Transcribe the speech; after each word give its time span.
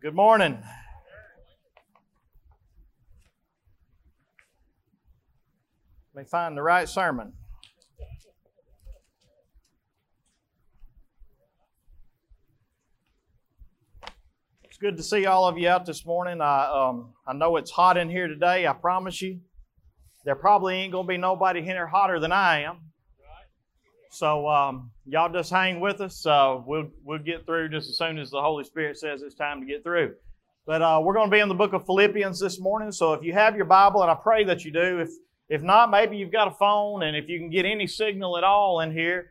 Good 0.00 0.14
morning. 0.14 0.56
Let 6.14 6.22
me 6.22 6.28
find 6.28 6.56
the 6.56 6.62
right 6.62 6.88
sermon. 6.88 7.32
It's 14.62 14.78
good 14.78 14.96
to 14.98 15.02
see 15.02 15.26
all 15.26 15.48
of 15.48 15.58
you 15.58 15.68
out 15.68 15.84
this 15.84 16.06
morning. 16.06 16.40
I, 16.40 16.66
um, 16.66 17.14
I 17.26 17.32
know 17.32 17.56
it's 17.56 17.72
hot 17.72 17.96
in 17.96 18.08
here 18.08 18.28
today, 18.28 18.68
I 18.68 18.74
promise 18.74 19.20
you. 19.20 19.40
There 20.24 20.36
probably 20.36 20.76
ain't 20.76 20.92
going 20.92 21.06
to 21.06 21.08
be 21.08 21.16
nobody 21.16 21.58
in 21.58 21.64
here 21.64 21.88
hotter 21.88 22.20
than 22.20 22.30
I 22.30 22.62
am. 22.62 22.87
So 24.10 24.48
um, 24.48 24.90
y'all 25.06 25.32
just 25.32 25.50
hang 25.50 25.80
with 25.80 26.00
us. 26.00 26.24
Uh, 26.24 26.60
we'll 26.64 26.90
we'll 27.04 27.18
get 27.18 27.44
through 27.46 27.68
just 27.68 27.88
as 27.88 27.98
soon 27.98 28.18
as 28.18 28.30
the 28.30 28.40
Holy 28.40 28.64
Spirit 28.64 28.98
says 28.98 29.22
it's 29.22 29.34
time 29.34 29.60
to 29.60 29.66
get 29.66 29.82
through. 29.82 30.14
But 30.66 30.82
uh, 30.82 31.00
we're 31.02 31.14
going 31.14 31.30
to 31.30 31.34
be 31.34 31.40
in 31.40 31.48
the 31.48 31.54
book 31.54 31.72
of 31.72 31.86
Philippians 31.86 32.38
this 32.38 32.60
morning. 32.60 32.92
So 32.92 33.14
if 33.14 33.22
you 33.22 33.32
have 33.32 33.56
your 33.56 33.64
Bible, 33.64 34.02
and 34.02 34.10
I 34.10 34.14
pray 34.14 34.44
that 34.44 34.64
you 34.64 34.70
do, 34.70 35.00
if 35.00 35.10
if 35.48 35.62
not, 35.62 35.90
maybe 35.90 36.16
you've 36.16 36.32
got 36.32 36.48
a 36.48 36.50
phone, 36.52 37.02
and 37.02 37.16
if 37.16 37.28
you 37.28 37.38
can 37.38 37.50
get 37.50 37.64
any 37.64 37.86
signal 37.86 38.36
at 38.36 38.44
all 38.44 38.80
in 38.80 38.92
here, 38.92 39.30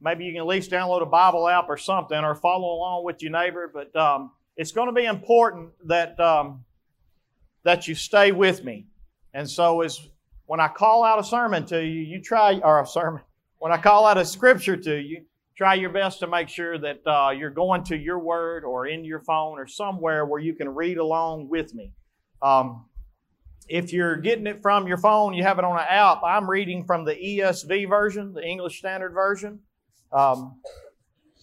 maybe 0.00 0.24
you 0.24 0.32
can 0.32 0.42
at 0.42 0.46
least 0.46 0.70
download 0.70 1.02
a 1.02 1.06
Bible 1.06 1.48
app 1.48 1.66
or 1.68 1.76
something, 1.76 2.18
or 2.18 2.34
follow 2.34 2.72
along 2.74 3.04
with 3.04 3.22
your 3.22 3.32
neighbor. 3.32 3.70
But 3.72 3.94
um, 3.96 4.32
it's 4.56 4.72
going 4.72 4.88
to 4.88 4.92
be 4.92 5.06
important 5.06 5.70
that 5.86 6.18
um, 6.20 6.64
that 7.62 7.88
you 7.88 7.94
stay 7.94 8.32
with 8.32 8.64
me. 8.64 8.86
And 9.34 9.48
so 9.48 9.82
as 9.82 10.00
when 10.46 10.60
I 10.60 10.68
call 10.68 11.04
out 11.04 11.18
a 11.18 11.24
sermon 11.24 11.66
to 11.66 11.84
you, 11.84 12.00
you 12.00 12.22
try 12.22 12.60
or 12.62 12.80
a 12.80 12.86
sermon 12.86 13.22
when 13.58 13.72
I 13.72 13.78
call 13.78 14.06
out 14.06 14.18
a 14.18 14.24
scripture 14.24 14.76
to 14.76 14.96
you, 14.96 15.24
try 15.56 15.74
your 15.74 15.90
best 15.90 16.20
to 16.20 16.26
make 16.26 16.48
sure 16.48 16.78
that 16.78 17.06
uh, 17.06 17.30
you're 17.30 17.50
going 17.50 17.82
to 17.84 17.96
your 17.96 18.18
word 18.18 18.64
or 18.64 18.86
in 18.86 19.04
your 19.04 19.20
phone 19.20 19.58
or 19.58 19.66
somewhere 19.66 20.26
where 20.26 20.40
you 20.40 20.54
can 20.54 20.68
read 20.68 20.98
along 20.98 21.48
with 21.48 21.74
me. 21.74 21.92
Um, 22.42 22.84
if 23.68 23.92
you're 23.92 24.16
getting 24.16 24.46
it 24.46 24.62
from 24.62 24.86
your 24.86 24.98
phone, 24.98 25.34
you 25.34 25.42
have 25.42 25.58
it 25.58 25.64
on 25.64 25.78
an 25.78 25.86
app. 25.88 26.22
I'm 26.24 26.48
reading 26.48 26.84
from 26.84 27.04
the 27.04 27.14
ESV 27.14 27.88
version, 27.88 28.32
the 28.32 28.44
English 28.44 28.78
Standard 28.78 29.12
Version. 29.12 29.60
Um, 30.12 30.60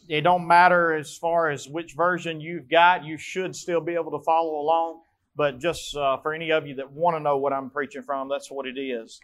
it 0.07 0.21
don't 0.21 0.47
matter 0.47 0.93
as 0.93 1.17
far 1.17 1.49
as 1.49 1.67
which 1.67 1.93
version 1.93 2.39
you've 2.39 2.69
got. 2.69 3.03
You 3.03 3.17
should 3.17 3.55
still 3.55 3.81
be 3.81 3.93
able 3.93 4.11
to 4.17 4.23
follow 4.23 4.59
along. 4.59 5.01
But 5.35 5.59
just 5.59 5.95
uh, 5.95 6.17
for 6.17 6.33
any 6.33 6.51
of 6.51 6.67
you 6.67 6.75
that 6.75 6.91
want 6.91 7.15
to 7.15 7.19
know 7.19 7.37
what 7.37 7.53
I'm 7.53 7.69
preaching 7.69 8.03
from, 8.03 8.29
that's 8.29 8.51
what 8.51 8.67
it 8.67 8.77
is. 8.77 9.19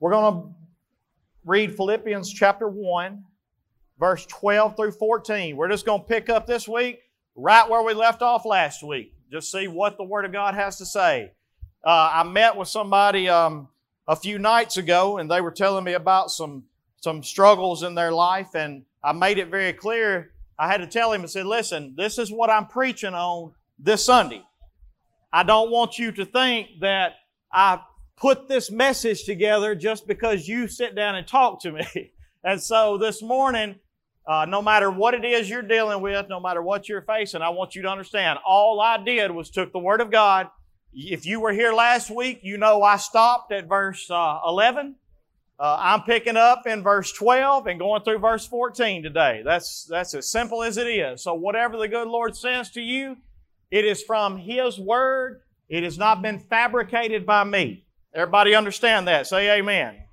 We're 0.00 0.10
going 0.10 0.34
to 0.34 0.48
read 1.44 1.74
Philippians 1.74 2.32
chapter 2.32 2.68
1, 2.68 3.24
verse 3.98 4.26
12 4.26 4.76
through 4.76 4.92
14. 4.92 5.56
We're 5.56 5.68
just 5.68 5.86
going 5.86 6.02
to 6.02 6.06
pick 6.06 6.28
up 6.28 6.46
this 6.46 6.68
week 6.68 7.00
right 7.34 7.68
where 7.68 7.82
we 7.82 7.94
left 7.94 8.22
off 8.22 8.44
last 8.44 8.82
week. 8.82 9.14
Just 9.30 9.50
see 9.50 9.68
what 9.68 9.96
the 9.96 10.04
Word 10.04 10.24
of 10.24 10.32
God 10.32 10.54
has 10.54 10.78
to 10.78 10.86
say. 10.86 11.32
Uh, 11.84 12.10
I 12.12 12.22
met 12.24 12.56
with 12.56 12.68
somebody 12.68 13.28
um, 13.28 13.68
a 14.06 14.16
few 14.16 14.38
nights 14.38 14.76
ago, 14.76 15.18
and 15.18 15.30
they 15.30 15.40
were 15.40 15.52
telling 15.52 15.84
me 15.84 15.94
about 15.94 16.30
some 16.30 16.64
some 17.02 17.22
struggles 17.22 17.82
in 17.82 17.94
their 17.94 18.12
life, 18.12 18.54
and 18.54 18.84
I 19.02 19.12
made 19.12 19.38
it 19.38 19.48
very 19.48 19.72
clear. 19.72 20.32
I 20.58 20.66
had 20.68 20.78
to 20.78 20.86
tell 20.86 21.12
him 21.12 21.22
and 21.22 21.30
said, 21.30 21.46
"Listen, 21.46 21.94
this 21.96 22.18
is 22.18 22.30
what 22.30 22.50
I'm 22.50 22.66
preaching 22.66 23.14
on 23.14 23.52
this 23.78 24.04
Sunday. 24.04 24.44
I 25.32 25.44
don't 25.44 25.70
want 25.70 25.98
you 25.98 26.12
to 26.12 26.26
think 26.26 26.80
that 26.80 27.14
I 27.50 27.80
put 28.20 28.48
this 28.48 28.70
message 28.70 29.24
together 29.24 29.74
just 29.74 30.06
because 30.06 30.46
you 30.46 30.68
sit 30.68 30.94
down 30.94 31.16
and 31.16 31.26
talk 31.26 31.60
to 31.62 31.72
me. 31.72 32.12
And 32.42 32.58
so 32.58 32.96
this 32.96 33.20
morning, 33.20 33.74
uh, 34.26 34.46
no 34.48 34.62
matter 34.62 34.90
what 34.90 35.12
it 35.12 35.26
is 35.26 35.50
you're 35.50 35.60
dealing 35.60 36.00
with, 36.00 36.26
no 36.30 36.40
matter 36.40 36.62
what 36.62 36.88
you're 36.88 37.02
facing, 37.02 37.42
I 37.42 37.50
want 37.50 37.74
you 37.74 37.82
to 37.82 37.88
understand 37.88 38.38
all 38.46 38.80
I 38.80 38.96
did 38.96 39.30
was 39.30 39.50
took 39.50 39.74
the 39.74 39.78
Word 39.78 40.00
of 40.00 40.10
God. 40.10 40.48
If 40.94 41.26
you 41.26 41.38
were 41.40 41.52
here 41.52 41.74
last 41.74 42.10
week, 42.10 42.40
you 42.42 42.56
know 42.56 42.82
I 42.82 42.96
stopped 42.96 43.52
at 43.52 43.68
verse 43.68 44.10
uh, 44.10 44.38
11. 44.48 44.94
Uh, 45.58 45.76
I'm 45.78 46.04
picking 46.04 46.38
up 46.38 46.66
in 46.66 46.82
verse 46.82 47.12
12 47.12 47.66
and 47.66 47.78
going 47.78 48.02
through 48.04 48.20
verse 48.20 48.46
14 48.46 49.02
today. 49.02 49.42
That's, 49.44 49.86
that's 49.90 50.14
as 50.14 50.30
simple 50.30 50.62
as 50.62 50.78
it 50.78 50.86
is. 50.86 51.22
So 51.22 51.34
whatever 51.34 51.76
the 51.76 51.88
good 51.88 52.08
Lord 52.08 52.34
says 52.34 52.70
to 52.70 52.80
you, 52.80 53.18
it 53.70 53.84
is 53.84 54.02
from 54.02 54.38
His 54.38 54.78
Word. 54.78 55.42
It 55.68 55.82
has 55.82 55.98
not 55.98 56.22
been 56.22 56.38
fabricated 56.38 57.26
by 57.26 57.44
me. 57.44 57.84
Everybody 58.14 58.54
understand 58.54 59.06
that? 59.08 59.26
Say 59.26 59.58
amen. 59.58 59.88
amen. 59.94 60.04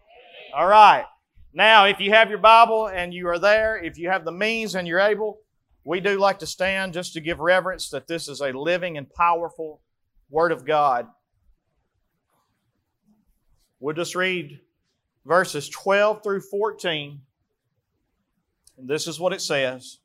All 0.56 0.68
right. 0.68 1.06
Now, 1.54 1.86
if 1.86 2.00
you 2.00 2.12
have 2.12 2.30
your 2.30 2.38
Bible 2.38 2.88
and 2.88 3.14
you 3.14 3.28
are 3.28 3.40
there, 3.40 3.78
if 3.84 3.98
you 3.98 4.10
have 4.10 4.26
the 4.26 4.32
means 4.32 4.76
and 4.76 4.88
you're 4.88 5.00
able, 5.00 5.40
we 5.84 6.00
do 6.00 6.20
like 6.20 6.40
to 6.40 6.46
stand 6.46 6.94
just 6.94 7.14
to 7.14 7.22
give 7.22 7.40
reverence 7.40 7.90
that 7.90 8.08
this 8.08 8.28
is 8.28 8.42
a 8.42 8.52
living 8.52 8.98
and 8.98 9.10
powerful 9.10 9.82
Word 10.30 10.52
of 10.52 10.66
God. 10.66 11.08
We'll 13.80 13.96
just 13.96 14.16
read 14.16 14.60
verses 15.26 15.70
12 15.70 16.22
through 16.24 16.42
14. 16.42 17.22
And 18.78 18.88
this 18.88 19.08
is 19.08 19.20
what 19.20 19.34
it 19.34 19.42
says 19.42 20.00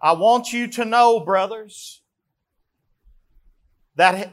I 0.00 0.12
want 0.12 0.52
you 0.52 0.66
to 0.68 0.84
know, 0.84 1.20
brothers, 1.20 2.02
that 3.94 4.32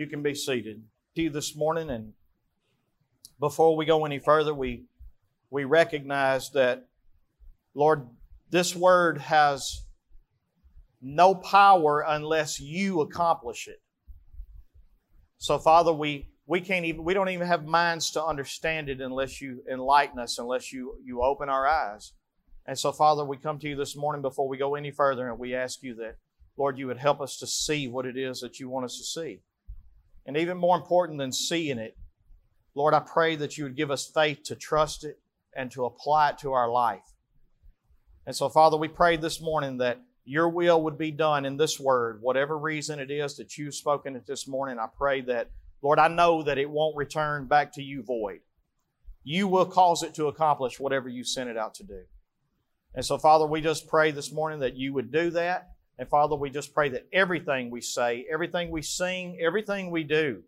You 0.00 0.06
can 0.06 0.22
be 0.22 0.34
seated. 0.34 0.82
To 1.14 1.22
you 1.24 1.28
this 1.28 1.54
morning, 1.54 1.90
and 1.90 2.14
before 3.38 3.76
we 3.76 3.84
go 3.84 4.06
any 4.06 4.18
further, 4.18 4.54
we 4.54 4.84
we 5.50 5.64
recognize 5.64 6.48
that, 6.52 6.86
Lord, 7.74 8.08
this 8.48 8.74
word 8.74 9.18
has 9.18 9.82
no 11.02 11.34
power 11.34 12.02
unless 12.08 12.58
you 12.58 13.02
accomplish 13.02 13.68
it. 13.68 13.82
So, 15.36 15.58
Father, 15.58 15.92
we 15.92 16.30
we 16.46 16.62
can't 16.62 16.86
even 16.86 17.04
we 17.04 17.12
don't 17.12 17.28
even 17.28 17.46
have 17.46 17.66
minds 17.66 18.10
to 18.12 18.24
understand 18.24 18.88
it 18.88 19.02
unless 19.02 19.42
you 19.42 19.62
enlighten 19.70 20.18
us, 20.18 20.38
unless 20.38 20.72
you 20.72 20.94
you 21.04 21.20
open 21.20 21.50
our 21.50 21.66
eyes. 21.66 22.14
And 22.64 22.78
so, 22.78 22.90
Father, 22.90 23.22
we 23.22 23.36
come 23.36 23.58
to 23.58 23.68
you 23.68 23.76
this 23.76 23.94
morning 23.94 24.22
before 24.22 24.48
we 24.48 24.56
go 24.56 24.76
any 24.76 24.92
further, 24.92 25.28
and 25.28 25.38
we 25.38 25.54
ask 25.54 25.82
you 25.82 25.94
that, 25.96 26.16
Lord, 26.56 26.78
you 26.78 26.86
would 26.86 26.96
help 26.96 27.20
us 27.20 27.36
to 27.36 27.46
see 27.46 27.86
what 27.86 28.06
it 28.06 28.16
is 28.16 28.40
that 28.40 28.58
you 28.60 28.70
want 28.70 28.86
us 28.86 28.96
to 28.96 29.04
see. 29.04 29.42
And 30.26 30.36
even 30.36 30.58
more 30.58 30.76
important 30.76 31.18
than 31.18 31.32
seeing 31.32 31.78
it, 31.78 31.96
Lord, 32.74 32.94
I 32.94 33.00
pray 33.00 33.36
that 33.36 33.58
you 33.58 33.64
would 33.64 33.76
give 33.76 33.90
us 33.90 34.06
faith 34.06 34.42
to 34.44 34.54
trust 34.54 35.04
it 35.04 35.18
and 35.56 35.70
to 35.72 35.84
apply 35.84 36.30
it 36.30 36.38
to 36.38 36.52
our 36.52 36.70
life. 36.70 37.02
And 38.26 38.36
so, 38.36 38.48
Father, 38.48 38.76
we 38.76 38.88
pray 38.88 39.16
this 39.16 39.40
morning 39.40 39.78
that 39.78 40.00
your 40.24 40.48
will 40.48 40.82
would 40.82 40.98
be 40.98 41.10
done 41.10 41.44
in 41.44 41.56
this 41.56 41.80
word, 41.80 42.18
whatever 42.20 42.56
reason 42.56 43.00
it 43.00 43.10
is 43.10 43.36
that 43.36 43.58
you've 43.58 43.74
spoken 43.74 44.14
it 44.14 44.26
this 44.26 44.46
morning. 44.46 44.78
I 44.78 44.86
pray 44.96 45.22
that, 45.22 45.50
Lord, 45.82 45.98
I 45.98 46.08
know 46.08 46.42
that 46.42 46.58
it 46.58 46.70
won't 46.70 46.96
return 46.96 47.46
back 47.46 47.72
to 47.74 47.82
you 47.82 48.02
void. 48.02 48.40
You 49.24 49.48
will 49.48 49.66
cause 49.66 50.02
it 50.02 50.14
to 50.14 50.28
accomplish 50.28 50.78
whatever 50.78 51.08
you 51.08 51.24
sent 51.24 51.50
it 51.50 51.56
out 51.56 51.74
to 51.74 51.84
do. 51.84 52.02
And 52.94 53.04
so, 53.04 53.18
Father, 53.18 53.46
we 53.46 53.60
just 53.60 53.88
pray 53.88 54.10
this 54.10 54.32
morning 54.32 54.60
that 54.60 54.76
you 54.76 54.92
would 54.92 55.10
do 55.10 55.30
that 55.30 55.70
and 56.00 56.08
Father, 56.08 56.34
we 56.34 56.48
just 56.48 56.72
pray 56.72 56.88
that 56.88 57.06
everything 57.12 57.70
we 57.70 57.82
say, 57.82 58.26
everything 58.32 58.70
we 58.70 58.80
sing, 58.80 59.38
everything 59.38 59.90
we 59.90 60.02
do 60.02 60.42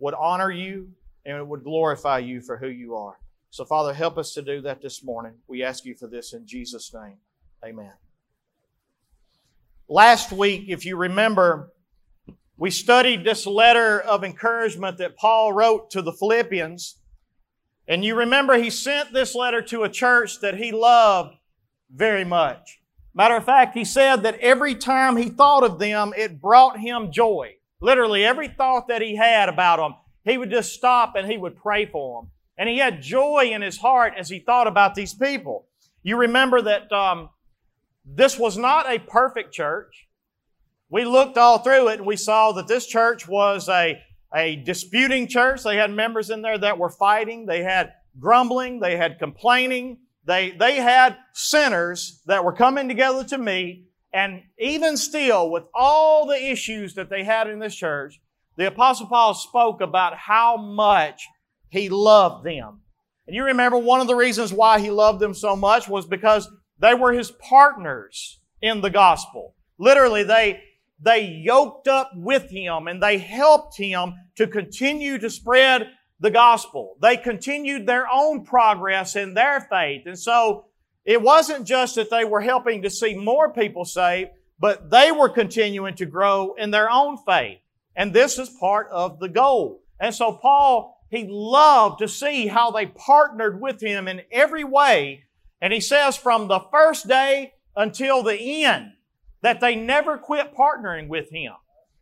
would 0.00 0.12
honor 0.14 0.50
you 0.50 0.90
and 1.24 1.36
it 1.36 1.46
would 1.46 1.62
glorify 1.62 2.18
you 2.18 2.40
for 2.40 2.56
who 2.56 2.66
you 2.66 2.96
are. 2.96 3.16
So, 3.50 3.64
Father, 3.64 3.94
help 3.94 4.18
us 4.18 4.34
to 4.34 4.42
do 4.42 4.60
that 4.62 4.82
this 4.82 5.04
morning. 5.04 5.34
We 5.46 5.62
ask 5.62 5.84
you 5.84 5.94
for 5.94 6.08
this 6.08 6.32
in 6.32 6.48
Jesus' 6.48 6.92
name. 6.92 7.18
Amen. 7.64 7.92
Last 9.88 10.32
week, 10.32 10.64
if 10.66 10.84
you 10.84 10.96
remember, 10.96 11.72
we 12.56 12.72
studied 12.72 13.22
this 13.22 13.46
letter 13.46 14.00
of 14.00 14.24
encouragement 14.24 14.98
that 14.98 15.16
Paul 15.16 15.52
wrote 15.52 15.90
to 15.92 16.02
the 16.02 16.12
Philippians. 16.12 16.96
And 17.86 18.04
you 18.04 18.16
remember 18.16 18.58
he 18.58 18.68
sent 18.68 19.12
this 19.12 19.36
letter 19.36 19.62
to 19.62 19.84
a 19.84 19.88
church 19.88 20.40
that 20.40 20.56
he 20.56 20.72
loved 20.72 21.36
very 21.88 22.24
much. 22.24 22.77
Matter 23.18 23.34
of 23.34 23.44
fact, 23.44 23.74
he 23.76 23.84
said 23.84 24.22
that 24.22 24.38
every 24.38 24.76
time 24.76 25.16
he 25.16 25.28
thought 25.28 25.64
of 25.64 25.80
them, 25.80 26.14
it 26.16 26.40
brought 26.40 26.78
him 26.78 27.10
joy. 27.10 27.56
Literally, 27.80 28.24
every 28.24 28.46
thought 28.46 28.86
that 28.86 29.02
he 29.02 29.16
had 29.16 29.48
about 29.48 29.78
them, 29.78 29.96
he 30.22 30.38
would 30.38 30.50
just 30.50 30.72
stop 30.72 31.16
and 31.16 31.28
he 31.28 31.36
would 31.36 31.56
pray 31.56 31.84
for 31.84 32.22
them. 32.22 32.30
And 32.56 32.68
he 32.68 32.78
had 32.78 33.02
joy 33.02 33.50
in 33.52 33.60
his 33.60 33.78
heart 33.78 34.14
as 34.16 34.28
he 34.28 34.38
thought 34.38 34.68
about 34.68 34.94
these 34.94 35.14
people. 35.14 35.66
You 36.04 36.16
remember 36.16 36.62
that 36.62 36.92
um, 36.92 37.30
this 38.04 38.38
was 38.38 38.56
not 38.56 38.88
a 38.88 39.00
perfect 39.00 39.52
church. 39.52 40.06
We 40.88 41.04
looked 41.04 41.36
all 41.36 41.58
through 41.58 41.88
it 41.88 41.98
and 41.98 42.06
we 42.06 42.16
saw 42.16 42.52
that 42.52 42.68
this 42.68 42.86
church 42.86 43.26
was 43.26 43.68
a, 43.68 44.00
a 44.32 44.54
disputing 44.54 45.26
church. 45.26 45.64
They 45.64 45.76
had 45.76 45.90
members 45.90 46.30
in 46.30 46.40
there 46.40 46.58
that 46.58 46.78
were 46.78 46.88
fighting. 46.88 47.46
They 47.46 47.64
had 47.64 47.94
grumbling. 48.20 48.78
They 48.78 48.96
had 48.96 49.18
complaining. 49.18 49.98
They, 50.28 50.50
they 50.50 50.76
had 50.76 51.16
sinners 51.32 52.20
that 52.26 52.44
were 52.44 52.52
coming 52.52 52.86
together 52.86 53.24
to 53.24 53.38
meet. 53.38 53.86
And 54.12 54.42
even 54.58 54.98
still, 54.98 55.50
with 55.50 55.64
all 55.74 56.26
the 56.26 56.50
issues 56.50 56.94
that 56.94 57.08
they 57.08 57.24
had 57.24 57.48
in 57.48 57.60
this 57.60 57.74
church, 57.74 58.20
the 58.58 58.66
Apostle 58.66 59.06
Paul 59.06 59.32
spoke 59.32 59.80
about 59.80 60.18
how 60.18 60.58
much 60.58 61.26
he 61.70 61.88
loved 61.88 62.44
them. 62.44 62.80
And 63.26 63.34
you 63.34 63.44
remember 63.44 63.78
one 63.78 64.02
of 64.02 64.06
the 64.06 64.14
reasons 64.14 64.52
why 64.52 64.80
he 64.80 64.90
loved 64.90 65.18
them 65.18 65.32
so 65.32 65.56
much 65.56 65.88
was 65.88 66.04
because 66.04 66.46
they 66.78 66.92
were 66.92 67.14
his 67.14 67.30
partners 67.30 68.38
in 68.60 68.82
the 68.82 68.90
gospel. 68.90 69.54
Literally, 69.78 70.24
they, 70.24 70.60
they 71.00 71.24
yoked 71.24 71.88
up 71.88 72.10
with 72.14 72.50
him 72.50 72.86
and 72.86 73.02
they 73.02 73.16
helped 73.16 73.78
him 73.78 74.12
to 74.36 74.46
continue 74.46 75.16
to 75.18 75.30
spread 75.30 75.88
the 76.20 76.30
gospel. 76.30 76.96
They 77.00 77.16
continued 77.16 77.86
their 77.86 78.06
own 78.12 78.44
progress 78.44 79.16
in 79.16 79.34
their 79.34 79.60
faith. 79.60 80.02
And 80.06 80.18
so 80.18 80.66
it 81.04 81.22
wasn't 81.22 81.66
just 81.66 81.94
that 81.94 82.10
they 82.10 82.24
were 82.24 82.40
helping 82.40 82.82
to 82.82 82.90
see 82.90 83.14
more 83.14 83.52
people 83.52 83.84
saved, 83.84 84.30
but 84.58 84.90
they 84.90 85.12
were 85.12 85.28
continuing 85.28 85.94
to 85.96 86.06
grow 86.06 86.54
in 86.54 86.70
their 86.70 86.90
own 86.90 87.16
faith. 87.18 87.58
And 87.94 88.12
this 88.12 88.38
is 88.38 88.48
part 88.48 88.88
of 88.90 89.18
the 89.18 89.28
goal. 89.28 89.82
And 90.00 90.14
so 90.14 90.32
Paul, 90.32 91.00
he 91.10 91.26
loved 91.28 92.00
to 92.00 92.08
see 92.08 92.46
how 92.46 92.70
they 92.70 92.86
partnered 92.86 93.60
with 93.60 93.80
him 93.80 94.08
in 94.08 94.22
every 94.30 94.64
way. 94.64 95.24
And 95.60 95.72
he 95.72 95.80
says 95.80 96.16
from 96.16 96.46
the 96.46 96.60
first 96.70 97.08
day 97.08 97.54
until 97.74 98.22
the 98.22 98.64
end, 98.64 98.92
that 99.42 99.60
they 99.60 99.76
never 99.76 100.18
quit 100.18 100.54
partnering 100.54 101.08
with 101.08 101.30
him. 101.30 101.52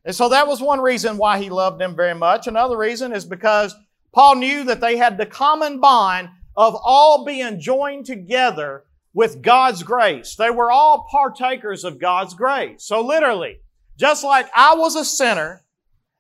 And 0.04 0.14
so 0.14 0.28
that 0.28 0.46
was 0.46 0.60
one 0.60 0.80
reason 0.80 1.16
why 1.16 1.38
he 1.42 1.50
loved 1.50 1.80
them 1.80 1.94
very 1.96 2.14
much. 2.14 2.46
Another 2.46 2.76
reason 2.76 3.12
is 3.12 3.24
because 3.24 3.74
Paul 4.16 4.36
knew 4.36 4.64
that 4.64 4.80
they 4.80 4.96
had 4.96 5.18
the 5.18 5.26
common 5.26 5.78
bond 5.78 6.30
of 6.56 6.74
all 6.74 7.26
being 7.26 7.60
joined 7.60 8.06
together 8.06 8.84
with 9.12 9.42
God's 9.42 9.82
grace. 9.82 10.34
They 10.36 10.48
were 10.48 10.70
all 10.70 11.06
partakers 11.10 11.84
of 11.84 11.98
God's 11.98 12.32
grace. 12.32 12.82
So 12.82 13.02
literally, 13.02 13.58
just 13.98 14.24
like 14.24 14.48
I 14.56 14.74
was 14.74 14.96
a 14.96 15.04
sinner 15.04 15.64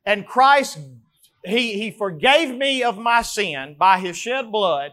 and 0.04 0.26
Christ, 0.26 0.78
he, 1.42 1.80
he 1.80 1.90
forgave 1.90 2.54
me 2.54 2.82
of 2.82 2.98
my 2.98 3.22
sin 3.22 3.76
by 3.78 3.98
His 3.98 4.18
shed 4.18 4.52
blood, 4.52 4.92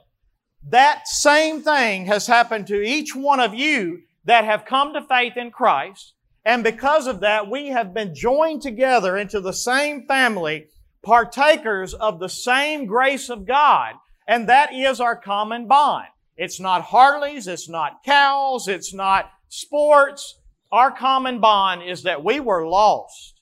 that 0.70 1.06
same 1.06 1.62
thing 1.62 2.06
has 2.06 2.26
happened 2.26 2.68
to 2.68 2.82
each 2.82 3.14
one 3.14 3.42
of 3.42 3.54
you 3.54 4.04
that 4.24 4.46
have 4.46 4.64
come 4.64 4.94
to 4.94 5.02
faith 5.02 5.36
in 5.36 5.52
Christ. 5.52 6.14
And 6.46 6.64
because 6.64 7.08
of 7.08 7.20
that, 7.20 7.50
we 7.50 7.68
have 7.68 7.94
been 7.94 8.16
joined 8.16 8.62
together 8.62 9.18
into 9.18 9.42
the 9.42 9.52
same 9.52 10.08
family, 10.08 10.68
partakers 11.04 11.94
of 11.94 12.20
the 12.20 12.30
same 12.30 12.86
grace 12.86 13.30
of 13.30 13.46
God. 13.46 13.96
And 14.28 14.50
that 14.50 14.74
is 14.74 15.00
our 15.00 15.16
common 15.16 15.68
bond. 15.68 16.08
It's 16.36 16.60
not 16.60 16.82
Harleys, 16.82 17.48
it's 17.48 17.70
not 17.70 18.04
cows, 18.04 18.68
it's 18.68 18.94
not 18.94 19.30
sports. 19.50 20.40
Our 20.72 20.90
common 20.90 21.40
bond 21.40 21.84
is 21.84 22.04
that 22.04 22.24
we 22.24 22.40
were 22.40 22.66
lost. 22.66 23.42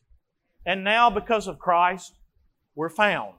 And 0.66 0.84
now, 0.84 1.10
because 1.10 1.48
of 1.48 1.60
Christ, 1.60 2.14
we're 2.76 2.90
found. 2.90 3.36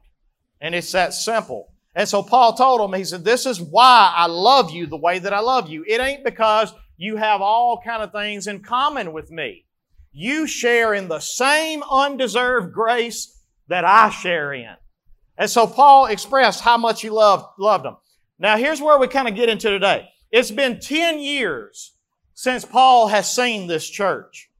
And 0.60 0.74
it's 0.74 0.92
that 0.92 1.12
simple. 1.12 1.72
And 1.94 2.08
so 2.08 2.22
Paul 2.22 2.54
told 2.54 2.80
them, 2.80 2.98
he 2.98 3.04
said, 3.04 3.24
this 3.24 3.44
is 3.44 3.60
why 3.60 4.12
I 4.16 4.26
love 4.26 4.70
you 4.70 4.86
the 4.86 4.96
way 4.96 5.18
that 5.18 5.34
I 5.34 5.40
love 5.40 5.68
you. 5.68 5.84
It 5.86 6.00
ain't 6.00 6.24
because 6.24 6.72
you 6.96 7.16
have 7.16 7.42
all 7.42 7.82
kind 7.84 8.02
of 8.02 8.12
things 8.12 8.46
in 8.46 8.60
common 8.60 9.12
with 9.12 9.30
me. 9.30 9.66
You 10.10 10.46
share 10.46 10.94
in 10.94 11.08
the 11.08 11.20
same 11.20 11.82
undeserved 11.90 12.72
grace 12.72 13.41
that 13.72 13.86
I 13.86 14.10
share 14.10 14.52
in. 14.52 14.74
And 15.38 15.48
so 15.48 15.66
Paul 15.66 16.04
expressed 16.04 16.60
how 16.60 16.76
much 16.76 17.00
he 17.00 17.08
loved, 17.08 17.46
loved 17.58 17.86
them. 17.86 17.96
Now 18.38 18.58
here's 18.58 18.82
where 18.82 18.98
we 18.98 19.08
kind 19.08 19.26
of 19.26 19.34
get 19.34 19.48
into 19.48 19.70
today. 19.70 20.10
It's 20.30 20.50
been 20.50 20.78
10 20.78 21.18
years 21.20 21.94
since 22.34 22.66
Paul 22.66 23.08
has 23.08 23.34
seen 23.34 23.66
this 23.66 23.88
church. 23.88 24.50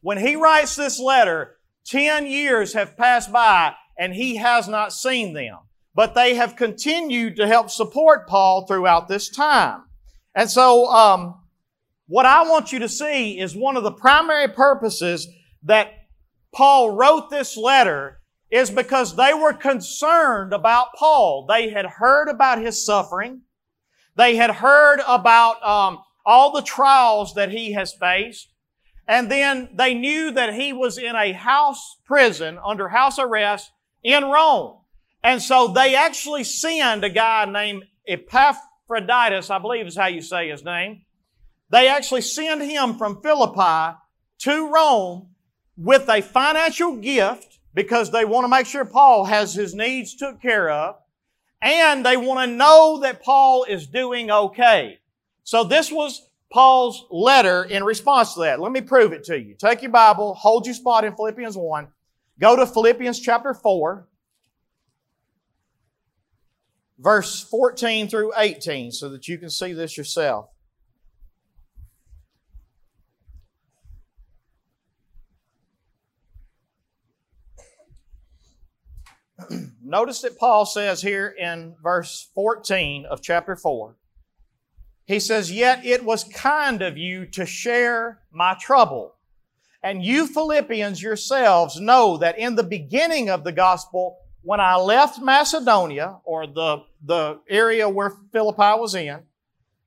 When 0.00 0.16
he 0.16 0.36
writes 0.36 0.76
this 0.76 1.00
letter, 1.00 1.56
10 1.86 2.28
years 2.28 2.74
have 2.74 2.96
passed 2.96 3.32
by 3.32 3.74
and 3.98 4.14
he 4.14 4.36
has 4.36 4.68
not 4.68 4.92
seen 4.92 5.34
them. 5.34 5.58
But 5.92 6.14
they 6.14 6.36
have 6.36 6.54
continued 6.54 7.34
to 7.36 7.48
help 7.48 7.68
support 7.68 8.28
Paul 8.28 8.64
throughout 8.66 9.08
this 9.08 9.28
time. 9.28 9.82
And 10.36 10.48
so, 10.48 10.86
um, 10.86 11.40
what 12.06 12.26
I 12.26 12.48
want 12.48 12.70
you 12.70 12.78
to 12.80 12.88
see 12.88 13.40
is 13.40 13.56
one 13.56 13.76
of 13.76 13.82
the 13.82 13.92
primary 13.92 14.48
purposes 14.48 15.26
that 15.64 16.03
Paul 16.54 16.90
wrote 16.90 17.30
this 17.30 17.56
letter 17.56 18.20
is 18.50 18.70
because 18.70 19.16
they 19.16 19.34
were 19.34 19.52
concerned 19.52 20.52
about 20.52 20.94
Paul. 20.96 21.46
They 21.48 21.70
had 21.70 21.86
heard 21.86 22.28
about 22.28 22.62
his 22.62 22.84
suffering. 22.86 23.42
They 24.16 24.36
had 24.36 24.50
heard 24.50 25.00
about 25.06 25.62
um, 25.64 25.98
all 26.24 26.52
the 26.52 26.62
trials 26.62 27.34
that 27.34 27.50
he 27.50 27.72
has 27.72 27.92
faced. 27.92 28.48
And 29.08 29.30
then 29.30 29.70
they 29.74 29.92
knew 29.92 30.30
that 30.30 30.54
he 30.54 30.72
was 30.72 30.96
in 30.96 31.16
a 31.16 31.32
house 31.32 31.96
prison 32.06 32.58
under 32.64 32.88
house 32.88 33.18
arrest 33.18 33.70
in 34.02 34.24
Rome. 34.24 34.78
And 35.22 35.42
so 35.42 35.68
they 35.68 35.96
actually 35.96 36.44
sent 36.44 37.04
a 37.04 37.10
guy 37.10 37.44
named 37.46 37.84
Epaphroditus, 38.06 39.50
I 39.50 39.58
believe 39.58 39.86
is 39.86 39.96
how 39.96 40.06
you 40.06 40.22
say 40.22 40.50
his 40.50 40.64
name. 40.64 41.02
They 41.70 41.88
actually 41.88 42.20
send 42.20 42.62
him 42.62 42.96
from 42.96 43.20
Philippi 43.20 43.96
to 44.40 44.70
Rome 44.72 45.33
with 45.76 46.08
a 46.08 46.20
financial 46.20 46.96
gift 46.96 47.58
because 47.74 48.10
they 48.10 48.24
want 48.24 48.44
to 48.44 48.48
make 48.48 48.66
sure 48.66 48.84
Paul 48.84 49.24
has 49.24 49.54
his 49.54 49.74
needs 49.74 50.14
took 50.14 50.40
care 50.40 50.70
of. 50.70 50.96
And 51.60 52.04
they 52.04 52.16
want 52.16 52.48
to 52.48 52.56
know 52.56 53.00
that 53.02 53.22
Paul 53.22 53.64
is 53.64 53.86
doing 53.86 54.30
okay. 54.30 54.98
So 55.44 55.64
this 55.64 55.90
was 55.90 56.28
Paul's 56.52 57.04
letter 57.10 57.64
in 57.64 57.82
response 57.82 58.34
to 58.34 58.40
that. 58.40 58.60
Let 58.60 58.70
me 58.70 58.80
prove 58.80 59.12
it 59.12 59.24
to 59.24 59.38
you. 59.38 59.54
Take 59.58 59.82
your 59.82 59.90
Bible, 59.90 60.34
hold 60.34 60.66
your 60.66 60.74
spot 60.74 61.04
in 61.04 61.16
Philippians 61.16 61.56
1, 61.56 61.88
go 62.38 62.54
to 62.54 62.66
Philippians 62.66 63.18
chapter 63.18 63.54
4, 63.54 64.06
verse 66.98 67.42
14 67.42 68.08
through 68.08 68.32
18 68.36 68.92
so 68.92 69.08
that 69.08 69.26
you 69.26 69.38
can 69.38 69.50
see 69.50 69.72
this 69.72 69.96
yourself. 69.96 70.48
Notice 79.82 80.22
that 80.22 80.38
Paul 80.38 80.66
says 80.66 81.02
here 81.02 81.28
in 81.28 81.74
verse 81.82 82.28
14 82.34 83.06
of 83.06 83.22
chapter 83.22 83.56
4, 83.56 83.96
he 85.06 85.20
says, 85.20 85.52
Yet 85.52 85.84
it 85.84 86.04
was 86.04 86.24
kind 86.24 86.82
of 86.82 86.96
you 86.96 87.26
to 87.26 87.44
share 87.44 88.20
my 88.32 88.54
trouble. 88.54 89.14
And 89.82 90.02
you 90.02 90.26
Philippians 90.26 91.02
yourselves 91.02 91.78
know 91.78 92.16
that 92.18 92.38
in 92.38 92.54
the 92.54 92.62
beginning 92.62 93.28
of 93.28 93.44
the 93.44 93.52
gospel, 93.52 94.18
when 94.42 94.60
I 94.60 94.76
left 94.76 95.20
Macedonia, 95.20 96.18
or 96.24 96.46
the, 96.46 96.84
the 97.04 97.40
area 97.48 97.88
where 97.88 98.12
Philippi 98.32 98.78
was 98.78 98.94
in, 98.94 99.20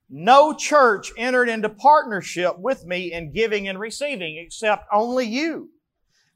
no 0.10 0.54
church 0.54 1.12
entered 1.18 1.50
into 1.50 1.70
partnership 1.70 2.58
with 2.60 2.86
me 2.86 3.12
in 3.12 3.34
giving 3.34 3.68
and 3.68 3.80
receiving 3.80 4.38
except 4.38 4.86
only 4.92 5.26
you. 5.26 5.70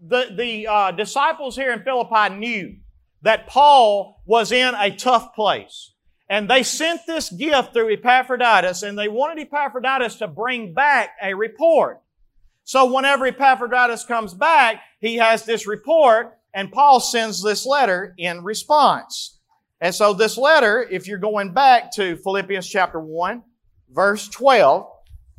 the, 0.00 0.34
the 0.36 0.66
uh, 0.66 0.90
disciples 0.92 1.56
here 1.56 1.72
in 1.72 1.82
Philippi 1.82 2.34
knew 2.34 2.76
that 3.22 3.46
Paul 3.46 4.22
was 4.26 4.52
in 4.52 4.74
a 4.74 4.94
tough 4.94 5.34
place. 5.34 5.92
And 6.30 6.48
they 6.48 6.62
sent 6.62 7.06
this 7.06 7.30
gift 7.30 7.72
through 7.72 7.92
Epaphroditus 7.92 8.82
and 8.82 8.98
they 8.98 9.08
wanted 9.08 9.40
Epaphroditus 9.40 10.16
to 10.16 10.28
bring 10.28 10.74
back 10.74 11.10
a 11.22 11.34
report. 11.34 12.02
So 12.64 12.92
whenever 12.92 13.26
Epaphroditus 13.26 14.04
comes 14.04 14.34
back, 14.34 14.82
he 15.00 15.16
has 15.16 15.44
this 15.44 15.66
report 15.66 16.38
and 16.52 16.70
Paul 16.70 17.00
sends 17.00 17.42
this 17.42 17.64
letter 17.64 18.14
in 18.18 18.44
response. 18.44 19.38
And 19.80 19.94
so 19.94 20.12
this 20.12 20.36
letter, 20.36 20.82
if 20.82 21.06
you're 21.06 21.18
going 21.18 21.54
back 21.54 21.92
to 21.94 22.16
Philippians 22.16 22.68
chapter 22.68 23.00
1, 23.00 23.42
verse 23.90 24.28
12, 24.28 24.86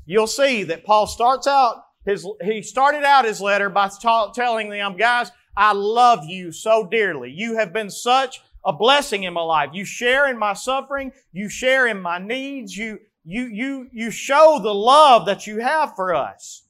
you'll 0.06 0.28
see 0.28 0.64
that 0.64 0.86
Paul 0.86 1.06
starts 1.06 1.46
out 1.46 1.84
his, 2.06 2.26
he 2.42 2.62
started 2.62 3.04
out 3.04 3.26
his 3.26 3.42
letter 3.42 3.70
by 3.70 3.90
ta- 4.02 4.32
telling 4.32 4.70
them, 4.70 4.98
guys, 4.98 5.32
I 5.56 5.74
love 5.74 6.26
you 6.26 6.52
so 6.52 6.88
dearly. 6.90 7.32
You 7.32 7.58
have 7.58 7.74
been 7.74 7.90
such 7.90 8.42
a 8.66 8.74
blessing 8.74 9.24
in 9.24 9.34
my 9.34 9.42
life. 9.42 9.72
You 9.74 9.86
share 9.86 10.30
in 10.30 10.38
my 10.38 10.54
suffering. 10.54 11.12
You 11.32 11.50
share 11.50 11.88
in 11.88 12.02
my 12.02 12.18
needs. 12.20 12.76
You, 12.76 13.00
you, 13.24 13.44
you, 13.44 13.88
you 13.92 14.12
show 14.12 14.60
the 14.62 14.74
love 14.74 15.26
that 15.26 15.48
you 15.48 15.60
have 15.60 15.96
for 15.96 16.16
us. 16.16 16.66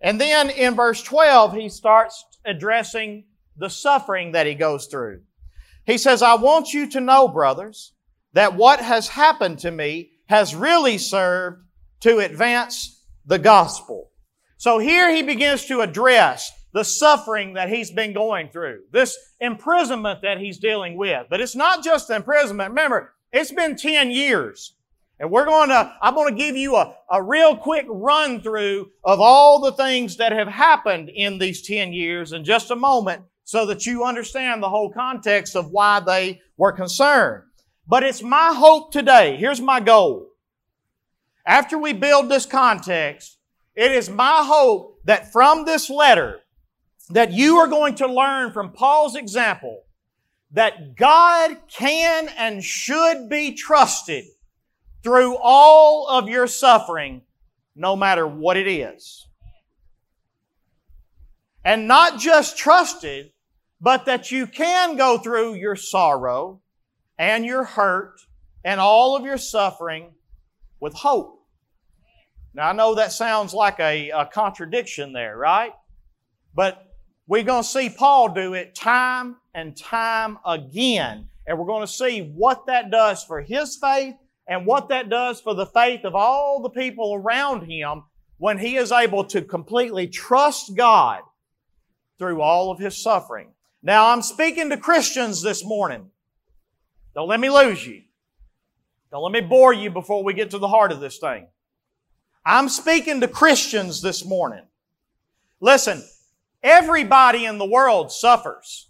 And 0.00 0.20
then 0.20 0.50
in 0.50 0.74
verse 0.74 1.02
12, 1.02 1.54
he 1.54 1.68
starts 1.68 2.24
addressing 2.44 3.24
the 3.56 3.68
suffering 3.68 4.32
that 4.32 4.46
he 4.46 4.54
goes 4.54 4.86
through. 4.86 5.20
He 5.84 5.98
says, 5.98 6.22
I 6.22 6.34
want 6.34 6.72
you 6.72 6.88
to 6.90 7.00
know, 7.00 7.28
brothers, 7.28 7.92
that 8.32 8.54
what 8.54 8.80
has 8.80 9.08
happened 9.08 9.58
to 9.60 9.70
me 9.70 10.10
has 10.26 10.54
really 10.54 10.98
served 10.98 11.64
to 12.00 12.18
advance 12.18 13.04
the 13.26 13.38
gospel. 13.38 13.99
So 14.60 14.78
here 14.78 15.10
he 15.10 15.22
begins 15.22 15.64
to 15.68 15.80
address 15.80 16.52
the 16.74 16.84
suffering 16.84 17.54
that 17.54 17.70
he's 17.70 17.90
been 17.90 18.12
going 18.12 18.50
through, 18.50 18.82
this 18.92 19.16
imprisonment 19.40 20.20
that 20.20 20.38
he's 20.38 20.58
dealing 20.58 20.98
with. 20.98 21.28
But 21.30 21.40
it's 21.40 21.56
not 21.56 21.82
just 21.82 22.10
imprisonment. 22.10 22.68
Remember, 22.68 23.14
it's 23.32 23.52
been 23.52 23.74
10 23.74 24.10
years. 24.10 24.74
And 25.18 25.30
we're 25.30 25.46
going 25.46 25.70
to, 25.70 25.96
I'm 26.02 26.14
going 26.14 26.34
to 26.34 26.38
give 26.38 26.56
you 26.56 26.76
a, 26.76 26.94
a 27.10 27.22
real 27.22 27.56
quick 27.56 27.86
run 27.88 28.42
through 28.42 28.90
of 29.02 29.18
all 29.18 29.60
the 29.60 29.72
things 29.72 30.18
that 30.18 30.32
have 30.32 30.48
happened 30.48 31.08
in 31.08 31.38
these 31.38 31.66
10 31.66 31.94
years 31.94 32.34
in 32.34 32.44
just 32.44 32.70
a 32.70 32.76
moment 32.76 33.22
so 33.44 33.64
that 33.64 33.86
you 33.86 34.04
understand 34.04 34.62
the 34.62 34.68
whole 34.68 34.92
context 34.92 35.56
of 35.56 35.70
why 35.70 36.00
they 36.00 36.42
were 36.58 36.72
concerned. 36.72 37.44
But 37.88 38.02
it's 38.02 38.22
my 38.22 38.52
hope 38.54 38.92
today. 38.92 39.38
Here's 39.38 39.62
my 39.62 39.80
goal. 39.80 40.26
After 41.46 41.78
we 41.78 41.94
build 41.94 42.28
this 42.28 42.44
context, 42.44 43.38
it 43.74 43.92
is 43.92 44.10
my 44.10 44.42
hope 44.44 45.00
that 45.04 45.32
from 45.32 45.64
this 45.64 45.88
letter, 45.88 46.40
that 47.10 47.32
you 47.32 47.56
are 47.56 47.66
going 47.66 47.94
to 47.96 48.06
learn 48.06 48.52
from 48.52 48.72
Paul's 48.72 49.16
example 49.16 49.82
that 50.52 50.96
God 50.96 51.56
can 51.68 52.28
and 52.36 52.62
should 52.62 53.28
be 53.28 53.54
trusted 53.54 54.24
through 55.02 55.36
all 55.40 56.08
of 56.08 56.28
your 56.28 56.46
suffering, 56.46 57.22
no 57.74 57.96
matter 57.96 58.26
what 58.26 58.56
it 58.56 58.66
is. 58.66 59.26
And 61.64 61.86
not 61.86 62.18
just 62.18 62.58
trusted, 62.58 63.32
but 63.80 64.06
that 64.06 64.30
you 64.30 64.46
can 64.46 64.96
go 64.96 65.18
through 65.18 65.54
your 65.54 65.76
sorrow 65.76 66.60
and 67.18 67.44
your 67.44 67.64
hurt 67.64 68.20
and 68.64 68.80
all 68.80 69.16
of 69.16 69.24
your 69.24 69.38
suffering 69.38 70.12
with 70.80 70.94
hope. 70.94 71.39
Now, 72.52 72.68
I 72.68 72.72
know 72.72 72.94
that 72.96 73.12
sounds 73.12 73.54
like 73.54 73.78
a, 73.78 74.10
a 74.10 74.26
contradiction 74.26 75.12
there, 75.12 75.36
right? 75.36 75.72
But 76.54 76.86
we're 77.26 77.44
going 77.44 77.62
to 77.62 77.68
see 77.68 77.88
Paul 77.88 78.34
do 78.34 78.54
it 78.54 78.74
time 78.74 79.36
and 79.54 79.76
time 79.76 80.38
again. 80.44 81.28
And 81.46 81.58
we're 81.58 81.66
going 81.66 81.86
to 81.86 81.92
see 81.92 82.22
what 82.34 82.66
that 82.66 82.90
does 82.90 83.22
for 83.22 83.40
his 83.40 83.76
faith 83.76 84.14
and 84.48 84.66
what 84.66 84.88
that 84.88 85.08
does 85.08 85.40
for 85.40 85.54
the 85.54 85.66
faith 85.66 86.04
of 86.04 86.14
all 86.14 86.60
the 86.60 86.70
people 86.70 87.14
around 87.14 87.70
him 87.70 88.02
when 88.38 88.58
he 88.58 88.76
is 88.76 88.90
able 88.90 89.24
to 89.24 89.42
completely 89.42 90.08
trust 90.08 90.76
God 90.76 91.20
through 92.18 92.40
all 92.40 92.70
of 92.70 92.78
his 92.78 93.00
suffering. 93.00 93.52
Now, 93.82 94.08
I'm 94.08 94.22
speaking 94.22 94.70
to 94.70 94.76
Christians 94.76 95.40
this 95.40 95.64
morning. 95.64 96.10
Don't 97.14 97.28
let 97.28 97.40
me 97.40 97.48
lose 97.48 97.86
you. 97.86 98.02
Don't 99.10 99.22
let 99.22 99.32
me 99.32 99.40
bore 99.40 99.72
you 99.72 99.90
before 99.90 100.22
we 100.22 100.34
get 100.34 100.50
to 100.50 100.58
the 100.58 100.68
heart 100.68 100.92
of 100.92 101.00
this 101.00 101.18
thing. 101.18 101.46
I'm 102.44 102.68
speaking 102.68 103.20
to 103.20 103.28
Christians 103.28 104.02
this 104.02 104.24
morning. 104.24 104.64
Listen, 105.60 106.02
Everybody 106.62 107.46
in 107.46 107.58
the 107.58 107.66
world 107.66 108.12
suffers. 108.12 108.88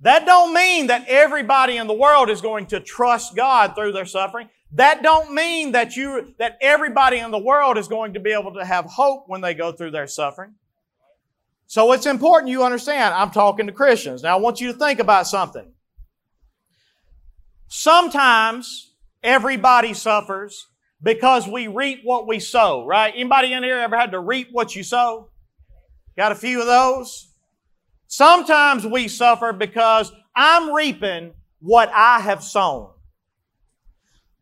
That 0.00 0.24
don't 0.24 0.54
mean 0.54 0.86
that 0.86 1.06
everybody 1.06 1.76
in 1.76 1.86
the 1.86 1.94
world 1.94 2.30
is 2.30 2.40
going 2.40 2.66
to 2.66 2.80
trust 2.80 3.36
God 3.36 3.74
through 3.74 3.92
their 3.92 4.06
suffering. 4.06 4.48
That 4.72 5.02
don't 5.02 5.34
mean 5.34 5.72
that 5.72 5.96
you, 5.96 6.34
that 6.38 6.56
everybody 6.62 7.18
in 7.18 7.30
the 7.30 7.38
world 7.38 7.76
is 7.76 7.88
going 7.88 8.14
to 8.14 8.20
be 8.20 8.32
able 8.32 8.54
to 8.54 8.64
have 8.64 8.86
hope 8.86 9.24
when 9.26 9.42
they 9.42 9.52
go 9.52 9.72
through 9.72 9.90
their 9.90 10.06
suffering. 10.06 10.54
So 11.66 11.92
it's 11.92 12.06
important 12.06 12.50
you 12.50 12.64
understand, 12.64 13.14
I'm 13.14 13.30
talking 13.30 13.66
to 13.66 13.72
Christians. 13.72 14.22
Now 14.22 14.38
I 14.38 14.40
want 14.40 14.60
you 14.60 14.72
to 14.72 14.78
think 14.78 15.00
about 15.00 15.26
something. 15.26 15.70
Sometimes 17.68 18.94
everybody 19.22 19.92
suffers 19.92 20.66
because 21.02 21.48
we 21.48 21.66
reap 21.66 22.00
what 22.04 22.26
we 22.26 22.38
sow, 22.40 22.86
right? 22.86 23.12
Anybody 23.14 23.52
in 23.52 23.62
here 23.62 23.78
ever 23.78 23.96
had 23.96 24.12
to 24.12 24.20
reap 24.20 24.48
what 24.52 24.76
you 24.76 24.82
sow? 24.82 25.30
Got 26.16 26.32
a 26.32 26.36
few 26.36 26.60
of 26.60 26.66
those? 26.66 27.28
Sometimes 28.06 28.86
we 28.86 29.08
suffer 29.08 29.52
because 29.52 30.12
I'm 30.34 30.74
reaping 30.74 31.32
what 31.60 31.90
I 31.94 32.20
have 32.20 32.42
sown. 32.42 32.90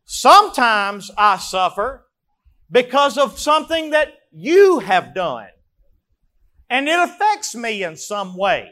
Sometimes 0.05 1.11
I 1.17 1.37
suffer 1.37 2.05
because 2.71 3.17
of 3.17 3.39
something 3.39 3.91
that 3.91 4.13
you 4.31 4.79
have 4.79 5.13
done. 5.13 5.49
And 6.69 6.87
it 6.87 6.99
affects 6.99 7.55
me 7.55 7.83
in 7.83 7.95
some 7.95 8.35
way. 8.35 8.71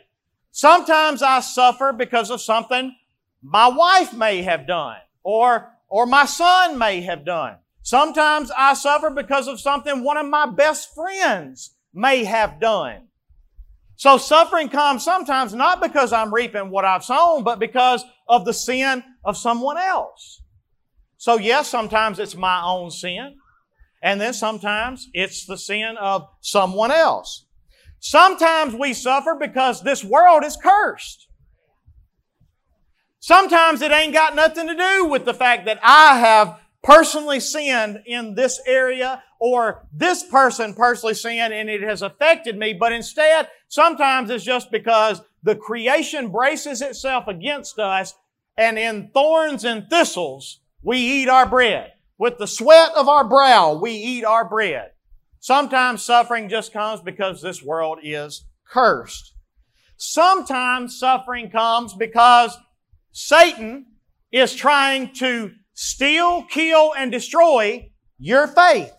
Sometimes 0.51 1.22
I 1.22 1.39
suffer 1.41 1.94
because 1.94 2.32
of 2.32 2.41
something 2.41 2.96
my 3.41 3.67
wife 3.67 4.13
may 4.13 4.41
have 4.41 4.65
done 4.67 4.98
or, 5.24 5.70
or 5.88 6.06
my 6.06 6.25
son 6.25 6.77
may 6.77 7.01
have 7.01 7.24
done. 7.24 7.58
Sometimes 7.88 8.51
I 8.58 8.74
suffer 8.74 9.10
because 9.10 9.48
of 9.48 9.62
something 9.62 10.03
one 10.03 10.17
of 10.17 10.25
my 10.25 10.46
best 10.46 10.94
friends 10.94 11.74
may 11.94 12.25
have 12.25 12.60
done. 12.60 13.08
So 13.96 14.17
suffering 14.17 14.67
comes 14.67 15.06
sometimes 15.06 15.53
not 15.53 15.82
because 15.82 16.12
I'm 16.12 16.34
reaping 16.34 16.70
what 16.70 16.84
I've 16.84 17.06
sown, 17.06 17.46
but 17.46 17.60
because 17.60 18.03
of 18.27 18.44
the 18.44 18.53
sin 18.53 19.06
of 19.24 19.38
someone 19.38 19.77
else. 19.77 20.41
So 21.15 21.38
yes, 21.38 21.70
sometimes 21.70 22.20
it's 22.20 22.36
my 22.36 22.62
own 22.62 22.91
sin. 22.91 23.38
And 24.03 24.20
then 24.20 24.34
sometimes 24.34 25.08
it's 25.13 25.46
the 25.46 25.58
sin 25.58 25.96
of 25.98 26.27
someone 26.41 26.91
else. 26.91 27.46
Sometimes 28.00 28.74
we 28.74 28.94
suffer 28.94 29.34
because 29.39 29.82
this 29.82 30.03
world 30.03 30.44
is 30.44 30.58
cursed. 30.62 31.29
Sometimes 33.22 33.82
it 33.82 33.94
ain't 33.94 34.13
got 34.13 34.36
nothing 34.36 34.67
to 34.67 34.75
do 34.75 35.06
with 35.06 35.24
the 35.24 35.34
fact 35.34 35.63
that 35.67 35.79
I 35.82 36.20
have 36.20 36.60
personally 36.84 37.39
sinned 37.39 38.03
in 38.05 38.36
this 38.36 38.62
area 38.65 39.24
or 39.39 39.88
this 39.93 40.24
person 40.24 40.74
personally 40.74 41.13
sinned 41.13 41.53
and 41.53 41.69
it 41.69 41.81
has 41.81 42.01
affected 42.01 42.57
me, 42.57 42.74
but 42.74 42.91
instead, 42.91 43.50
sometimes 43.67 44.29
it's 44.29 44.43
just 44.43 44.72
because 44.72 45.22
the 45.43 45.55
creation 45.55 46.29
braces 46.29 46.81
itself 46.81 47.27
against 47.27 47.79
us 47.79 48.13
and 48.57 48.79
in 48.79 49.12
thorns 49.13 49.63
and 49.63 49.88
thistles, 49.89 50.62
we 50.81 50.98
eat 50.98 51.29
our 51.29 51.48
bread. 51.48 51.93
With 52.17 52.39
the 52.39 52.48
sweat 52.48 52.91
of 52.96 53.07
our 53.07 53.27
brow, 53.27 53.74
we 53.79 53.91
eat 53.91 54.25
our 54.25 54.48
bread. 54.48 54.91
Sometimes 55.39 56.03
suffering 56.03 56.50
just 56.50 56.74
comes 56.74 57.01
because 57.01 57.41
this 57.41 57.62
world 57.62 58.00
is 58.01 58.46
cursed. 58.67 59.34
Sometimes 59.98 61.00
suffering 61.00 61.51
comes 61.51 61.93
because 61.93 62.57
Satan 63.12 63.86
is 64.31 64.55
trying 64.55 65.13
to 65.13 65.51
steal, 65.77 66.41
kill, 66.41 66.91
and 66.98 67.12
destroy 67.12 67.88
your 68.17 68.48
faith. 68.48 68.91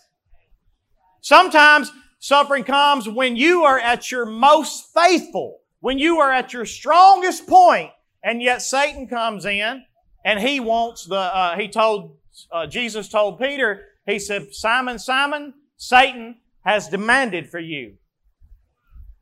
Sometimes 1.21 1.91
suffering 2.21 2.63
comes 2.63 3.09
when 3.09 3.35
you 3.35 3.65
are 3.65 3.81
at 3.81 4.13
your 4.13 4.25
most 4.25 4.95
faithful, 4.95 5.59
when 5.81 5.99
you 5.99 6.21
are 6.21 6.33
at 6.33 6.53
your 6.53 6.65
strongest 6.65 7.49
point, 7.49 7.91
and 8.23 8.41
yet 8.41 8.63
Satan 8.63 9.09
comes 9.09 9.45
in 9.45 9.83
and 10.25 10.39
he 10.39 10.61
wants 10.61 11.05
the, 11.05 11.17
uh, 11.17 11.57
he 11.57 11.67
told, 11.67 12.17
uh, 12.53 12.69
Jesus 12.69 13.09
told 13.09 13.41
Peter, 13.41 13.83
he 14.07 14.21
said, 14.21 14.55
Simon, 14.55 15.01
Simon, 15.01 15.55
Satan 15.77 16.37
has 16.65 16.89
demanded 16.89 17.51
for 17.51 17.59
you. 17.59 17.95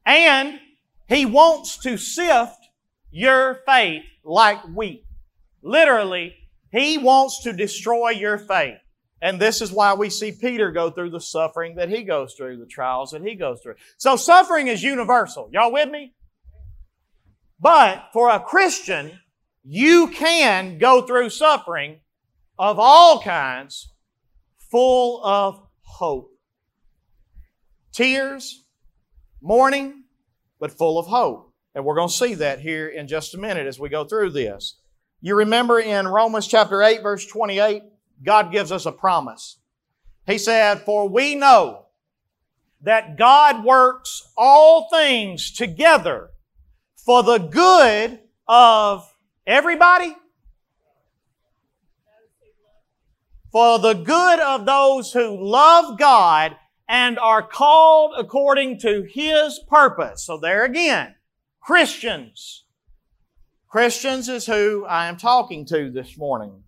And 0.04 0.60
he 1.08 1.24
wants 1.24 1.78
to 1.78 1.96
sift 1.96 2.68
your 3.10 3.60
faith 3.64 4.02
like 4.24 4.62
wheat. 4.74 5.06
Literally, 5.62 6.34
he 6.76 6.98
wants 6.98 7.42
to 7.44 7.52
destroy 7.52 8.10
your 8.10 8.38
faith. 8.38 8.78
And 9.22 9.40
this 9.40 9.62
is 9.62 9.72
why 9.72 9.94
we 9.94 10.10
see 10.10 10.32
Peter 10.32 10.70
go 10.70 10.90
through 10.90 11.10
the 11.10 11.20
suffering 11.20 11.76
that 11.76 11.88
he 11.88 12.02
goes 12.02 12.34
through, 12.34 12.58
the 12.58 12.66
trials 12.66 13.12
that 13.12 13.22
he 13.22 13.34
goes 13.34 13.60
through. 13.62 13.76
So 13.96 14.16
suffering 14.16 14.68
is 14.68 14.82
universal. 14.82 15.48
Y'all 15.52 15.72
with 15.72 15.90
me? 15.90 16.12
But 17.58 18.10
for 18.12 18.28
a 18.28 18.40
Christian, 18.40 19.18
you 19.64 20.08
can 20.08 20.78
go 20.78 21.02
through 21.02 21.30
suffering 21.30 22.00
of 22.58 22.78
all 22.78 23.22
kinds 23.22 23.92
full 24.70 25.24
of 25.24 25.66
hope. 25.80 26.30
Tears, 27.92 28.64
mourning, 29.40 30.04
but 30.60 30.70
full 30.70 30.98
of 30.98 31.06
hope. 31.06 31.54
And 31.74 31.84
we're 31.84 31.96
going 31.96 32.08
to 32.08 32.14
see 32.14 32.34
that 32.34 32.60
here 32.60 32.88
in 32.88 33.08
just 33.08 33.34
a 33.34 33.38
minute 33.38 33.66
as 33.66 33.80
we 33.80 33.88
go 33.88 34.04
through 34.04 34.30
this. 34.30 34.78
You 35.20 35.36
remember 35.36 35.80
in 35.80 36.06
Romans 36.06 36.46
chapter 36.46 36.82
8, 36.82 37.02
verse 37.02 37.26
28, 37.26 37.82
God 38.22 38.52
gives 38.52 38.70
us 38.70 38.86
a 38.86 38.92
promise. 38.92 39.58
He 40.26 40.38
said, 40.38 40.82
For 40.82 41.08
we 41.08 41.34
know 41.34 41.86
that 42.82 43.16
God 43.16 43.64
works 43.64 44.30
all 44.36 44.88
things 44.90 45.50
together 45.50 46.30
for 47.04 47.22
the 47.22 47.38
good 47.38 48.20
of 48.46 49.10
everybody? 49.46 50.14
For 53.52 53.78
the 53.78 53.94
good 53.94 54.40
of 54.40 54.66
those 54.66 55.12
who 55.12 55.42
love 55.42 55.98
God 55.98 56.56
and 56.88 57.18
are 57.18 57.42
called 57.42 58.14
according 58.18 58.80
to 58.80 59.06
His 59.08 59.60
purpose. 59.68 60.24
So 60.24 60.36
there 60.36 60.64
again, 60.64 61.14
Christians. 61.60 62.65
Christians 63.68 64.28
is 64.28 64.46
who 64.46 64.84
I 64.86 65.06
am 65.06 65.16
talking 65.16 65.66
to 65.66 65.90
this 65.90 66.16
morning. 66.16 66.62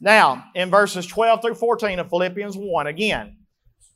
Now, 0.00 0.44
in 0.54 0.70
verses 0.70 1.06
12 1.06 1.42
through 1.42 1.54
14 1.54 1.98
of 1.98 2.08
Philippians 2.08 2.56
1, 2.56 2.86
again, 2.86 3.38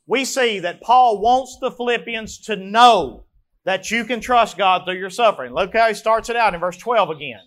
we 0.07 0.25
see 0.25 0.59
that 0.59 0.81
Paul 0.81 1.21
wants 1.21 1.57
the 1.59 1.71
Philippians 1.71 2.39
to 2.45 2.55
know 2.55 3.25
that 3.65 3.91
you 3.91 4.05
can 4.05 4.19
trust 4.19 4.57
God 4.57 4.83
through 4.85 4.97
your 4.97 5.09
suffering. 5.09 5.53
Look 5.53 5.73
how 5.75 5.87
he 5.87 5.93
starts 5.93 6.29
it 6.29 6.35
out 6.35 6.53
in 6.53 6.59
verse 6.59 6.77
12 6.77 7.11
again. 7.11 7.41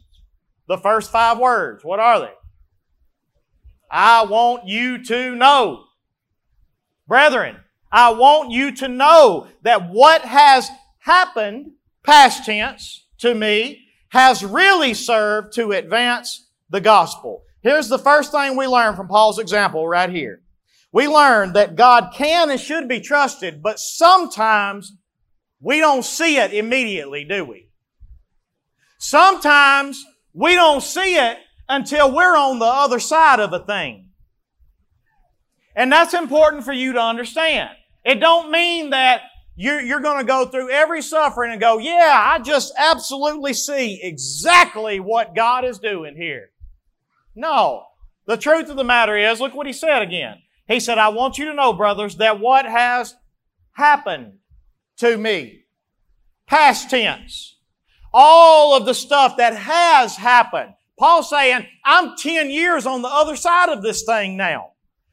The 0.69 0.79
first 0.79 1.11
five 1.11 1.39
words, 1.39 1.85
what 1.85 2.01
are 2.01 2.21
they? 2.21 2.33
I 3.91 4.25
want 4.25 4.67
you 4.67 5.03
to 5.05 5.35
know. 5.35 5.85
Brethren, 7.07 7.57
I 7.93 8.13
want 8.13 8.51
you 8.51 8.73
to 8.77 8.89
know 8.89 9.49
that 9.63 9.91
what 9.91 10.23
has 10.23 10.69
happened, 11.01 11.73
past 12.03 12.45
tense, 12.45 13.07
to 13.19 13.35
me, 13.35 13.84
has 14.15 14.45
really 14.45 14.95
served 14.95 15.53
to 15.53 15.73
advance 15.73 16.49
the 16.71 16.81
gospel. 16.81 17.43
Here's 17.63 17.89
the 17.89 17.99
first 17.99 18.31
thing 18.31 18.57
we 18.57 18.69
learn 18.69 18.95
from 18.95 19.09
Paul's 19.09 19.41
example 19.41 19.89
right 19.89 20.09
here. 20.09 20.41
We 20.93 21.09
learn 21.09 21.53
that 21.55 21.75
God 21.75 22.13
can 22.15 22.49
and 22.49 22.61
should 22.61 22.89
be 22.89 23.01
trusted, 23.01 23.61
but 23.61 23.81
sometimes 23.81 24.93
we 25.61 25.81
don't 25.81 26.05
see 26.05 26.37
it 26.37 26.55
immediately, 26.55 27.25
do 27.25 27.45
we? 27.45 27.71
Sometimes 28.99 30.07
we 30.33 30.55
don't 30.55 30.81
see 30.81 31.17
it 31.17 31.39
until 31.69 32.15
we're 32.15 32.37
on 32.37 32.61
the 32.61 32.67
other 32.67 33.01
side 33.01 33.41
of 33.41 33.53
a 33.53 33.67
thing. 33.67 34.11
And 35.75 35.91
that's 35.91 36.15
important 36.15 36.63
for 36.63 36.73
you 36.73 36.93
to 36.93 37.01
understand. 37.01 37.71
It 38.05 38.21
don't 38.21 38.53
mean 38.53 38.91
that 38.91 39.23
you're, 39.57 39.81
you're 39.81 40.01
going 40.01 40.19
to 40.19 40.27
go 40.27 40.47
through 40.47 40.71
every 40.71 41.03
suffering 41.03 41.53
and 41.53 41.61
go, 41.61 41.79
yeah, 41.79 42.23
I 42.25 42.41
just 42.41 42.73
absolutely 42.77 43.53
see 43.53 44.01
exactly 44.03 45.01
what 45.01 45.35
God 45.35 45.65
is 45.65 45.79
doing 45.79 46.17
here. 46.17 46.51
No. 47.35 47.85
The 48.27 48.37
truth 48.37 48.71
of 48.71 48.77
the 48.77 48.85
matter 48.85 49.17
is, 49.17 49.41
look 49.41 49.55
what 49.55 49.67
he 49.67 49.73
said 49.73 50.03
again. 50.03 50.39
He 50.67 50.81
said, 50.81 50.99
I 50.99 51.09
want 51.09 51.39
you 51.39 51.45
to 51.47 51.55
know, 51.55 51.73
brothers, 51.73 52.17
that 52.17 52.41
what 52.41 52.65
has 52.65 53.15
happened 53.73 54.39
to 54.99 55.17
me, 55.17 55.65
past 56.47 56.91
tense, 56.91 57.59
all 58.13 58.77
of 58.77 58.87
the 58.87 58.95
stuff 58.95 59.37
that 59.37 59.55
has 59.55 60.17
happened. 60.17 60.73
Paul's 60.99 61.29
saying, 61.29 61.67
I'm 61.85 62.17
10 62.17 62.51
years 62.51 62.87
on 62.87 63.03
the 63.03 63.09
other 63.09 63.37
side 63.37 63.69
of 63.69 63.83
this 63.83 64.05
thing 64.05 64.37
now. 64.37 64.71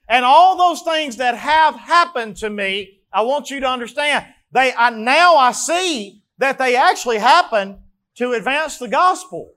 And 0.08 0.24
all 0.24 0.58
those 0.58 0.82
things 0.84 1.18
that 1.18 1.36
have 1.36 1.76
happened 1.76 2.38
to 2.38 2.50
me, 2.50 3.01
I 3.14 3.22
want 3.22 3.50
you 3.50 3.60
to 3.60 3.68
understand, 3.68 4.26
they, 4.52 4.74
I, 4.74 4.90
now 4.90 5.36
I 5.36 5.52
see 5.52 6.24
that 6.38 6.58
they 6.58 6.76
actually 6.76 7.18
happen 7.18 7.80
to 8.16 8.34
advance 8.34 8.78
the 8.78 8.88
gospel. 8.88 9.54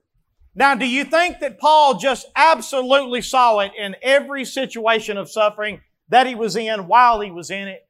Now, 0.53 0.75
do 0.75 0.87
you 0.87 1.03
think 1.03 1.39
that 1.39 1.59
Paul 1.59 1.97
just 1.97 2.27
absolutely 2.35 3.21
saw 3.21 3.59
it 3.59 3.73
in 3.77 3.95
every 4.01 4.45
situation 4.45 5.17
of 5.17 5.29
suffering 5.29 5.81
that 6.09 6.27
he 6.27 6.35
was 6.35 6.55
in 6.55 6.87
while 6.87 7.19
he 7.19 7.31
was 7.31 7.49
in 7.49 7.67
it? 7.67 7.87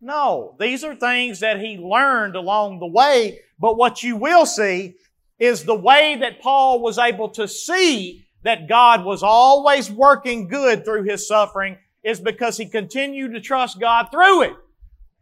No. 0.00 0.56
These 0.58 0.84
are 0.84 0.94
things 0.94 1.40
that 1.40 1.60
he 1.60 1.76
learned 1.76 2.36
along 2.36 2.78
the 2.78 2.86
way. 2.86 3.40
But 3.58 3.76
what 3.76 4.02
you 4.02 4.16
will 4.16 4.46
see 4.46 4.94
is 5.38 5.64
the 5.64 5.74
way 5.74 6.16
that 6.20 6.40
Paul 6.40 6.80
was 6.80 6.98
able 6.98 7.28
to 7.30 7.46
see 7.46 8.26
that 8.42 8.68
God 8.68 9.04
was 9.04 9.22
always 9.22 9.90
working 9.90 10.48
good 10.48 10.84
through 10.84 11.02
his 11.02 11.26
suffering 11.26 11.76
is 12.02 12.20
because 12.20 12.56
he 12.56 12.66
continued 12.66 13.34
to 13.34 13.40
trust 13.40 13.80
God 13.80 14.08
through 14.10 14.42
it. 14.42 14.54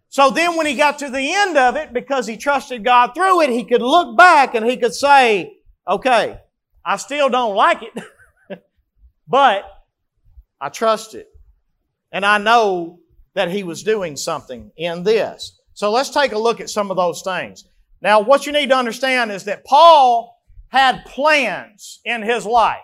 So 0.08 0.30
then 0.30 0.56
when 0.56 0.66
he 0.66 0.74
got 0.74 0.98
to 1.00 1.10
the 1.10 1.34
end 1.34 1.56
of 1.56 1.76
it, 1.76 1.92
because 1.92 2.26
he 2.26 2.36
trusted 2.36 2.84
God 2.84 3.12
through 3.14 3.42
it, 3.42 3.50
he 3.50 3.64
could 3.64 3.82
look 3.82 4.16
back 4.16 4.54
and 4.54 4.64
he 4.64 4.76
could 4.76 4.94
say, 4.94 5.58
okay, 5.86 6.40
I 6.84 6.96
still 6.96 7.28
don't 7.28 7.54
like 7.54 7.82
it, 7.82 8.04
but 9.28 9.64
I 10.60 10.68
trust 10.68 11.14
it. 11.14 11.28
And 12.12 12.24
I 12.24 12.38
know 12.38 13.00
that 13.34 13.50
he 13.50 13.62
was 13.62 13.82
doing 13.82 14.16
something 14.16 14.70
in 14.76 15.02
this. 15.02 15.60
So 15.74 15.90
let's 15.90 16.10
take 16.10 16.32
a 16.32 16.38
look 16.38 16.60
at 16.60 16.70
some 16.70 16.90
of 16.90 16.96
those 16.96 17.22
things. 17.22 17.64
Now, 18.00 18.20
what 18.20 18.46
you 18.46 18.52
need 18.52 18.70
to 18.70 18.76
understand 18.76 19.30
is 19.30 19.44
that 19.44 19.64
Paul 19.64 20.34
had 20.68 21.04
plans 21.04 22.00
in 22.04 22.22
his 22.22 22.46
life. 22.46 22.80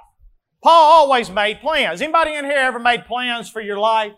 Paul 0.63 0.85
always 0.85 1.31
made 1.31 1.61
plans. 1.61 2.03
Anybody 2.03 2.35
in 2.35 2.45
here 2.45 2.59
ever 2.59 2.79
made 2.79 3.07
plans 3.07 3.49
for 3.49 3.61
your 3.61 3.79
life? 3.79 4.13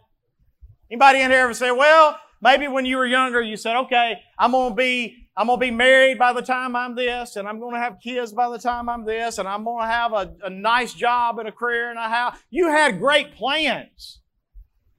Anybody 0.90 1.20
in 1.20 1.30
here 1.30 1.40
ever 1.40 1.54
say, 1.54 1.70
well, 1.70 2.18
maybe 2.44 2.68
when 2.68 2.84
you 2.84 2.98
were 2.98 3.06
younger, 3.06 3.40
you 3.40 3.56
said, 3.56 3.74
okay, 3.76 4.20
I'm 4.38 4.52
going 4.52 4.70
to 4.70 4.76
be 4.76 5.16
I'm 5.36 5.48
going 5.48 5.58
to 5.58 5.66
be 5.66 5.72
married 5.72 6.16
by 6.16 6.32
the 6.32 6.42
time 6.42 6.76
I'm 6.76 6.94
this, 6.94 7.34
and 7.34 7.48
I'm 7.48 7.58
going 7.58 7.74
to 7.74 7.80
have 7.80 7.98
kids 8.00 8.32
by 8.32 8.48
the 8.48 8.58
time 8.58 8.88
I'm 8.88 9.04
this, 9.04 9.38
and 9.38 9.48
I'm 9.48 9.64
going 9.64 9.82
to 9.82 9.90
have 9.90 10.12
a, 10.12 10.32
a 10.44 10.50
nice 10.50 10.94
job 10.94 11.40
and 11.40 11.48
a 11.48 11.52
career 11.52 11.90
and 11.90 11.98
a 11.98 12.08
house. 12.08 12.36
You 12.50 12.68
had 12.68 13.00
great 13.00 13.34
plans. 13.34 14.20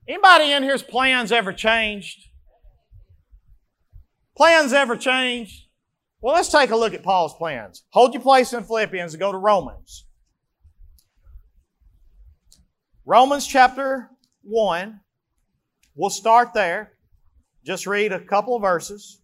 Anybody 0.10 0.52
in 0.52 0.62
here's 0.62 0.84
plans 0.84 1.32
ever 1.32 1.54
changed? 1.54 2.28
Plans 4.36 4.74
ever 4.74 4.98
changed? 4.98 5.68
Well, 6.20 6.36
let's 6.36 6.50
take 6.50 6.72
a 6.72 6.76
look 6.76 6.94
at 6.94 7.02
Paul's 7.02 7.34
plans. 7.34 7.86
Hold 7.92 8.14
your 8.14 8.22
place 8.22 8.52
in 8.52 8.66
Philippians 8.66 9.14
and 9.14 9.20
go 9.22 9.32
to 9.32 9.38
Romans. 9.38 10.06
Romans 13.06 13.48
chapter 13.48 14.10
1. 14.44 15.00
We'll 15.96 16.10
start 16.10 16.54
there. 16.54 16.95
Just 17.66 17.88
read 17.88 18.12
a 18.12 18.20
couple 18.20 18.56
of 18.56 18.62
verses. 18.62 19.20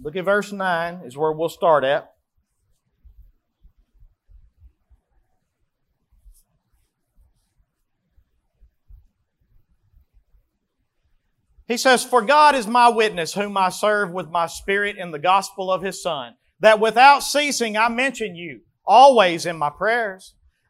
Look 0.00 0.14
at 0.14 0.24
verse 0.24 0.52
9, 0.52 1.00
is 1.04 1.16
where 1.16 1.32
we'll 1.32 1.48
start 1.48 1.82
at. 1.82 2.12
He 11.66 11.76
says, 11.76 12.04
For 12.04 12.22
God 12.22 12.54
is 12.54 12.66
my 12.66 12.90
witness, 12.90 13.34
whom 13.34 13.56
I 13.56 13.70
serve 13.70 14.12
with 14.12 14.28
my 14.28 14.46
spirit 14.46 14.98
in 14.98 15.10
the 15.10 15.18
gospel 15.18 15.72
of 15.72 15.82
His 15.82 16.00
Son, 16.00 16.34
that 16.60 16.78
without 16.78 17.24
ceasing 17.24 17.76
I 17.76 17.88
mention 17.88 18.36
you 18.36 18.60
always 18.84 19.46
in 19.46 19.56
my 19.56 19.70
prayers, 19.70 20.34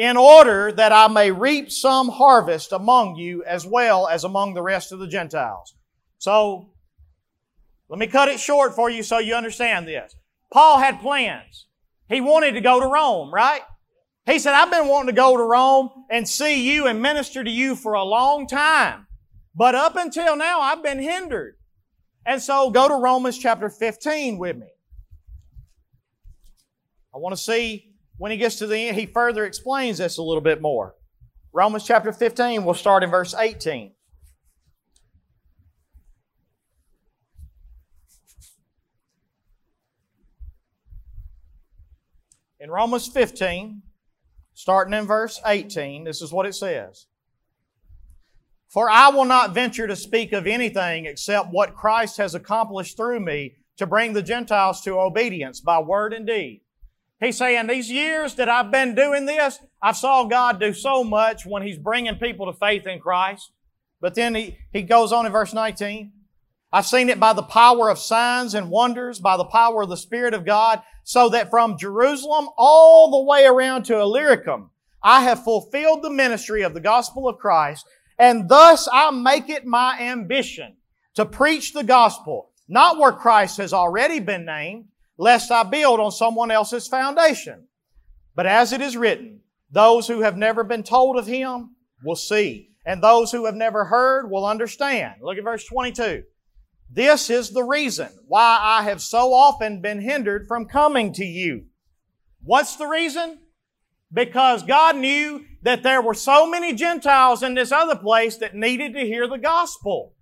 in 0.00 0.16
order 0.16 0.72
that 0.72 0.92
I 0.92 1.08
may 1.08 1.30
reap 1.30 1.70
some 1.70 2.08
harvest 2.08 2.72
among 2.72 3.16
you 3.16 3.44
as 3.44 3.66
well 3.66 4.08
as 4.08 4.24
among 4.24 4.54
the 4.54 4.62
rest 4.62 4.92
of 4.92 4.98
the 4.98 5.06
Gentiles. 5.06 5.74
So, 6.16 6.70
let 7.90 7.98
me 7.98 8.06
cut 8.06 8.30
it 8.30 8.40
short 8.40 8.74
for 8.74 8.88
you 8.88 9.02
so 9.02 9.18
you 9.18 9.34
understand 9.34 9.86
this. 9.86 10.16
Paul 10.50 10.78
had 10.78 11.00
plans. 11.00 11.66
He 12.08 12.22
wanted 12.22 12.52
to 12.52 12.62
go 12.62 12.80
to 12.80 12.86
Rome, 12.86 13.30
right? 13.30 13.60
He 14.24 14.38
said, 14.38 14.54
I've 14.54 14.70
been 14.70 14.88
wanting 14.88 15.14
to 15.14 15.20
go 15.20 15.36
to 15.36 15.42
Rome 15.42 15.90
and 16.08 16.26
see 16.26 16.66
you 16.66 16.86
and 16.86 17.02
minister 17.02 17.44
to 17.44 17.50
you 17.50 17.76
for 17.76 17.92
a 17.92 18.02
long 18.02 18.46
time. 18.46 19.06
But 19.54 19.74
up 19.74 19.96
until 19.96 20.34
now, 20.34 20.62
I've 20.62 20.82
been 20.82 20.98
hindered. 20.98 21.56
And 22.24 22.40
so 22.40 22.70
go 22.70 22.88
to 22.88 22.94
Romans 22.94 23.36
chapter 23.36 23.68
15 23.68 24.38
with 24.38 24.56
me. 24.56 24.68
I 27.14 27.18
want 27.18 27.36
to 27.36 27.42
see 27.42 27.89
when 28.20 28.30
he 28.30 28.36
gets 28.36 28.56
to 28.56 28.66
the 28.66 28.76
end, 28.76 28.98
he 28.98 29.06
further 29.06 29.46
explains 29.46 29.96
this 29.96 30.18
a 30.18 30.22
little 30.22 30.42
bit 30.42 30.60
more. 30.60 30.94
Romans 31.54 31.86
chapter 31.86 32.12
15, 32.12 32.66
we'll 32.66 32.74
start 32.74 33.02
in 33.02 33.10
verse 33.10 33.32
18. 33.32 33.92
In 42.60 42.70
Romans 42.70 43.08
15, 43.08 43.80
starting 44.52 44.92
in 44.92 45.06
verse 45.06 45.40
18, 45.46 46.04
this 46.04 46.20
is 46.20 46.30
what 46.30 46.44
it 46.44 46.54
says. 46.54 47.06
For 48.68 48.90
I 48.90 49.08
will 49.08 49.24
not 49.24 49.54
venture 49.54 49.86
to 49.86 49.96
speak 49.96 50.34
of 50.34 50.46
anything 50.46 51.06
except 51.06 51.48
what 51.52 51.74
Christ 51.74 52.18
has 52.18 52.34
accomplished 52.34 52.98
through 52.98 53.20
me 53.20 53.54
to 53.78 53.86
bring 53.86 54.12
the 54.12 54.22
Gentiles 54.22 54.82
to 54.82 55.00
obedience 55.00 55.62
by 55.62 55.78
word 55.78 56.12
and 56.12 56.26
deed. 56.26 56.60
He's 57.20 57.36
saying 57.36 57.66
these 57.66 57.90
years 57.90 58.34
that 58.36 58.48
I've 58.48 58.70
been 58.70 58.94
doing 58.94 59.26
this, 59.26 59.60
I 59.82 59.92
saw 59.92 60.24
God 60.24 60.58
do 60.58 60.72
so 60.72 61.04
much 61.04 61.44
when 61.44 61.62
He's 61.62 61.78
bringing 61.78 62.16
people 62.16 62.46
to 62.46 62.58
faith 62.58 62.86
in 62.86 62.98
Christ. 62.98 63.52
But 64.00 64.14
then 64.14 64.34
he, 64.34 64.56
he 64.72 64.82
goes 64.82 65.12
on 65.12 65.26
in 65.26 65.32
verse 65.32 65.52
19. 65.52 66.12
I've 66.72 66.86
seen 66.86 67.10
it 67.10 67.20
by 67.20 67.34
the 67.34 67.42
power 67.42 67.90
of 67.90 67.98
signs 67.98 68.54
and 68.54 68.70
wonders, 68.70 69.18
by 69.18 69.36
the 69.36 69.44
power 69.44 69.82
of 69.82 69.90
the 69.90 69.96
Spirit 69.96 70.32
of 70.32 70.46
God, 70.46 70.80
so 71.04 71.28
that 71.28 71.50
from 71.50 71.76
Jerusalem 71.76 72.48
all 72.56 73.10
the 73.10 73.28
way 73.28 73.44
around 73.44 73.82
to 73.84 73.98
Illyricum, 73.98 74.70
I 75.02 75.24
have 75.24 75.44
fulfilled 75.44 76.02
the 76.02 76.10
ministry 76.10 76.62
of 76.62 76.72
the 76.72 76.80
gospel 76.80 77.28
of 77.28 77.38
Christ 77.38 77.86
and 78.20 78.50
thus 78.50 78.86
I 78.92 79.10
make 79.10 79.48
it 79.48 79.64
my 79.64 79.98
ambition 79.98 80.76
to 81.14 81.24
preach 81.24 81.72
the 81.72 81.82
gospel, 81.82 82.50
not 82.68 82.98
where 82.98 83.12
Christ 83.12 83.56
has 83.56 83.72
already 83.72 84.20
been 84.20 84.44
named, 84.44 84.84
lest 85.20 85.50
I 85.50 85.64
build 85.64 86.00
on 86.00 86.10
someone 86.10 86.50
else's 86.50 86.88
foundation. 86.88 87.66
But 88.34 88.46
as 88.46 88.72
it 88.72 88.80
is 88.80 88.96
written, 88.96 89.40
those 89.70 90.08
who 90.08 90.22
have 90.22 90.38
never 90.38 90.64
been 90.64 90.82
told 90.82 91.18
of 91.18 91.26
him 91.26 91.76
will 92.02 92.16
see, 92.16 92.70
and 92.86 93.02
those 93.02 93.30
who 93.30 93.44
have 93.44 93.54
never 93.54 93.84
heard 93.84 94.30
will 94.30 94.46
understand. 94.46 95.16
Look 95.20 95.36
at 95.36 95.44
verse 95.44 95.66
22. 95.66 96.22
This 96.90 97.28
is 97.28 97.50
the 97.50 97.62
reason 97.62 98.08
why 98.28 98.58
I 98.62 98.84
have 98.84 99.02
so 99.02 99.34
often 99.34 99.82
been 99.82 100.00
hindered 100.00 100.48
from 100.48 100.64
coming 100.64 101.12
to 101.12 101.24
you. 101.24 101.66
What's 102.42 102.76
the 102.76 102.86
reason? 102.86 103.40
Because 104.10 104.62
God 104.62 104.96
knew 104.96 105.44
that 105.60 105.82
there 105.82 106.00
were 106.00 106.14
so 106.14 106.48
many 106.48 106.72
Gentiles 106.72 107.42
in 107.42 107.52
this 107.52 107.72
other 107.72 107.94
place 107.94 108.38
that 108.38 108.54
needed 108.54 108.94
to 108.94 109.00
hear 109.00 109.28
the 109.28 109.36
gospel. 109.36 110.14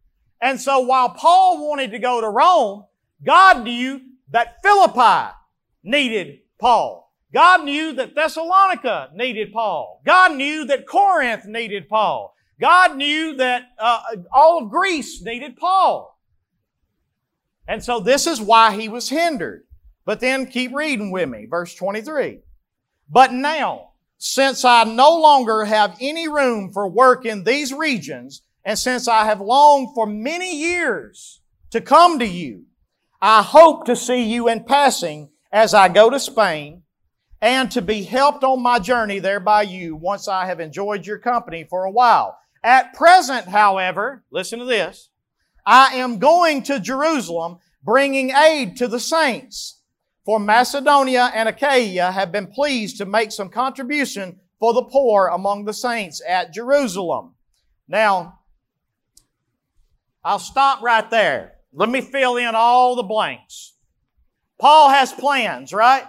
And 0.42 0.60
so 0.60 0.80
while 0.80 1.10
Paul 1.10 1.68
wanted 1.68 1.92
to 1.92 2.00
go 2.00 2.20
to 2.20 2.28
Rome, 2.28 2.84
God 3.24 3.62
knew 3.62 4.00
that 4.30 4.62
Philippi 4.62 5.34
needed 5.82 6.40
Paul. 6.60 7.12
God 7.32 7.64
knew 7.64 7.92
that 7.94 8.14
Thessalonica 8.14 9.10
needed 9.14 9.52
Paul. 9.52 10.00
God 10.04 10.34
knew 10.34 10.64
that 10.66 10.86
Corinth 10.86 11.44
needed 11.44 11.88
Paul. 11.88 12.34
God 12.60 12.96
knew 12.96 13.36
that 13.36 13.62
uh, 13.78 14.00
all 14.32 14.62
of 14.62 14.70
Greece 14.70 15.22
needed 15.22 15.56
Paul. 15.56 16.18
And 17.68 17.84
so 17.84 18.00
this 18.00 18.26
is 18.26 18.40
why 18.40 18.74
he 18.74 18.88
was 18.88 19.10
hindered. 19.10 19.64
But 20.04 20.20
then 20.20 20.46
keep 20.46 20.74
reading 20.74 21.10
with 21.10 21.28
me, 21.28 21.46
verse 21.48 21.74
23. 21.74 22.40
But 23.10 23.32
now, 23.32 23.90
since 24.16 24.64
I 24.64 24.84
no 24.84 25.20
longer 25.20 25.66
have 25.66 25.96
any 26.00 26.28
room 26.28 26.72
for 26.72 26.88
work 26.88 27.26
in 27.26 27.44
these 27.44 27.72
regions, 27.74 28.42
and 28.64 28.78
since 28.78 29.06
I 29.06 29.26
have 29.26 29.40
longed 29.40 29.94
for 29.94 30.06
many 30.06 30.56
years 30.56 31.42
to 31.70 31.80
come 31.82 32.18
to 32.18 32.26
you, 32.26 32.64
I 33.20 33.42
hope 33.42 33.84
to 33.86 33.96
see 33.96 34.22
you 34.22 34.48
in 34.48 34.64
passing 34.64 35.30
as 35.50 35.74
I 35.74 35.88
go 35.88 36.10
to 36.10 36.20
Spain 36.20 36.82
and 37.40 37.70
to 37.72 37.82
be 37.82 38.02
helped 38.02 38.44
on 38.44 38.62
my 38.62 38.78
journey 38.78 39.18
there 39.18 39.40
by 39.40 39.62
you 39.62 39.96
once 39.96 40.28
I 40.28 40.46
have 40.46 40.60
enjoyed 40.60 41.06
your 41.06 41.18
company 41.18 41.64
for 41.64 41.84
a 41.84 41.90
while. 41.90 42.38
At 42.62 42.94
present, 42.94 43.46
however, 43.46 44.24
listen 44.30 44.58
to 44.58 44.64
this, 44.64 45.10
I 45.64 45.94
am 45.96 46.18
going 46.18 46.62
to 46.64 46.80
Jerusalem 46.80 47.58
bringing 47.82 48.30
aid 48.30 48.76
to 48.78 48.88
the 48.88 49.00
saints 49.00 49.80
for 50.24 50.38
Macedonia 50.38 51.30
and 51.34 51.48
Achaia 51.48 52.12
have 52.12 52.30
been 52.30 52.48
pleased 52.48 52.98
to 52.98 53.06
make 53.06 53.32
some 53.32 53.48
contribution 53.48 54.38
for 54.60 54.74
the 54.74 54.82
poor 54.82 55.28
among 55.28 55.64
the 55.64 55.72
saints 55.72 56.20
at 56.28 56.52
Jerusalem. 56.52 57.34
Now, 57.88 58.40
I'll 60.22 60.38
stop 60.38 60.82
right 60.82 61.08
there. 61.10 61.54
Let 61.72 61.88
me 61.88 62.00
fill 62.00 62.36
in 62.36 62.54
all 62.54 62.96
the 62.96 63.02
blanks. 63.02 63.74
Paul 64.58 64.90
has 64.90 65.12
plans, 65.12 65.72
right? 65.72 66.04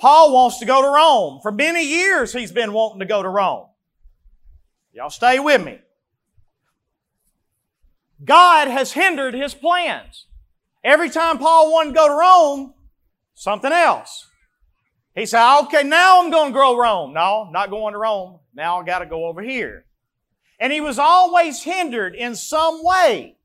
Paul 0.00 0.32
wants 0.32 0.58
to 0.58 0.66
go 0.66 0.82
to 0.82 0.88
Rome. 0.88 1.40
For 1.42 1.52
many 1.52 1.84
years 1.84 2.32
he's 2.32 2.52
been 2.52 2.72
wanting 2.72 3.00
to 3.00 3.06
go 3.06 3.22
to 3.22 3.28
Rome. 3.28 3.66
Y'all 4.92 5.10
stay 5.10 5.38
with 5.38 5.64
me. 5.64 5.78
God 8.24 8.68
has 8.68 8.92
hindered 8.92 9.34
his 9.34 9.54
plans. 9.54 10.26
Every 10.82 11.10
time 11.10 11.38
Paul 11.38 11.72
wanted 11.72 11.90
to 11.90 11.96
go 11.96 12.08
to 12.08 12.14
Rome, 12.14 12.74
something 13.34 13.72
else. 13.72 14.26
He 15.14 15.26
said, 15.26 15.60
okay, 15.60 15.82
now 15.82 16.22
I'm 16.22 16.30
going 16.30 16.48
to 16.48 16.52
grow 16.52 16.76
Rome. 16.76 17.12
No, 17.12 17.48
not 17.50 17.70
going 17.70 17.92
to 17.92 17.98
Rome. 17.98 18.40
Now 18.54 18.80
I 18.80 18.84
got 18.84 18.98
to 18.98 19.06
go 19.06 19.26
over 19.26 19.42
here. 19.42 19.84
And 20.58 20.72
he 20.72 20.80
was 20.80 20.98
always 20.98 21.62
hindered 21.62 22.14
in 22.14 22.34
some 22.34 22.84
way. 22.84 23.36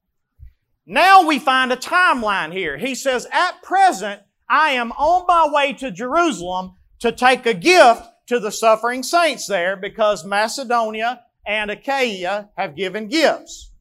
Now 0.92 1.22
we 1.22 1.38
find 1.38 1.72
a 1.72 1.76
timeline 1.76 2.52
here. 2.52 2.76
He 2.80 2.96
says, 2.96 3.28
at 3.32 3.62
present, 3.62 4.24
I 4.50 4.72
am 4.72 4.92
on 4.94 5.26
my 5.28 5.48
way 5.54 5.72
to 5.74 5.92
Jerusalem 5.92 6.74
to 6.98 7.12
take 7.12 7.46
a 7.46 7.54
gift 7.54 8.02
to 8.26 8.40
the 8.40 8.52
suffering 8.52 9.04
saints 9.04 9.46
there 9.46 9.78
because 9.78 10.26
Macedonia 10.26 11.22
and 11.46 11.70
Achaia 11.70 12.50
have 12.58 12.76
given 12.76 13.08
gifts. 13.08 13.72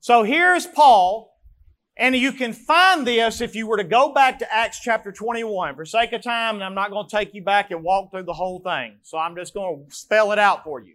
So 0.00 0.24
here's 0.24 0.66
Paul 0.66 1.30
and 1.96 2.16
you 2.16 2.32
can 2.32 2.52
find 2.52 3.06
this 3.06 3.40
if 3.40 3.54
you 3.54 3.68
were 3.68 3.76
to 3.76 3.84
go 3.84 4.12
back 4.12 4.40
to 4.40 4.52
Acts 4.52 4.80
chapter 4.80 5.12
21. 5.12 5.76
For 5.76 5.84
sake 5.84 6.12
of 6.12 6.22
time, 6.22 6.56
and 6.56 6.64
I'm 6.64 6.74
not 6.74 6.90
going 6.90 7.08
to 7.08 7.16
take 7.16 7.32
you 7.32 7.44
back 7.44 7.70
and 7.70 7.84
walk 7.84 8.10
through 8.10 8.24
the 8.24 8.32
whole 8.32 8.58
thing. 8.58 8.96
So 9.02 9.18
I'm 9.18 9.36
just 9.36 9.54
going 9.54 9.86
to 9.88 9.94
spell 9.94 10.32
it 10.32 10.38
out 10.40 10.64
for 10.64 10.80
you. 10.80 10.94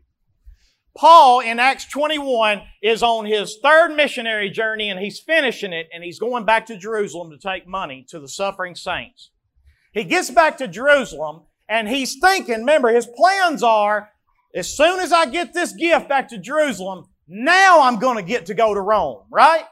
Paul 0.98 1.40
in 1.40 1.60
Acts 1.60 1.86
21 1.86 2.62
is 2.82 3.04
on 3.04 3.26
his 3.26 3.58
third 3.64 3.96
missionary 3.96 4.50
journey 4.50 4.90
and 4.90 5.00
he's 5.00 5.20
finishing 5.20 5.74
it 5.74 5.88
and 5.94 6.04
he's 6.04 6.20
going 6.20 6.46
back 6.46 6.66
to 6.68 6.78
Jerusalem 6.78 7.30
to 7.32 7.38
take 7.38 7.68
money 7.68 8.06
to 8.10 8.20
the 8.20 8.28
suffering 8.28 8.76
saints. 8.76 9.32
He 9.94 10.04
gets 10.04 10.30
back 10.30 10.58
to 10.58 10.68
Jerusalem 10.68 11.44
and 11.68 11.88
he's 11.88 12.18
thinking, 12.20 12.60
remember, 12.60 12.90
his 12.90 13.08
plans 13.08 13.64
are, 13.64 14.10
as 14.56 14.76
soon 14.76 15.00
as 15.00 15.12
I 15.12 15.28
get 15.28 15.54
this 15.54 15.74
gift 15.74 16.10
back 16.10 16.30
to 16.30 16.38
Jerusalem, 16.38 17.06
now 17.28 17.82
I'm 17.82 18.00
going 18.00 18.18
to 18.18 18.24
get 18.24 18.48
to 18.48 18.54
go 18.56 18.74
to 18.74 18.82
Rome, 18.82 19.24
right? 19.32 19.66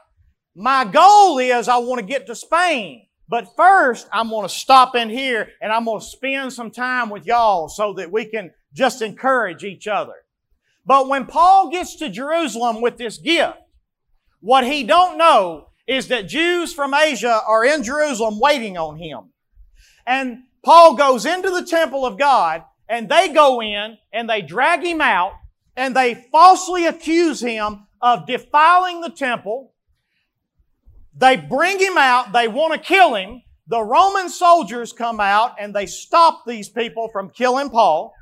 My 0.54 0.84
goal 0.84 1.38
is 1.38 1.68
I 1.68 1.78
want 1.78 2.00
to 2.00 2.06
get 2.06 2.26
to 2.26 2.34
Spain. 2.34 3.06
But 3.28 3.54
first, 3.56 4.08
I'm 4.10 4.30
going 4.30 4.46
to 4.46 4.52
stop 4.52 4.96
in 4.96 5.10
here 5.10 5.48
and 5.60 5.70
I'm 5.70 5.84
going 5.84 6.00
to 6.00 6.06
spend 6.06 6.52
some 6.52 6.70
time 6.70 7.10
with 7.10 7.26
y'all 7.26 7.68
so 7.68 7.92
that 7.94 8.10
we 8.10 8.24
can 8.24 8.52
just 8.72 9.02
encourage 9.02 9.64
each 9.64 9.86
other. 9.86 10.14
But 10.88 11.06
when 11.06 11.26
Paul 11.26 11.70
gets 11.70 11.96
to 11.96 12.08
Jerusalem 12.08 12.80
with 12.80 12.96
this 12.96 13.18
gift, 13.18 13.58
what 14.40 14.64
he 14.64 14.84
don't 14.84 15.18
know 15.18 15.68
is 15.86 16.08
that 16.08 16.28
Jews 16.28 16.72
from 16.72 16.94
Asia 16.94 17.42
are 17.46 17.62
in 17.62 17.82
Jerusalem 17.82 18.40
waiting 18.40 18.78
on 18.78 18.96
him. 18.96 19.30
And 20.06 20.44
Paul 20.64 20.94
goes 20.94 21.26
into 21.26 21.50
the 21.50 21.66
temple 21.66 22.06
of 22.06 22.18
God 22.18 22.64
and 22.88 23.06
they 23.06 23.28
go 23.28 23.60
in 23.60 23.98
and 24.14 24.30
they 24.30 24.40
drag 24.40 24.82
him 24.82 25.02
out 25.02 25.32
and 25.76 25.94
they 25.94 26.14
falsely 26.32 26.86
accuse 26.86 27.42
him 27.42 27.86
of 28.00 28.26
defiling 28.26 29.02
the 29.02 29.10
temple, 29.10 29.74
they 31.14 31.36
bring 31.36 31.78
him 31.78 31.98
out. 31.98 32.32
They 32.32 32.48
want 32.48 32.72
to 32.72 32.78
kill 32.78 33.14
him. 33.14 33.42
The 33.66 33.82
Roman 33.82 34.30
soldiers 34.30 34.94
come 34.94 35.20
out 35.20 35.56
and 35.60 35.74
they 35.74 35.84
stop 35.84 36.44
these 36.46 36.70
people 36.70 37.10
from 37.12 37.28
killing 37.28 37.68
Paul. 37.68 38.14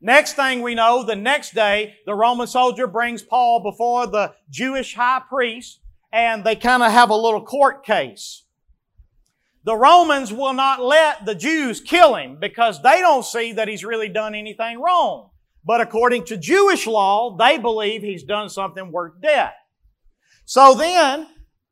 Next 0.00 0.32
thing 0.32 0.62
we 0.62 0.74
know, 0.74 1.02
the 1.02 1.16
next 1.16 1.54
day, 1.54 1.96
the 2.06 2.14
Roman 2.14 2.46
soldier 2.46 2.86
brings 2.86 3.22
Paul 3.22 3.62
before 3.62 4.06
the 4.06 4.34
Jewish 4.48 4.94
high 4.94 5.22
priest 5.28 5.80
and 6.12 6.42
they 6.42 6.56
kind 6.56 6.82
of 6.82 6.90
have 6.90 7.10
a 7.10 7.16
little 7.16 7.44
court 7.44 7.84
case. 7.84 8.44
The 9.64 9.76
Romans 9.76 10.32
will 10.32 10.54
not 10.54 10.80
let 10.80 11.26
the 11.26 11.34
Jews 11.34 11.80
kill 11.80 12.14
him 12.14 12.38
because 12.40 12.82
they 12.82 13.00
don't 13.00 13.24
see 13.24 13.52
that 13.52 13.68
he's 13.68 13.84
really 13.84 14.08
done 14.08 14.34
anything 14.34 14.80
wrong. 14.80 15.30
But 15.64 15.82
according 15.82 16.24
to 16.26 16.38
Jewish 16.38 16.86
law, 16.86 17.36
they 17.36 17.58
believe 17.58 18.00
he's 18.00 18.22
done 18.22 18.48
something 18.48 18.90
worth 18.90 19.20
death. 19.20 19.52
So 20.46 20.74
then, 20.74 21.26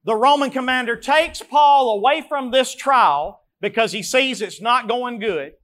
the 0.04 0.14
Roman 0.14 0.50
commander 0.50 0.96
takes 0.96 1.42
Paul 1.42 1.96
away 1.96 2.24
from 2.28 2.50
this 2.50 2.74
trial 2.74 3.42
because 3.60 3.92
he 3.92 4.02
sees 4.02 4.42
it's 4.42 4.60
not 4.60 4.86
going 4.86 5.18
good. 5.18 5.54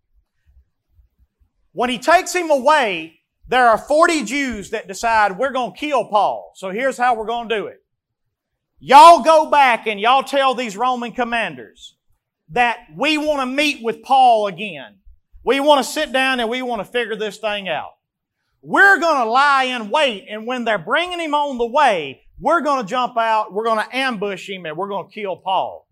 When 1.74 1.90
he 1.90 1.98
takes 1.98 2.32
him 2.32 2.50
away, 2.50 3.20
there 3.48 3.68
are 3.68 3.76
40 3.76 4.24
Jews 4.24 4.70
that 4.70 4.88
decide 4.88 5.36
we're 5.36 5.50
going 5.50 5.72
to 5.72 5.78
kill 5.78 6.06
Paul. 6.06 6.52
So 6.54 6.70
here's 6.70 6.96
how 6.96 7.16
we're 7.16 7.26
going 7.26 7.48
to 7.48 7.56
do 7.56 7.66
it. 7.66 7.82
Y'all 8.78 9.22
go 9.22 9.50
back 9.50 9.86
and 9.88 10.00
y'all 10.00 10.22
tell 10.22 10.54
these 10.54 10.76
Roman 10.76 11.10
commanders 11.10 11.96
that 12.50 12.78
we 12.96 13.18
want 13.18 13.40
to 13.40 13.46
meet 13.46 13.82
with 13.82 14.02
Paul 14.02 14.46
again. 14.46 14.98
We 15.42 15.58
want 15.58 15.84
to 15.84 15.92
sit 15.92 16.12
down 16.12 16.38
and 16.38 16.48
we 16.48 16.62
want 16.62 16.80
to 16.80 16.90
figure 16.90 17.16
this 17.16 17.38
thing 17.38 17.68
out. 17.68 17.90
We're 18.62 19.00
going 19.00 19.24
to 19.24 19.30
lie 19.30 19.64
in 19.64 19.90
wait 19.90 20.26
and 20.30 20.46
when 20.46 20.64
they're 20.64 20.78
bringing 20.78 21.18
him 21.18 21.34
on 21.34 21.58
the 21.58 21.66
way, 21.66 22.22
we're 22.38 22.60
going 22.60 22.84
to 22.84 22.88
jump 22.88 23.18
out, 23.18 23.52
we're 23.52 23.64
going 23.64 23.84
to 23.84 23.96
ambush 23.96 24.48
him, 24.48 24.64
and 24.64 24.76
we're 24.76 24.88
going 24.88 25.08
to 25.08 25.14
kill 25.14 25.36
Paul. 25.36 25.88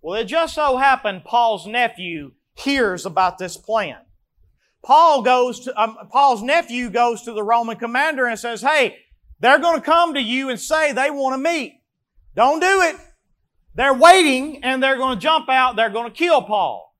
Well, 0.00 0.18
it 0.20 0.24
just 0.24 0.54
so 0.54 0.78
happened 0.78 1.24
Paul's 1.24 1.66
nephew 1.66 2.32
hears 2.54 3.06
about 3.06 3.38
this 3.38 3.56
plan. 3.56 3.98
Paul 4.82 5.22
goes 5.22 5.60
to, 5.60 5.80
um, 5.80 5.96
Paul's 6.10 6.42
nephew 6.42 6.90
goes 6.90 7.22
to 7.22 7.32
the 7.32 7.42
Roman 7.42 7.76
commander 7.76 8.26
and 8.26 8.38
says, 8.38 8.62
Hey, 8.62 8.96
they're 9.38 9.58
going 9.58 9.80
to 9.80 9.84
come 9.84 10.14
to 10.14 10.20
you 10.20 10.48
and 10.50 10.60
say 10.60 10.92
they 10.92 11.10
want 11.10 11.34
to 11.34 11.50
meet. 11.50 11.80
Don't 12.34 12.60
do 12.60 12.82
it. 12.82 12.96
They're 13.74 13.94
waiting 13.94 14.62
and 14.62 14.82
they're 14.82 14.96
going 14.96 15.18
to 15.18 15.22
jump 15.22 15.48
out. 15.48 15.76
They're 15.76 15.90
going 15.90 16.10
to 16.10 16.16
kill 16.16 16.42
Paul. 16.42 16.94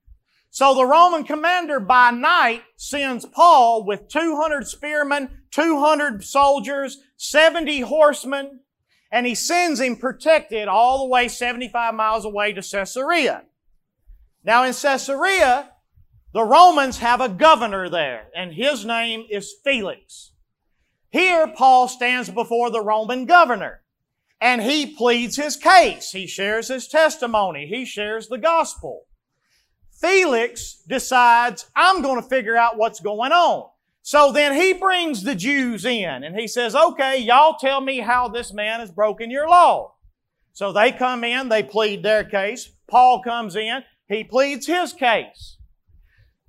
So 0.51 0.75
the 0.75 0.85
Roman 0.85 1.25
commander 1.25 1.81
by 1.81 2.11
night 2.11 2.63
sends 2.77 3.25
Paul 3.25 3.85
with 3.85 4.09
200 4.09 4.67
spearmen, 4.67 5.31
200 5.51 6.23
soldiers, 6.23 6.99
70 7.17 7.81
horsemen, 7.81 8.61
and 9.11 9.27
he 9.27 9.35
sends 9.35 9.81
him 9.81 9.97
protected 9.97 10.69
all 10.69 11.01
the 11.01 11.09
way 11.09 11.29
75 11.29 11.95
miles 11.95 12.25
away 12.25 12.53
to 12.53 12.61
Caesarea. 12.61 13.45
Now 14.45 14.65
in 14.65 14.75
Caesarea, 14.75 15.72
the 16.33 16.45
Romans 16.45 16.99
have 16.99 17.21
a 17.21 17.29
governor 17.29 17.89
there, 17.89 18.29
and 18.35 18.53
his 18.53 18.85
name 18.85 19.27
is 19.31 19.55
Felix. 19.65 20.33
Here, 21.11 21.47
Paul 21.47 21.89
stands 21.89 22.31
before 22.31 22.71
the 22.71 22.81
Roman 22.81 23.27
governor, 23.27 23.83
and 24.41 24.63
he 24.63 24.87
pleads 24.87 25.37
his 25.37 25.57
case. 25.57 26.13
He 26.13 26.27
shares 26.27 26.69
his 26.69 26.89
testimony. 26.89 27.67
He 27.67 27.85
shares 27.85 28.29
the 28.29 28.39
gospel. 28.39 29.05
Felix 30.01 30.83
decides, 30.89 31.71
I'm 31.77 32.03
going 32.03 32.21
to 32.21 32.29
figure 32.29 32.57
out 32.57 32.77
what's 32.77 32.99
going 32.99 33.31
on. 33.31 33.69
So 34.03 34.33
then 34.33 34.55
he 34.55 34.73
brings 34.73 35.23
the 35.23 35.37
Jews 35.37 35.85
in 35.85 36.25
and 36.25 36.37
he 36.37 36.49
says, 36.49 36.75
okay, 36.75 37.19
y'all 37.19 37.55
tell 37.55 37.81
me 37.81 38.01
how 38.01 38.27
this 38.27 38.53
man 38.53 38.81
has 38.81 38.91
broken 38.91 39.31
your 39.31 39.49
law. 39.49 39.95
So 40.53 40.73
they 40.73 40.91
come 40.91 41.23
in, 41.23 41.49
they 41.49 41.63
plead 41.63 42.03
their 42.03 42.25
case. 42.25 42.71
Paul 42.89 43.23
comes 43.23 43.55
in, 43.55 43.85
he 44.09 44.25
pleads 44.25 44.67
his 44.67 44.93
case. 44.93 45.57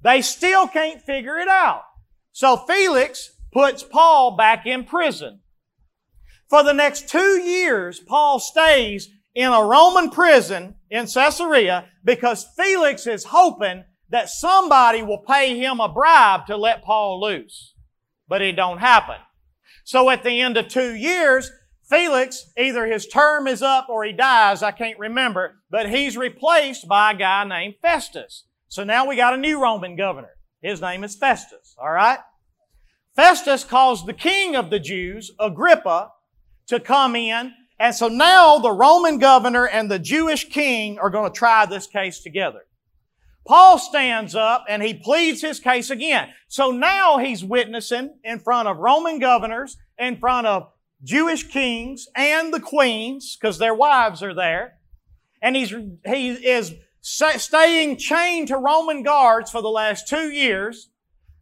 They 0.03 0.21
still 0.21 0.67
can't 0.67 1.01
figure 1.01 1.37
it 1.37 1.47
out. 1.47 1.83
So 2.31 2.57
Felix 2.57 3.31
puts 3.51 3.83
Paul 3.83 4.35
back 4.35 4.65
in 4.65 4.83
prison. 4.83 5.39
For 6.49 6.63
the 6.63 6.73
next 6.73 7.09
two 7.09 7.41
years, 7.41 7.99
Paul 7.99 8.39
stays 8.39 9.09
in 9.33 9.51
a 9.51 9.63
Roman 9.63 10.09
prison 10.09 10.75
in 10.89 11.07
Caesarea 11.07 11.85
because 12.03 12.45
Felix 12.57 13.07
is 13.07 13.25
hoping 13.25 13.85
that 14.09 14.29
somebody 14.29 15.01
will 15.01 15.23
pay 15.27 15.57
him 15.57 15.79
a 15.79 15.89
bribe 15.89 16.45
to 16.47 16.57
let 16.57 16.83
Paul 16.83 17.21
loose. 17.21 17.73
But 18.27 18.41
it 18.41 18.55
don't 18.55 18.77
happen. 18.79 19.17
So 19.83 20.09
at 20.09 20.23
the 20.23 20.41
end 20.41 20.57
of 20.57 20.67
two 20.67 20.93
years, 20.93 21.51
Felix, 21.89 22.51
either 22.57 22.85
his 22.85 23.07
term 23.07 23.47
is 23.47 23.61
up 23.61 23.87
or 23.89 24.03
he 24.03 24.13
dies, 24.13 24.63
I 24.63 24.71
can't 24.71 24.99
remember, 24.99 25.55
but 25.69 25.89
he's 25.89 26.17
replaced 26.17 26.87
by 26.87 27.11
a 27.11 27.17
guy 27.17 27.43
named 27.43 27.75
Festus. 27.81 28.45
So 28.73 28.83
now 28.83 29.07
we 29.07 29.15
got 29.15 29.35
a 29.35 29.37
new 29.37 29.61
Roman 29.61 29.95
governor. 29.95 30.31
His 30.63 30.81
name 30.81 31.03
is 31.03 31.15
Festus, 31.15 31.75
alright? 31.79 32.17
Festus 33.15 33.63
calls 33.63 34.03
the 34.03 34.15
king 34.15 34.55
of 34.55 34.71
the 34.71 34.79
Jews, 34.79 35.29
Agrippa, 35.39 36.09
to 36.69 36.79
come 36.79 37.15
in. 37.15 37.53
And 37.77 37.93
so 37.93 38.07
now 38.07 38.57
the 38.57 38.71
Roman 38.71 39.19
governor 39.19 39.67
and 39.67 39.91
the 39.91 39.99
Jewish 39.99 40.49
king 40.49 40.97
are 40.97 41.11
going 41.11 41.31
to 41.31 41.37
try 41.37 41.67
this 41.67 41.85
case 41.85 42.21
together. 42.21 42.61
Paul 43.47 43.77
stands 43.77 44.33
up 44.33 44.65
and 44.67 44.81
he 44.81 44.95
pleads 44.95 45.39
his 45.39 45.59
case 45.59 45.91
again. 45.91 46.29
So 46.47 46.71
now 46.71 47.19
he's 47.19 47.43
witnessing 47.43 48.15
in 48.23 48.39
front 48.39 48.67
of 48.67 48.77
Roman 48.77 49.19
governors, 49.19 49.77
in 49.99 50.17
front 50.17 50.47
of 50.47 50.71
Jewish 51.03 51.43
kings 51.43 52.07
and 52.15 52.51
the 52.51 52.59
queens, 52.59 53.37
because 53.39 53.59
their 53.59 53.75
wives 53.75 54.23
are 54.23 54.33
there. 54.33 54.79
And 55.43 55.55
he's, 55.55 55.69
he 56.07 56.29
is 56.31 56.73
staying 57.03 57.97
chained 57.97 58.47
to 58.47 58.57
Roman 58.57 59.03
guards 59.03 59.51
for 59.51 59.61
the 59.61 59.69
last 59.69 60.07
two 60.07 60.29
years, 60.29 60.89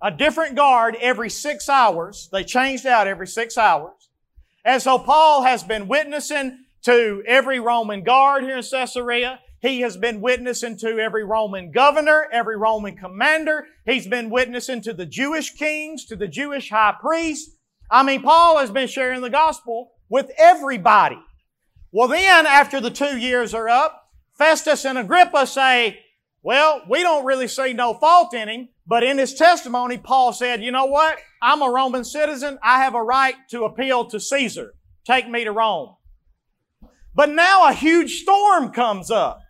a 0.01 0.09
different 0.11 0.55
guard 0.55 0.97
every 0.99 1.29
six 1.29 1.69
hours. 1.69 2.27
They 2.31 2.43
changed 2.43 2.85
out 2.85 3.07
every 3.07 3.27
six 3.27 3.57
hours. 3.57 4.09
And 4.65 4.81
so 4.81 4.97
Paul 4.97 5.43
has 5.43 5.63
been 5.63 5.87
witnessing 5.87 6.65
to 6.83 7.23
every 7.27 7.59
Roman 7.59 8.03
guard 8.03 8.43
here 8.43 8.57
in 8.57 8.63
Caesarea. 8.63 9.39
He 9.61 9.81
has 9.81 9.95
been 9.95 10.21
witnessing 10.21 10.77
to 10.77 10.97
every 10.97 11.23
Roman 11.23 11.71
governor, 11.71 12.27
every 12.31 12.57
Roman 12.57 12.97
commander. 12.97 13.67
He's 13.85 14.07
been 14.07 14.31
witnessing 14.31 14.81
to 14.81 14.93
the 14.93 15.05
Jewish 15.05 15.51
kings, 15.51 16.05
to 16.05 16.15
the 16.15 16.27
Jewish 16.27 16.71
high 16.71 16.95
priest. 16.99 17.51
I 17.89 18.01
mean, 18.01 18.23
Paul 18.23 18.57
has 18.57 18.71
been 18.71 18.87
sharing 18.87 19.21
the 19.21 19.29
gospel 19.29 19.91
with 20.09 20.31
everybody. 20.39 21.19
Well, 21.91 22.07
then, 22.07 22.47
after 22.47 22.81
the 22.81 22.89
two 22.89 23.17
years 23.17 23.53
are 23.53 23.69
up, 23.69 24.00
Festus 24.41 24.85
and 24.85 24.97
Agrippa 24.97 25.45
say, 25.45 25.99
well, 26.41 26.81
we 26.89 27.03
don't 27.03 27.25
really 27.25 27.47
see 27.47 27.73
no 27.73 27.93
fault 27.93 28.33
in 28.33 28.49
him, 28.49 28.69
but 28.87 29.03
in 29.03 29.19
his 29.19 29.35
testimony, 29.35 29.99
Paul 29.99 30.33
said, 30.33 30.63
you 30.63 30.71
know 30.71 30.85
what? 30.85 31.19
I'm 31.43 31.61
a 31.61 31.69
Roman 31.69 32.03
citizen. 32.03 32.57
I 32.63 32.79
have 32.79 32.95
a 32.95 33.03
right 33.03 33.35
to 33.51 33.65
appeal 33.65 34.05
to 34.05 34.19
Caesar. 34.19 34.73
Take 35.05 35.29
me 35.29 35.43
to 35.43 35.51
Rome. 35.51 35.95
But 37.13 37.29
now 37.29 37.69
a 37.69 37.73
huge 37.73 38.23
storm 38.23 38.71
comes 38.71 39.11
up. 39.11 39.41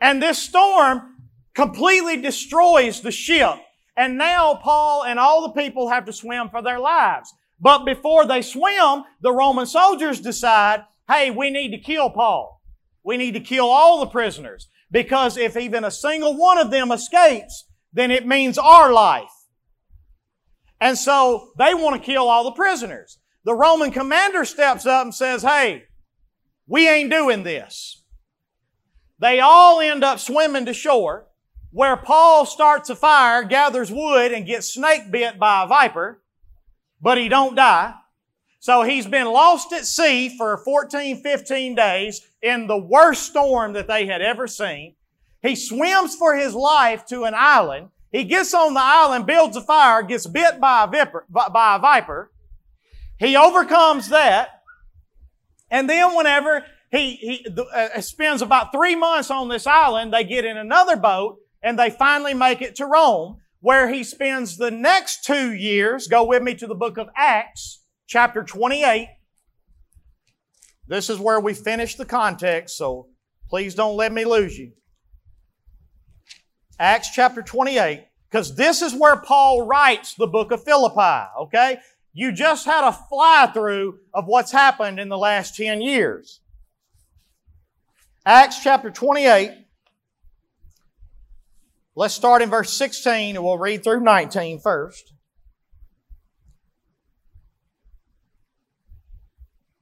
And 0.00 0.22
this 0.22 0.38
storm 0.38 1.16
completely 1.52 2.22
destroys 2.22 3.00
the 3.00 3.10
ship. 3.10 3.56
And 3.96 4.16
now 4.16 4.60
Paul 4.62 5.02
and 5.02 5.18
all 5.18 5.42
the 5.42 5.60
people 5.60 5.88
have 5.88 6.04
to 6.04 6.12
swim 6.12 6.50
for 6.50 6.62
their 6.62 6.78
lives. 6.78 7.34
But 7.58 7.84
before 7.84 8.24
they 8.24 8.42
swim, 8.42 9.02
the 9.20 9.32
Roman 9.32 9.66
soldiers 9.66 10.20
decide, 10.20 10.84
hey, 11.10 11.32
we 11.32 11.50
need 11.50 11.72
to 11.72 11.78
kill 11.78 12.10
Paul. 12.10 12.55
We 13.06 13.16
need 13.16 13.34
to 13.34 13.40
kill 13.40 13.66
all 13.66 14.00
the 14.00 14.06
prisoners. 14.06 14.68
Because 14.90 15.36
if 15.36 15.56
even 15.56 15.84
a 15.84 15.90
single 15.90 16.36
one 16.36 16.58
of 16.58 16.72
them 16.72 16.90
escapes, 16.90 17.64
then 17.92 18.10
it 18.10 18.26
means 18.26 18.58
our 18.58 18.92
life. 18.92 19.30
And 20.80 20.98
so 20.98 21.52
they 21.56 21.72
want 21.72 21.96
to 21.96 22.04
kill 22.04 22.28
all 22.28 22.44
the 22.44 22.50
prisoners. 22.50 23.18
The 23.44 23.54
Roman 23.54 23.92
commander 23.92 24.44
steps 24.44 24.84
up 24.84 25.04
and 25.04 25.14
says, 25.14 25.42
hey, 25.42 25.84
we 26.66 26.88
ain't 26.88 27.10
doing 27.10 27.44
this. 27.44 28.02
They 29.20 29.38
all 29.38 29.80
end 29.80 30.02
up 30.02 30.18
swimming 30.18 30.66
to 30.66 30.74
shore 30.74 31.28
where 31.70 31.96
Paul 31.96 32.44
starts 32.44 32.90
a 32.90 32.96
fire, 32.96 33.44
gathers 33.44 33.90
wood, 33.90 34.32
and 34.32 34.46
gets 34.46 34.74
snake 34.74 35.10
bit 35.12 35.38
by 35.38 35.62
a 35.62 35.66
viper, 35.66 36.22
but 37.00 37.18
he 37.18 37.28
don't 37.28 37.54
die. 37.54 37.94
So 38.66 38.82
he's 38.82 39.06
been 39.06 39.28
lost 39.28 39.72
at 39.72 39.86
sea 39.86 40.36
for 40.36 40.58
14, 40.58 41.22
15 41.22 41.76
days 41.76 42.22
in 42.42 42.66
the 42.66 42.76
worst 42.76 43.22
storm 43.22 43.74
that 43.74 43.86
they 43.86 44.06
had 44.06 44.20
ever 44.20 44.48
seen. 44.48 44.96
He 45.40 45.54
swims 45.54 46.16
for 46.16 46.34
his 46.34 46.52
life 46.52 47.06
to 47.06 47.22
an 47.22 47.34
island. 47.36 47.90
He 48.10 48.24
gets 48.24 48.52
on 48.54 48.74
the 48.74 48.82
island, 48.82 49.24
builds 49.24 49.56
a 49.56 49.60
fire, 49.60 50.02
gets 50.02 50.26
bit 50.26 50.58
by 50.58 50.82
a 50.82 50.88
viper, 50.88 51.26
by 51.30 51.76
a 51.76 51.78
viper. 51.78 52.32
He 53.20 53.36
overcomes 53.36 54.08
that. 54.08 54.48
And 55.70 55.88
then 55.88 56.16
whenever 56.16 56.64
he, 56.90 57.14
he 57.14 57.46
uh, 57.72 58.00
spends 58.00 58.42
about 58.42 58.72
three 58.72 58.96
months 58.96 59.30
on 59.30 59.48
this 59.48 59.68
island. 59.68 60.12
They 60.12 60.24
get 60.24 60.44
in 60.44 60.56
another 60.56 60.96
boat 60.96 61.38
and 61.62 61.78
they 61.78 61.90
finally 61.90 62.34
make 62.34 62.60
it 62.62 62.74
to 62.74 62.86
Rome 62.86 63.36
where 63.60 63.92
he 63.92 64.02
spends 64.02 64.56
the 64.56 64.72
next 64.72 65.22
two 65.22 65.52
years. 65.54 66.08
Go 66.08 66.24
with 66.24 66.42
me 66.42 66.56
to 66.56 66.66
the 66.66 66.74
book 66.74 66.98
of 66.98 67.06
Acts, 67.16 67.84
chapter 68.06 68.42
28. 68.42 69.08
This 70.88 71.10
is 71.10 71.18
where 71.18 71.40
we 71.40 71.52
finish 71.52 71.96
the 71.96 72.04
context, 72.04 72.76
so 72.76 73.08
please 73.48 73.74
don't 73.74 73.96
let 73.96 74.12
me 74.12 74.24
lose 74.24 74.56
you. 74.56 74.72
Acts 76.78 77.10
chapter 77.10 77.42
28, 77.42 78.06
because 78.30 78.54
this 78.54 78.82
is 78.82 78.94
where 78.94 79.16
Paul 79.16 79.66
writes 79.66 80.14
the 80.14 80.26
book 80.26 80.52
of 80.52 80.62
Philippi, 80.62 81.26
okay? 81.40 81.78
You 82.12 82.32
just 82.32 82.66
had 82.66 82.86
a 82.86 82.92
fly 82.92 83.50
through 83.52 83.98
of 84.14 84.26
what's 84.26 84.52
happened 84.52 85.00
in 85.00 85.08
the 85.08 85.18
last 85.18 85.56
10 85.56 85.80
years. 85.80 86.40
Acts 88.24 88.62
chapter 88.62 88.90
28. 88.90 89.52
Let's 91.94 92.14
start 92.14 92.42
in 92.42 92.50
verse 92.50 92.72
16 92.72 93.36
and 93.36 93.44
we'll 93.44 93.58
read 93.58 93.82
through 93.82 94.00
19 94.00 94.60
first. 94.60 95.12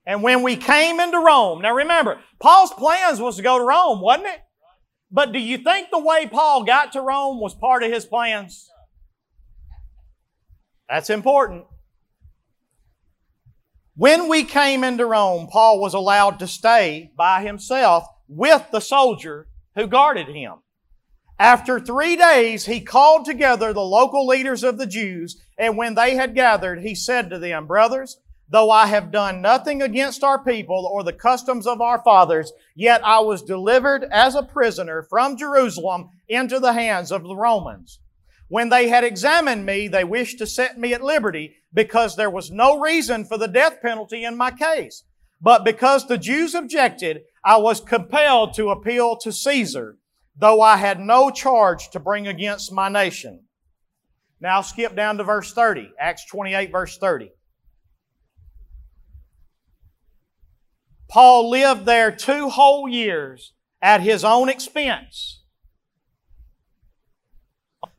And 0.06 0.22
when 0.22 0.42
we 0.42 0.56
came 0.56 1.00
into 1.00 1.18
Rome, 1.18 1.62
now 1.62 1.74
remember, 1.74 2.20
Paul's 2.38 2.72
plans 2.72 3.20
was 3.20 3.36
to 3.36 3.42
go 3.42 3.58
to 3.58 3.64
Rome, 3.64 4.00
wasn't 4.00 4.28
it? 4.28 4.40
But 5.10 5.32
do 5.32 5.38
you 5.38 5.58
think 5.58 5.88
the 5.90 5.98
way 5.98 6.26
Paul 6.26 6.64
got 6.64 6.92
to 6.92 7.00
Rome 7.00 7.40
was 7.40 7.54
part 7.54 7.82
of 7.82 7.92
his 7.92 8.04
plans? 8.04 8.68
That's 10.88 11.08
important. 11.08 11.64
When 13.96 14.28
we 14.28 14.42
came 14.42 14.82
into 14.82 15.06
Rome, 15.06 15.46
Paul 15.46 15.80
was 15.80 15.94
allowed 15.94 16.40
to 16.40 16.48
stay 16.48 17.12
by 17.16 17.42
himself 17.42 18.06
with 18.28 18.70
the 18.72 18.80
soldier 18.80 19.46
who 19.76 19.86
guarded 19.86 20.28
him. 20.28 20.54
After 21.38 21.80
three 21.80 22.16
days, 22.16 22.66
he 22.66 22.80
called 22.80 23.24
together 23.24 23.72
the 23.72 23.80
local 23.80 24.26
leaders 24.26 24.62
of 24.62 24.78
the 24.78 24.86
Jews, 24.86 25.40
and 25.58 25.76
when 25.76 25.94
they 25.94 26.16
had 26.16 26.34
gathered, 26.34 26.80
he 26.80 26.94
said 26.94 27.30
to 27.30 27.38
them, 27.38 27.66
Brothers, 27.66 28.18
though 28.48 28.70
I 28.70 28.86
have 28.86 29.10
done 29.10 29.40
nothing 29.40 29.82
against 29.82 30.22
our 30.22 30.42
people 30.42 30.88
or 30.90 31.02
the 31.02 31.12
customs 31.12 31.66
of 31.66 31.80
our 31.80 32.02
fathers, 32.02 32.52
yet 32.74 33.00
I 33.04 33.20
was 33.20 33.42
delivered 33.42 34.04
as 34.10 34.34
a 34.34 34.42
prisoner 34.42 35.02
from 35.02 35.36
Jerusalem 35.36 36.10
into 36.28 36.60
the 36.60 36.72
hands 36.72 37.10
of 37.10 37.22
the 37.22 37.36
Romans. 37.36 38.00
When 38.48 38.68
they 38.68 38.88
had 38.88 39.04
examined 39.04 39.64
me, 39.64 39.88
they 39.88 40.04
wished 40.04 40.38
to 40.38 40.46
set 40.46 40.78
me 40.78 40.92
at 40.92 41.02
liberty, 41.02 41.56
because 41.72 42.14
there 42.14 42.30
was 42.30 42.50
no 42.50 42.78
reason 42.78 43.24
for 43.24 43.36
the 43.36 43.48
death 43.48 43.80
penalty 43.82 44.24
in 44.24 44.36
my 44.36 44.50
case. 44.50 45.04
But 45.40 45.64
because 45.64 46.06
the 46.06 46.18
Jews 46.18 46.54
objected, 46.54 47.22
I 47.44 47.56
was 47.56 47.80
compelled 47.80 48.54
to 48.54 48.70
appeal 48.70 49.16
to 49.16 49.32
Caesar, 49.32 49.98
though 50.36 50.60
I 50.60 50.76
had 50.76 51.00
no 51.00 51.30
charge 51.30 51.90
to 51.90 52.00
bring 52.00 52.26
against 52.28 52.72
my 52.72 52.88
nation. 52.88 53.40
Now 54.40 54.60
skip 54.60 54.94
down 54.94 55.18
to 55.18 55.24
verse 55.24 55.52
30, 55.52 55.90
Acts 55.98 56.26
28, 56.26 56.70
verse 56.70 56.96
30. 56.98 57.32
Paul 61.08 61.50
lived 61.50 61.86
there 61.86 62.10
two 62.10 62.48
whole 62.48 62.88
years 62.88 63.52
at 63.80 64.00
his 64.00 64.24
own 64.24 64.48
expense, 64.48 65.42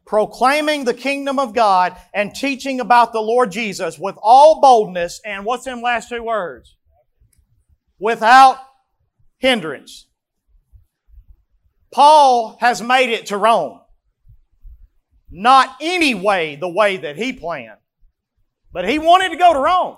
proclaiming 0.06 0.86
the 0.86 0.94
kingdom 0.94 1.40
of 1.40 1.54
God 1.54 1.96
and 2.14 2.34
teaching 2.34 2.80
about 2.80 3.14
the 3.14 3.22
Lord 3.22 3.52
Jesus 3.52 3.98
with 4.00 4.16
all 4.22 4.60
boldness 4.60 5.22
and 5.26 5.46
what's 5.46 5.68
in 5.68 5.82
last 5.82 6.10
two 6.10 6.24
words? 6.24 6.76
Without 8.00 8.58
hindrance. 9.38 10.08
Paul 11.94 12.58
has 12.60 12.82
made 12.82 13.10
it 13.10 13.28
to 13.28 13.38
Rome. 13.38 13.80
Not 15.32 15.76
any 15.80 16.14
way 16.14 16.56
the 16.56 16.70
way 16.70 16.98
that 16.98 17.16
he 17.16 17.34
planned, 17.34 17.80
but 18.72 18.88
he 18.88 19.00
wanted 19.00 19.30
to 19.30 19.38
go 19.38 19.54
to 19.54 19.60
Rome. 19.60 19.98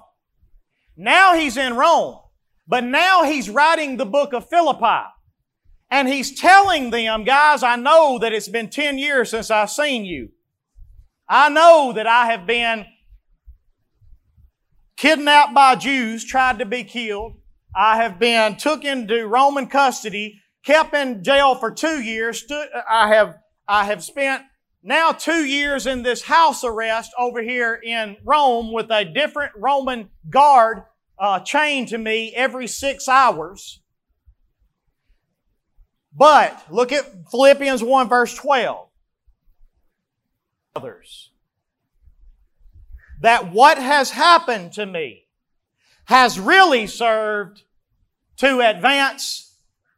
Now 0.95 1.35
he's 1.35 1.57
in 1.57 1.75
Rome, 1.75 2.19
but 2.67 2.83
now 2.83 3.23
he's 3.23 3.49
writing 3.49 3.97
the 3.97 4.05
book 4.05 4.33
of 4.33 4.49
Philippi. 4.49 5.07
And 5.89 6.07
he's 6.07 6.37
telling 6.37 6.89
them, 6.89 7.23
guys, 7.23 7.63
I 7.63 7.77
know 7.77 8.19
that 8.19 8.33
it's 8.33 8.49
been 8.49 8.69
10 8.69 8.97
years 8.97 9.29
since 9.29 9.49
I've 9.49 9.71
seen 9.71 10.03
you. 10.03 10.29
I 11.29 11.49
know 11.49 11.93
that 11.93 12.07
I 12.07 12.25
have 12.31 12.45
been 12.45 12.85
kidnapped 14.97 15.53
by 15.53 15.75
Jews, 15.75 16.25
tried 16.25 16.59
to 16.59 16.65
be 16.65 16.83
killed. 16.83 17.37
I 17.75 17.97
have 17.97 18.19
been 18.19 18.57
took 18.57 18.83
into 18.83 19.27
Roman 19.27 19.67
custody, 19.67 20.41
kept 20.65 20.93
in 20.93 21.23
jail 21.23 21.55
for 21.55 21.71
two 21.71 22.01
years. 22.01 22.43
I 22.89 23.13
have, 23.13 23.37
I 23.67 23.85
have 23.85 24.03
spent 24.03 24.43
now 24.83 25.11
two 25.11 25.45
years 25.45 25.85
in 25.85 26.03
this 26.03 26.23
house 26.23 26.63
arrest 26.63 27.11
over 27.17 27.41
here 27.41 27.75
in 27.75 28.17
Rome 28.25 28.73
with 28.73 28.89
a 28.89 29.05
different 29.05 29.53
Roman 29.55 30.09
guard 30.29 30.83
uh, 31.19 31.39
chained 31.39 31.89
to 31.89 31.97
me 31.97 32.33
every 32.35 32.67
six 32.67 33.07
hours. 33.07 33.79
But 36.15 36.65
look 36.71 36.91
at 36.91 37.29
Philippians 37.29 37.83
1 37.83 38.09
verse 38.09 38.33
12. 38.33 38.87
Others. 40.75 41.31
That 43.21 43.51
what 43.51 43.77
has 43.77 44.11
happened 44.11 44.73
to 44.73 44.85
me 44.85 45.25
has 46.05 46.39
really 46.39 46.87
served 46.87 47.63
to 48.37 48.59
advance 48.61 49.55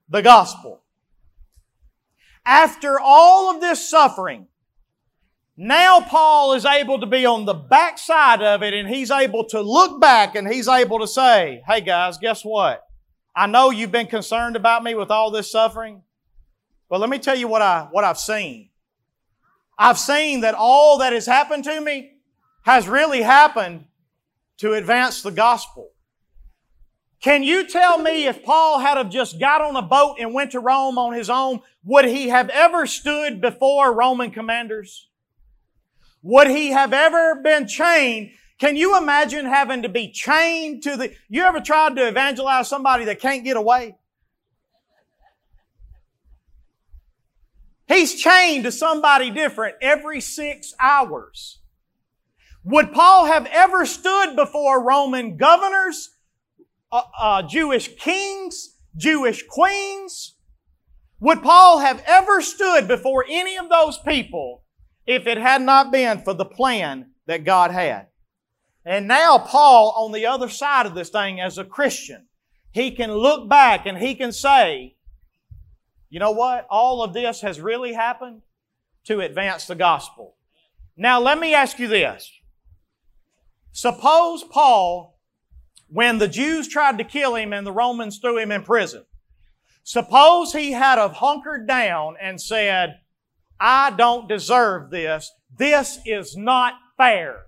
the 0.10 0.22
gospel. 0.22 0.82
After 2.46 3.00
all 3.00 3.54
of 3.54 3.62
this 3.62 3.88
suffering, 3.88 4.48
now 5.62 6.00
Paul 6.00 6.54
is 6.54 6.64
able 6.64 7.02
to 7.02 7.06
be 7.06 7.26
on 7.26 7.44
the 7.44 7.54
backside 7.54 8.42
of 8.42 8.64
it 8.64 8.74
and 8.74 8.88
he's 8.88 9.12
able 9.12 9.44
to 9.50 9.60
look 9.60 10.00
back 10.00 10.36
and 10.36 10.48
he's 10.48 10.70
able 10.70 11.00
to 11.00 11.08
say, 11.08 11.62
hey 11.68 11.82
guys, 11.82 12.18
guess 12.18 12.46
what? 12.46 12.82
I 13.36 13.46
know 13.46 13.70
you've 13.70 13.92
been 13.92 14.08
concerned 14.08 14.56
about 14.56 14.86
me 14.86 14.96
with 14.96 15.12
all 15.12 15.32
this 15.32 15.52
suffering. 15.52 16.04
But 16.90 17.02
let 17.02 17.10
me 17.10 17.20
tell 17.20 17.36
you 17.36 17.50
what 17.50 17.62
I, 17.62 17.90
what 17.92 18.06
I've 18.06 18.18
seen. 18.18 18.70
I've 19.78 20.00
seen 20.00 20.40
that 20.42 20.56
all 20.56 21.00
that 21.00 21.12
has 21.12 21.26
happened 21.26 21.66
to 21.66 21.82
me 21.82 22.14
has 22.62 22.88
really 22.88 23.22
happened 23.22 23.84
to 24.60 24.76
advance 24.76 25.22
the 25.22 25.32
gospel. 25.32 25.90
Can 27.20 27.44
you 27.44 27.68
tell 27.68 27.98
me 27.98 28.28
if 28.28 28.46
Paul 28.46 28.80
had 28.80 28.96
have 28.96 29.10
just 29.10 29.42
got 29.42 29.62
on 29.62 29.76
a 29.76 29.82
boat 29.82 30.20
and 30.22 30.34
went 30.34 30.52
to 30.52 30.62
Rome 30.62 30.98
on 30.98 31.12
his 31.12 31.30
own, 31.30 31.60
would 31.84 32.06
he 32.06 32.30
have 32.30 32.48
ever 32.48 32.88
stood 32.88 33.42
before 33.42 33.94
Roman 33.94 34.32
commanders? 34.32 35.09
Would 36.22 36.48
he 36.48 36.72
have 36.72 36.94
ever 36.94 37.36
been 37.36 37.68
chained? 37.68 38.32
Can 38.60 38.76
you 38.76 38.98
imagine 38.98 39.46
having 39.46 39.84
to 39.84 39.90
be 39.90 40.12
chained 40.12 40.84
to 40.84 40.98
the, 40.98 41.14
you 41.30 41.44
ever 41.44 41.62
tried 41.62 41.96
to 41.96 42.08
evangelize 42.08 42.68
somebody 42.68 43.06
that 43.06 43.20
can't 43.20 43.44
get 43.44 43.56
away? 43.56 43.96
He's 47.88 48.22
chained 48.22 48.66
to 48.66 48.72
somebody 48.72 49.32
different 49.32 49.78
every 49.82 50.22
six 50.22 50.74
hours. 50.80 51.60
Would 52.64 52.92
Paul 52.92 53.26
have 53.26 53.48
ever 53.48 53.86
stood 53.86 54.36
before 54.36 54.84
Roman 54.84 55.38
governors, 55.38 56.18
uh, 56.92 57.02
uh, 57.18 57.42
Jewish 57.44 57.96
kings, 57.98 58.76
Jewish 58.96 59.44
queens? 59.48 60.36
Would 61.22 61.42
Paul 61.42 61.80
have 61.80 62.04
ever 62.06 62.42
stood 62.42 62.88
before 62.88 63.26
any 63.28 63.58
of 63.58 63.70
those 63.70 63.98
people 63.98 64.64
if 65.10 65.26
it 65.26 65.40
had 65.40 65.64
not 65.64 65.92
been 65.92 66.22
for 66.22 66.36
the 66.36 66.46
plan 66.46 67.10
that 67.26 67.44
God 67.44 67.72
had? 67.72 68.10
And 68.86 69.08
now 69.08 69.40
Paul, 69.40 69.92
on 69.98 70.12
the 70.12 70.28
other 70.28 70.50
side 70.50 70.86
of 70.86 70.94
this 70.94 71.10
thing 71.10 71.42
as 71.42 71.58
a 71.58 71.66
Christian, 71.66 72.28
he 72.72 72.92
can 72.92 73.12
look 73.12 73.50
back 73.50 73.88
and 73.88 73.98
he 73.98 74.14
can 74.14 74.32
say, 74.32 74.96
you 76.12 76.20
know 76.20 76.30
what? 76.30 76.68
All 76.70 77.02
of 77.02 77.14
this 77.14 77.42
has 77.42 77.60
really 77.60 77.94
happened 77.94 78.44
to 79.06 79.22
advance 79.22 79.66
the 79.66 79.74
gospel. 79.74 80.36
Now, 80.96 81.20
let 81.20 81.40
me 81.40 81.56
ask 81.56 81.80
you 81.80 81.88
this. 81.88 82.32
Suppose 83.72 84.44
Paul, 84.44 85.20
when 85.88 86.20
the 86.20 86.28
Jews 86.28 86.68
tried 86.68 87.00
to 87.00 87.04
kill 87.04 87.34
him 87.34 87.52
and 87.52 87.66
the 87.66 87.72
Romans 87.72 88.20
threw 88.20 88.38
him 88.38 88.52
in 88.52 88.62
prison, 88.62 89.06
suppose 89.84 90.54
he 90.54 90.74
had 90.74 91.00
have 91.00 91.14
hunkered 91.14 91.68
down 91.68 92.16
and 92.22 92.40
said, 92.40 93.00
I 93.60 93.92
don't 93.92 94.30
deserve 94.30 94.90
this. 94.90 95.32
This 95.58 96.00
is 96.06 96.38
not 96.38 96.74
fair. 96.98 97.44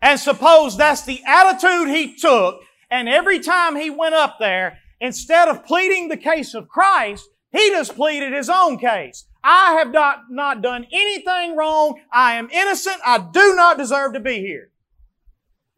And 0.00 0.18
suppose 0.18 0.76
that's 0.76 1.04
the 1.04 1.22
attitude 1.26 1.88
he 1.88 2.14
took, 2.14 2.60
and 2.90 3.08
every 3.08 3.40
time 3.40 3.76
he 3.76 3.90
went 3.90 4.14
up 4.14 4.38
there, 4.38 4.78
Instead 5.00 5.48
of 5.48 5.64
pleading 5.64 6.08
the 6.08 6.16
case 6.16 6.54
of 6.54 6.68
Christ, 6.68 7.28
he 7.52 7.70
just 7.70 7.94
pleaded 7.94 8.32
his 8.32 8.50
own 8.50 8.78
case. 8.78 9.26
I 9.44 9.74
have 9.78 9.92
not, 9.92 10.24
not 10.30 10.60
done 10.60 10.86
anything 10.92 11.56
wrong. 11.56 12.00
I 12.12 12.34
am 12.34 12.50
innocent. 12.50 12.96
I 13.06 13.18
do 13.18 13.54
not 13.54 13.78
deserve 13.78 14.14
to 14.14 14.20
be 14.20 14.40
here. 14.40 14.70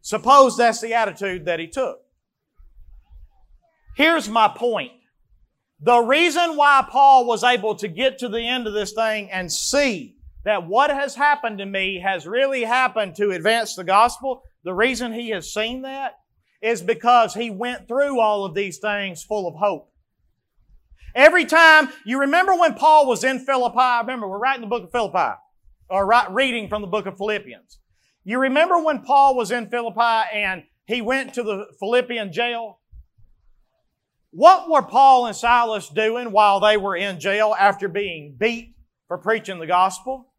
Suppose 0.01 0.57
that's 0.57 0.81
the 0.81 0.95
attitude 0.95 1.45
that 1.45 1.59
he 1.59 1.67
took. 1.67 1.99
Here's 3.95 4.27
my 4.27 4.47
point. 4.47 4.91
The 5.83 5.99
reason 5.99 6.57
why 6.57 6.85
Paul 6.87 7.25
was 7.25 7.43
able 7.43 7.75
to 7.75 7.87
get 7.87 8.19
to 8.19 8.29
the 8.29 8.47
end 8.47 8.67
of 8.67 8.73
this 8.73 8.93
thing 8.93 9.31
and 9.31 9.51
see 9.51 10.15
that 10.45 10.67
what 10.67 10.91
has 10.91 11.15
happened 11.15 11.57
to 11.57 11.65
me 11.65 11.99
has 11.99 12.27
really 12.27 12.63
happened 12.63 13.15
to 13.15 13.31
advance 13.31 13.75
the 13.75 13.83
gospel, 13.83 14.43
the 14.63 14.73
reason 14.73 15.11
he 15.11 15.29
has 15.29 15.51
seen 15.51 15.81
that 15.81 16.19
is 16.61 16.83
because 16.83 17.33
he 17.33 17.49
went 17.49 17.87
through 17.87 18.19
all 18.19 18.45
of 18.45 18.53
these 18.53 18.77
things 18.77 19.23
full 19.23 19.47
of 19.47 19.55
hope. 19.55 19.91
Every 21.15 21.45
time, 21.45 21.89
you 22.05 22.19
remember 22.19 22.55
when 22.55 22.75
Paul 22.75 23.07
was 23.07 23.23
in 23.23 23.39
Philippi? 23.39 24.01
Remember, 24.01 24.27
we're 24.27 24.37
writing 24.37 24.61
the 24.61 24.67
book 24.67 24.83
of 24.83 24.91
Philippi, 24.91 25.35
or 25.89 26.05
right, 26.05 26.31
reading 26.31 26.69
from 26.69 26.81
the 26.81 26.87
book 26.87 27.07
of 27.07 27.17
Philippians. 27.17 27.79
You 28.23 28.37
remember 28.37 28.77
when 28.77 29.01
Paul 29.01 29.35
was 29.35 29.49
in 29.49 29.67
Philippi 29.67 30.29
and 30.33 30.63
he 30.85 31.01
went 31.01 31.33
to 31.33 31.43
the 31.43 31.65
Philippian 31.79 32.31
jail? 32.31 32.80
What 34.31 34.69
were 34.69 34.81
Paul 34.81 35.25
and 35.25 35.35
Silas 35.35 35.89
doing 35.89 36.31
while 36.31 36.59
they 36.59 36.77
were 36.77 36.95
in 36.95 37.19
jail 37.19 37.55
after 37.57 37.87
being 37.87 38.35
beat 38.37 38.75
for 39.07 39.17
preaching 39.17 39.59
the 39.59 39.67
gospel? 39.67 40.33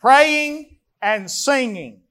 Praying 0.00 0.78
and 1.00 1.30
singing. 1.30 2.02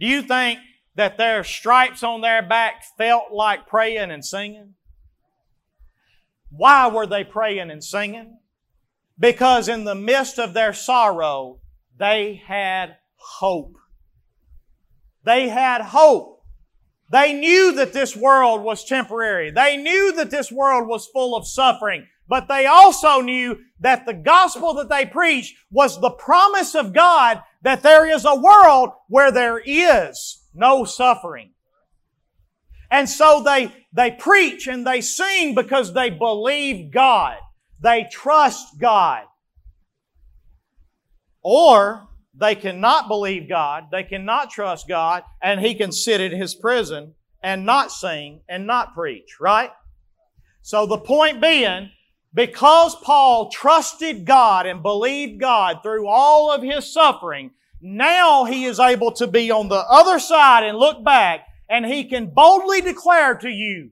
Do 0.00 0.06
you 0.06 0.22
think 0.22 0.58
that 0.96 1.16
their 1.16 1.44
stripes 1.44 2.02
on 2.02 2.20
their 2.20 2.42
back 2.42 2.82
felt 2.98 3.32
like 3.32 3.68
praying 3.68 4.10
and 4.10 4.24
singing? 4.24 4.74
Why 6.50 6.88
were 6.88 7.06
they 7.06 7.24
praying 7.24 7.70
and 7.70 7.82
singing? 7.82 8.38
Because 9.18 9.68
in 9.68 9.84
the 9.84 9.94
midst 9.94 10.38
of 10.38 10.52
their 10.52 10.72
sorrow, 10.72 11.60
they 11.96 12.42
had 12.46 12.96
hope. 13.14 13.76
They 15.24 15.48
had 15.48 15.80
hope. 15.80 16.31
They 17.12 17.34
knew 17.34 17.72
that 17.74 17.92
this 17.92 18.16
world 18.16 18.62
was 18.62 18.86
temporary. 18.86 19.50
They 19.50 19.76
knew 19.76 20.14
that 20.14 20.30
this 20.30 20.50
world 20.50 20.88
was 20.88 21.06
full 21.06 21.36
of 21.36 21.46
suffering. 21.46 22.06
But 22.26 22.48
they 22.48 22.64
also 22.64 23.20
knew 23.20 23.58
that 23.80 24.06
the 24.06 24.14
gospel 24.14 24.72
that 24.74 24.88
they 24.88 25.04
preached 25.04 25.54
was 25.70 26.00
the 26.00 26.10
promise 26.10 26.74
of 26.74 26.94
God 26.94 27.42
that 27.60 27.82
there 27.82 28.08
is 28.08 28.24
a 28.24 28.40
world 28.40 28.90
where 29.08 29.30
there 29.30 29.60
is 29.62 30.42
no 30.54 30.84
suffering. 30.84 31.50
And 32.90 33.06
so 33.06 33.42
they, 33.42 33.70
they 33.92 34.12
preach 34.12 34.66
and 34.66 34.86
they 34.86 35.02
sing 35.02 35.54
because 35.54 35.92
they 35.92 36.08
believe 36.08 36.90
God. 36.90 37.36
They 37.82 38.08
trust 38.10 38.78
God. 38.80 39.24
Or 41.42 42.08
they 42.34 42.54
cannot 42.54 43.08
believe 43.08 43.48
God, 43.48 43.88
they 43.90 44.02
cannot 44.02 44.50
trust 44.50 44.88
God, 44.88 45.22
and 45.42 45.60
he 45.60 45.74
can 45.74 45.92
sit 45.92 46.20
in 46.20 46.32
his 46.32 46.54
prison 46.54 47.14
and 47.42 47.66
not 47.66 47.92
sing 47.92 48.40
and 48.48 48.66
not 48.66 48.94
preach, 48.94 49.38
right? 49.40 49.70
So 50.62 50.86
the 50.86 50.98
point 50.98 51.40
being, 51.40 51.90
because 52.32 52.94
Paul 52.96 53.50
trusted 53.50 54.24
God 54.24 54.66
and 54.66 54.82
believed 54.82 55.40
God 55.40 55.80
through 55.82 56.06
all 56.06 56.50
of 56.50 56.62
his 56.62 56.90
suffering, 56.92 57.50
now 57.80 58.44
he 58.44 58.64
is 58.64 58.80
able 58.80 59.12
to 59.12 59.26
be 59.26 59.50
on 59.50 59.68
the 59.68 59.84
other 59.88 60.18
side 60.18 60.64
and 60.64 60.78
look 60.78 61.04
back 61.04 61.46
and 61.68 61.84
he 61.84 62.04
can 62.04 62.26
boldly 62.26 62.80
declare 62.80 63.34
to 63.34 63.50
you, 63.50 63.90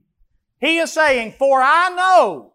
he 0.59 0.77
is 0.77 0.91
saying, 0.91 1.35
for 1.37 1.61
I 1.61 1.89
know 1.89 2.53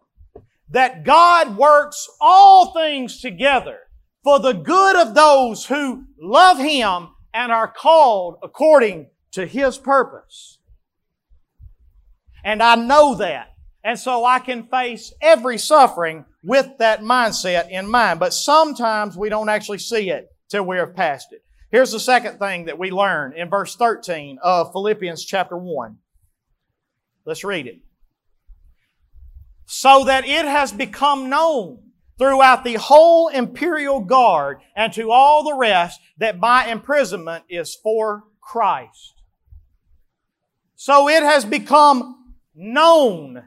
that 0.69 1.03
God 1.03 1.57
works 1.57 2.09
all 2.19 2.73
things 2.73 3.21
together 3.21 3.86
for 4.27 4.39
the 4.39 4.51
good 4.51 4.97
of 4.97 5.15
those 5.15 5.67
who 5.67 6.03
love 6.19 6.57
him 6.57 7.07
and 7.33 7.49
are 7.49 7.71
called 7.71 8.35
according 8.43 9.09
to 9.31 9.45
his 9.45 9.77
purpose. 9.77 10.59
And 12.43 12.61
I 12.61 12.75
know 12.75 13.15
that. 13.15 13.53
And 13.85 13.97
so 13.97 14.25
I 14.25 14.39
can 14.39 14.67
face 14.67 15.13
every 15.21 15.57
suffering 15.57 16.25
with 16.43 16.69
that 16.79 16.99
mindset 16.99 17.69
in 17.69 17.89
mind. 17.89 18.19
But 18.19 18.33
sometimes 18.33 19.15
we 19.15 19.29
don't 19.29 19.47
actually 19.47 19.77
see 19.77 20.09
it 20.09 20.27
till 20.49 20.65
we 20.65 20.75
have 20.75 20.93
passed 20.93 21.31
it. 21.31 21.41
Here's 21.71 21.93
the 21.93 21.99
second 21.99 22.37
thing 22.37 22.65
that 22.65 22.77
we 22.77 22.91
learn 22.91 23.31
in 23.31 23.49
verse 23.49 23.77
13 23.77 24.39
of 24.43 24.73
Philippians 24.73 25.23
chapter 25.23 25.55
1. 25.55 25.99
Let's 27.25 27.45
read 27.45 27.65
it. 27.65 27.79
So 29.67 30.03
that 30.03 30.27
it 30.27 30.43
has 30.43 30.73
become 30.73 31.29
known 31.29 31.86
throughout 32.17 32.63
the 32.63 32.75
whole 32.75 33.27
imperial 33.27 34.01
guard 34.01 34.59
and 34.75 34.91
to 34.93 35.11
all 35.11 35.43
the 35.43 35.55
rest 35.55 35.99
that 36.17 36.39
my 36.39 36.67
imprisonment 36.67 37.43
is 37.49 37.75
for 37.75 38.23
Christ. 38.41 39.21
So 40.75 41.09
it 41.09 41.23
has 41.23 41.45
become 41.45 42.33
known 42.55 43.43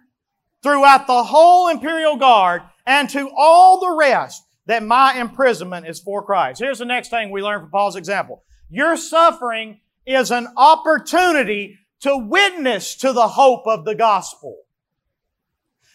throughout 0.62 1.06
the 1.06 1.24
whole 1.24 1.68
imperial 1.68 2.16
guard 2.16 2.62
and 2.86 3.08
to 3.10 3.30
all 3.36 3.80
the 3.80 3.96
rest 3.96 4.42
that 4.66 4.82
my 4.82 5.14
imprisonment 5.14 5.86
is 5.86 6.00
for 6.00 6.22
Christ. 6.22 6.60
Here's 6.60 6.78
the 6.78 6.84
next 6.84 7.08
thing 7.08 7.30
we 7.30 7.42
learn 7.42 7.60
from 7.60 7.70
Paul's 7.70 7.96
example. 7.96 8.42
Your 8.68 8.96
suffering 8.96 9.80
is 10.06 10.30
an 10.30 10.48
opportunity 10.56 11.78
to 12.00 12.16
witness 12.16 12.94
to 12.96 13.12
the 13.12 13.28
hope 13.28 13.66
of 13.66 13.84
the 13.84 13.94
gospel. 13.94 14.56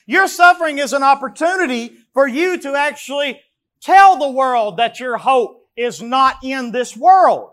Your 0.05 0.27
suffering 0.27 0.77
is 0.77 0.93
an 0.93 1.03
opportunity 1.03 1.97
for 2.13 2.27
you 2.27 2.59
to 2.59 2.75
actually 2.75 3.41
tell 3.81 4.17
the 4.17 4.29
world 4.29 4.77
that 4.77 4.99
your 4.99 5.17
hope 5.17 5.67
is 5.75 6.01
not 6.01 6.37
in 6.43 6.71
this 6.71 6.95
world. 6.95 7.51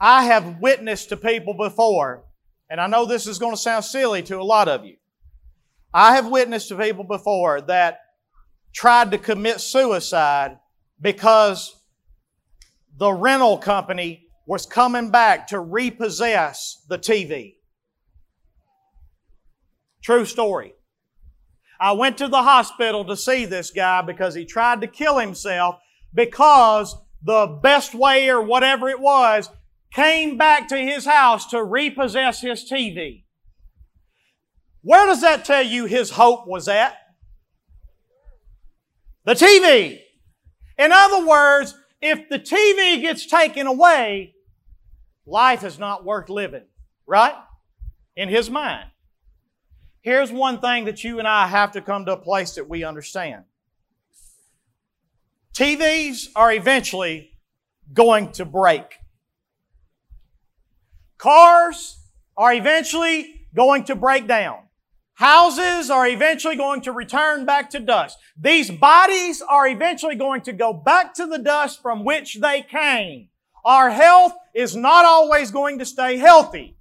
I 0.00 0.24
have 0.24 0.60
witnessed 0.60 1.10
to 1.10 1.16
people 1.16 1.54
before, 1.54 2.24
and 2.70 2.80
I 2.80 2.86
know 2.86 3.04
this 3.04 3.26
is 3.26 3.38
going 3.38 3.52
to 3.52 3.60
sound 3.60 3.84
silly 3.84 4.22
to 4.24 4.40
a 4.40 4.42
lot 4.42 4.68
of 4.68 4.86
you. 4.86 4.96
I 5.92 6.14
have 6.14 6.28
witnessed 6.28 6.68
to 6.68 6.76
people 6.76 7.04
before 7.04 7.60
that 7.62 8.00
tried 8.72 9.10
to 9.10 9.18
commit 9.18 9.60
suicide 9.60 10.58
because 11.00 11.76
the 12.96 13.12
rental 13.12 13.58
company 13.58 14.26
was 14.46 14.66
coming 14.66 15.10
back 15.10 15.48
to 15.48 15.60
repossess 15.60 16.84
the 16.88 16.98
TV. 16.98 17.56
True 20.02 20.24
story. 20.24 20.74
I 21.80 21.92
went 21.92 22.18
to 22.18 22.28
the 22.28 22.42
hospital 22.42 23.06
to 23.06 23.16
see 23.16 23.46
this 23.46 23.70
guy 23.70 24.02
because 24.02 24.34
he 24.34 24.44
tried 24.44 24.82
to 24.82 24.86
kill 24.86 25.18
himself 25.18 25.76
because 26.12 26.94
the 27.22 27.46
best 27.62 27.94
way 27.94 28.28
or 28.28 28.42
whatever 28.42 28.88
it 28.90 29.00
was 29.00 29.48
came 29.92 30.36
back 30.36 30.68
to 30.68 30.76
his 30.76 31.06
house 31.06 31.46
to 31.46 31.64
repossess 31.64 32.42
his 32.42 32.70
TV. 32.70 33.24
Where 34.82 35.06
does 35.06 35.22
that 35.22 35.44
tell 35.44 35.62
you 35.62 35.86
his 35.86 36.10
hope 36.10 36.46
was 36.46 36.68
at? 36.68 36.96
The 39.24 39.34
TV. 39.34 40.00
In 40.78 40.92
other 40.92 41.26
words, 41.26 41.74
if 42.00 42.28
the 42.28 42.38
TV 42.38 43.00
gets 43.00 43.26
taken 43.26 43.66
away, 43.66 44.34
life 45.26 45.64
is 45.64 45.78
not 45.78 46.04
worth 46.04 46.28
living, 46.28 46.64
right? 47.06 47.34
In 48.16 48.28
his 48.28 48.50
mind. 48.50 48.89
Here's 50.02 50.32
one 50.32 50.60
thing 50.60 50.86
that 50.86 51.04
you 51.04 51.18
and 51.18 51.28
I 51.28 51.46
have 51.46 51.72
to 51.72 51.82
come 51.82 52.06
to 52.06 52.12
a 52.12 52.16
place 52.16 52.54
that 52.54 52.68
we 52.68 52.84
understand. 52.84 53.44
TVs 55.54 56.28
are 56.34 56.52
eventually 56.52 57.32
going 57.92 58.32
to 58.32 58.44
break. 58.44 58.98
Cars 61.18 61.98
are 62.36 62.54
eventually 62.54 63.46
going 63.54 63.84
to 63.84 63.94
break 63.94 64.26
down. 64.26 64.60
Houses 65.14 65.90
are 65.90 66.08
eventually 66.08 66.56
going 66.56 66.80
to 66.80 66.92
return 66.92 67.44
back 67.44 67.68
to 67.70 67.78
dust. 67.78 68.16
These 68.40 68.70
bodies 68.70 69.42
are 69.42 69.68
eventually 69.68 70.14
going 70.14 70.40
to 70.42 70.54
go 70.54 70.72
back 70.72 71.12
to 71.14 71.26
the 71.26 71.36
dust 71.36 71.82
from 71.82 72.06
which 72.06 72.40
they 72.40 72.62
came. 72.62 73.28
Our 73.62 73.90
health 73.90 74.32
is 74.54 74.74
not 74.74 75.04
always 75.04 75.50
going 75.50 75.78
to 75.80 75.84
stay 75.84 76.16
healthy. 76.16 76.78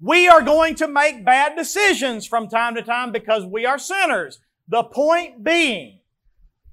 We 0.00 0.28
are 0.28 0.40
going 0.40 0.76
to 0.76 0.88
make 0.88 1.24
bad 1.24 1.56
decisions 1.56 2.26
from 2.26 2.48
time 2.48 2.74
to 2.76 2.82
time 2.82 3.12
because 3.12 3.44
we 3.44 3.66
are 3.66 3.78
sinners. 3.78 4.40
The 4.66 4.82
point 4.82 5.44
being, 5.44 5.98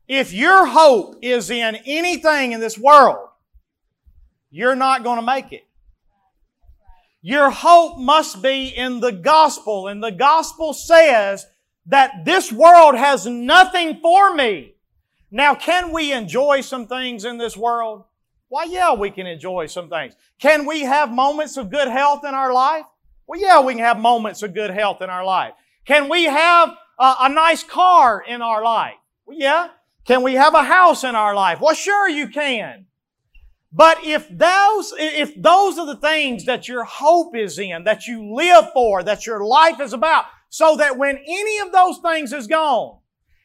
if 0.08 0.32
your 0.32 0.66
hope 0.66 1.18
is 1.22 1.50
in 1.50 1.76
anything 1.86 2.54
in 2.54 2.62
this 2.62 2.78
world, 2.78 3.28
you're 4.50 4.76
not 4.76 5.04
going 5.04 5.20
to 5.20 5.26
make 5.26 5.52
it. 5.52 5.68
Your 7.22 7.50
hope 7.50 7.98
must 7.98 8.42
be 8.42 8.68
in 8.68 9.02
the 9.02 9.12
gospel. 9.12 9.90
And 9.90 10.02
the 10.02 10.12
gospel 10.12 10.74
says 10.74 11.46
that 11.88 12.24
this 12.24 12.54
world 12.54 12.96
has 12.96 13.26
nothing 13.26 14.00
for 14.02 14.34
me. 14.34 14.76
Now, 15.30 15.54
can 15.54 15.92
we 15.92 16.14
enjoy 16.14 16.62
some 16.62 16.88
things 16.88 17.26
in 17.26 17.38
this 17.38 17.58
world? 17.58 18.06
Why, 18.48 18.64
yeah, 18.64 18.94
we 18.94 19.12
can 19.12 19.28
enjoy 19.28 19.66
some 19.66 19.90
things. 19.90 20.14
Can 20.40 20.66
we 20.66 20.84
have 20.84 21.12
moments 21.12 21.58
of 21.58 21.70
good 21.70 21.90
health 21.90 22.24
in 22.24 22.34
our 22.34 22.54
life? 22.54 22.86
Well, 23.28 23.40
yeah, 23.40 23.60
we 23.60 23.74
can 23.74 23.84
have 23.84 24.00
moments 24.00 24.42
of 24.42 24.54
good 24.54 24.72
health 24.72 25.02
in 25.02 25.10
our 25.10 25.26
life. 25.26 25.54
Can 25.86 26.10
we 26.10 26.24
have 26.24 26.70
a, 26.98 27.16
a 27.22 27.30
nice 27.30 27.64
car 27.64 28.24
in 28.26 28.42
our 28.42 28.64
life? 28.64 28.96
Well, 29.26 29.38
yeah. 29.38 29.70
Can 30.06 30.24
we 30.24 30.36
have 30.36 30.54
a 30.54 30.64
house 30.64 31.04
in 31.04 31.16
our 31.16 31.36
life? 31.36 31.60
Well, 31.60 31.76
sure 31.76 32.08
you 32.08 32.30
can. 32.30 32.86
But 33.74 34.06
if 34.06 34.28
those, 34.30 34.94
if 34.98 35.40
those 35.40 35.78
are 35.78 35.86
the 35.86 35.98
things 35.98 36.46
that 36.46 36.70
your 36.70 36.86
hope 36.86 37.36
is 37.36 37.60
in, 37.60 37.84
that 37.84 38.08
you 38.08 38.34
live 38.34 38.72
for, 38.74 39.04
that 39.04 39.26
your 39.26 39.46
life 39.46 39.82
is 39.82 39.92
about, 39.92 40.26
so 40.50 40.78
that 40.78 40.98
when 40.98 41.18
any 41.18 41.60
of 41.60 41.74
those 41.74 41.98
things 41.98 42.32
is 42.32 42.48
gone, 42.48 43.00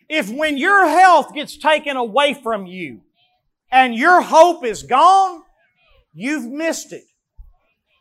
if 0.09 0.31
when 0.31 0.57
your 0.57 0.87
health 0.87 1.35
gets 1.35 1.59
taken 1.59 1.97
away 1.97 2.35
from 2.35 2.67
you 2.67 3.01
and 3.73 3.95
your 3.95 4.21
hope 4.21 4.65
is 4.65 4.85
gone, 4.85 5.43
you've 6.15 6.47
missed 6.47 6.93
it. 6.93 7.05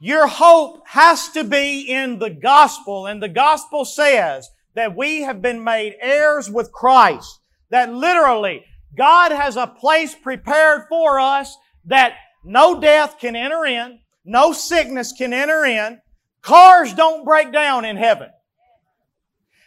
Your 0.04 0.26
hope 0.26 0.82
has 0.88 1.30
to 1.30 1.44
be 1.44 1.82
in 1.82 2.18
the 2.18 2.32
gospel, 2.32 3.06
and 3.06 3.22
the 3.22 3.30
gospel 3.30 3.86
says 3.86 4.50
that 4.74 4.98
we 4.98 5.22
have 5.22 5.44
been 5.44 5.64
made 5.64 5.96
heirs 6.02 6.50
with 6.50 6.72
Christ. 6.72 7.40
That 7.70 7.94
literally, 7.94 8.66
God 8.98 9.32
has 9.32 9.58
a 9.58 9.68
place 9.68 10.16
prepared 10.16 10.86
for 10.90 11.20
us 11.20 11.56
that 11.86 12.16
no 12.44 12.82
death 12.82 13.20
can 13.20 13.36
enter 13.36 13.64
in, 13.64 14.00
no 14.26 14.54
sickness 14.54 15.14
can 15.16 15.34
enter 15.34 15.66
in, 15.66 16.02
cars 16.42 16.96
don't 16.96 17.24
break 17.24 17.54
down 17.54 17.86
in 17.86 17.96
heaven. 17.96 18.32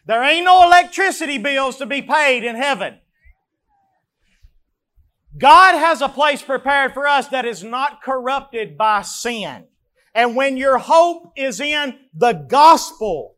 There 0.05 0.25
ain't 0.25 0.47
no 0.47 0.67
electricity 0.67 1.39
bills 1.39 1.77
to 1.77 1.87
be 1.87 2.03
paid 2.03 2.43
in 2.43 2.57
heaven. 2.57 2.99
God 5.39 5.79
has 5.79 6.03
a 6.03 6.09
place 6.09 6.43
prepared 6.43 6.93
for 6.93 7.07
us 7.07 7.29
that 7.29 7.45
is 7.45 7.63
not 7.63 8.03
corrupted 8.03 8.77
by 8.77 9.03
sin. 9.03 9.67
And 10.15 10.37
when 10.37 10.57
your 10.57 10.79
hope 10.79 11.33
is 11.37 11.61
in 11.61 11.99
the 12.15 12.33
gospel, 12.33 13.35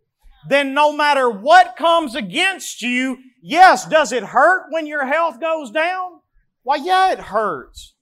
then 0.48 0.74
no 0.74 0.92
matter 0.92 1.30
what 1.30 1.76
comes 1.76 2.14
against 2.14 2.82
you, 2.82 3.18
yes, 3.42 3.86
does 3.86 4.12
it 4.12 4.22
hurt 4.22 4.66
when 4.70 4.86
your 4.86 5.06
health 5.06 5.40
goes 5.40 5.70
down? 5.70 6.20
Why, 6.62 6.76
yeah, 6.76 7.12
it 7.12 7.18
hurts. 7.18 7.94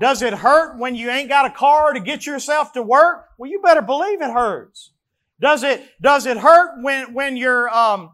Does 0.00 0.22
it 0.22 0.32
hurt 0.32 0.78
when 0.78 0.94
you 0.94 1.10
ain't 1.10 1.28
got 1.28 1.44
a 1.44 1.50
car 1.50 1.92
to 1.92 2.00
get 2.00 2.24
yourself 2.24 2.72
to 2.72 2.82
work? 2.82 3.26
Well, 3.36 3.50
you 3.50 3.60
better 3.60 3.82
believe 3.82 4.22
it 4.22 4.30
hurts. 4.30 4.92
Does 5.40 5.62
it, 5.62 5.82
does 6.00 6.26
it 6.26 6.38
hurt 6.38 6.82
when, 6.82 7.12
when 7.12 7.36
you're, 7.36 7.68
um, 7.68 8.12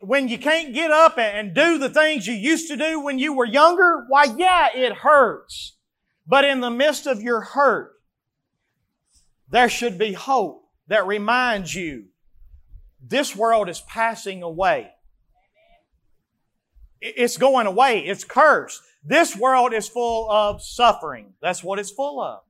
when 0.00 0.28
you 0.28 0.38
can't 0.38 0.74
get 0.74 0.90
up 0.90 1.18
and 1.18 1.54
do 1.54 1.78
the 1.78 1.88
things 1.88 2.26
you 2.26 2.34
used 2.34 2.68
to 2.68 2.76
do 2.76 3.00
when 3.00 3.18
you 3.18 3.32
were 3.32 3.46
younger? 3.46 4.04
Why, 4.08 4.26
yeah, 4.36 4.68
it 4.74 4.92
hurts. 4.92 5.76
But 6.26 6.44
in 6.44 6.60
the 6.60 6.70
midst 6.70 7.06
of 7.06 7.22
your 7.22 7.40
hurt, 7.40 7.93
there 9.54 9.68
should 9.68 9.98
be 9.98 10.12
hope 10.12 10.64
that 10.88 11.06
reminds 11.06 11.76
you 11.76 12.06
this 13.00 13.36
world 13.36 13.68
is 13.68 13.80
passing 13.82 14.42
away. 14.42 14.90
it's 17.00 17.36
going 17.36 17.68
away. 17.68 18.00
It's 18.00 18.24
cursed. 18.24 18.82
This 19.04 19.36
world 19.36 19.72
is 19.72 19.86
full 19.86 20.28
of 20.28 20.60
suffering. 20.60 21.34
That's 21.40 21.62
what 21.62 21.78
it's 21.78 21.92
full 21.92 22.20
of. 22.20 22.40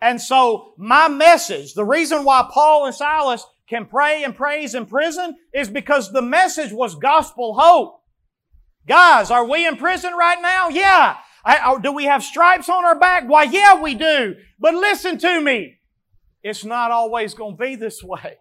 And 0.00 0.18
so 0.18 0.72
my 0.78 1.06
message, 1.06 1.74
the 1.74 1.84
reason 1.84 2.24
why 2.24 2.48
Paul 2.50 2.86
and 2.86 2.94
Silas 2.94 3.44
can 3.68 3.84
pray 3.84 4.24
and 4.24 4.34
praise 4.34 4.74
in 4.74 4.86
prison 4.86 5.36
is 5.52 5.68
because 5.68 6.12
the 6.12 6.22
message 6.22 6.72
was 6.72 6.94
gospel 6.94 7.58
hope. 7.58 8.00
Guys, 8.88 9.30
are 9.30 9.46
we 9.46 9.66
in 9.66 9.76
prison 9.76 10.14
right 10.14 10.40
now? 10.40 10.70
Yeah. 10.70 11.18
I, 11.44 11.78
do 11.82 11.92
we 11.92 12.04
have 12.04 12.22
stripes 12.22 12.70
on 12.70 12.86
our 12.86 12.98
back? 12.98 13.24
Why, 13.28 13.42
yeah, 13.42 13.82
we 13.82 13.94
do. 13.94 14.36
But 14.58 14.72
listen 14.72 15.18
to 15.18 15.38
me. 15.42 15.80
It's 16.42 16.64
not 16.64 16.90
always 16.90 17.34
going 17.34 17.56
to 17.56 17.62
be 17.62 17.76
this 17.76 18.02
way. 18.02 18.38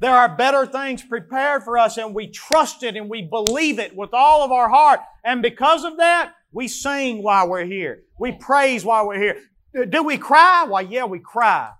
There 0.00 0.16
are 0.16 0.34
better 0.34 0.64
things 0.64 1.02
prepared 1.02 1.62
for 1.62 1.76
us 1.76 1.98
and 1.98 2.14
we 2.14 2.26
trust 2.28 2.82
it 2.82 2.96
and 2.96 3.10
we 3.10 3.22
believe 3.22 3.78
it 3.78 3.94
with 3.94 4.14
all 4.14 4.42
of 4.42 4.50
our 4.50 4.68
heart. 4.68 5.00
And 5.24 5.42
because 5.42 5.84
of 5.84 5.98
that, 5.98 6.32
we 6.52 6.68
sing 6.68 7.22
while 7.22 7.48
we're 7.48 7.66
here. 7.66 8.04
We 8.18 8.32
praise 8.32 8.84
while 8.84 9.06
we're 9.06 9.20
here. 9.20 9.86
Do 9.88 10.02
we 10.02 10.16
cry? 10.16 10.64
Why, 10.66 10.80
yeah, 10.80 11.04
we 11.04 11.18
cry. 11.18 11.72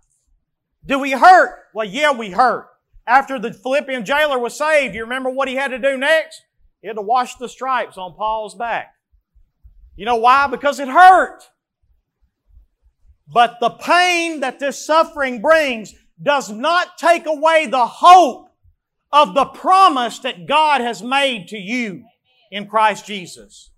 Do 0.85 0.99
we 0.99 1.13
hurt? 1.13 1.61
Well, 1.75 1.87
yeah, 1.87 2.13
we 2.13 2.31
hurt. 2.31 2.69
After 3.07 3.39
the 3.39 3.53
Philippian 3.53 4.05
jailer 4.05 4.39
was 4.39 4.57
saved, 4.57 4.95
you 4.95 5.03
remember 5.03 5.31
what 5.31 5.49
he 5.49 5.55
had 5.55 5.69
to 5.69 5.79
do 5.79 5.97
next? 5.97 6.43
He 6.83 6.89
had 6.89 6.97
to 6.97 7.03
wash 7.03 7.37
the 7.37 7.49
stripes 7.49 7.99
on 7.99 8.15
Paul's 8.15 8.55
back. 8.55 8.95
You 9.97 10.05
know 10.05 10.17
why? 10.17 10.47
Because 10.47 10.79
it 10.79 10.89
hurt. 10.89 11.43
But 13.33 13.59
the 13.61 13.71
pain 13.71 14.41
that 14.41 14.59
this 14.59 14.85
suffering 14.85 15.41
brings 15.41 15.95
does 16.21 16.51
not 16.51 16.99
take 16.99 17.27
away 17.27 17.67
the 17.67 17.87
hope 17.87 18.49
of 19.13 19.35
the 19.35 19.47
promise 19.47 20.19
that 20.21 20.47
God 20.47 20.81
has 20.81 21.03
made 21.03 21.49
to 21.49 21.57
you 21.57 22.05
in 22.51 22.67
Christ 22.67 23.07
Jesus. 23.07 23.71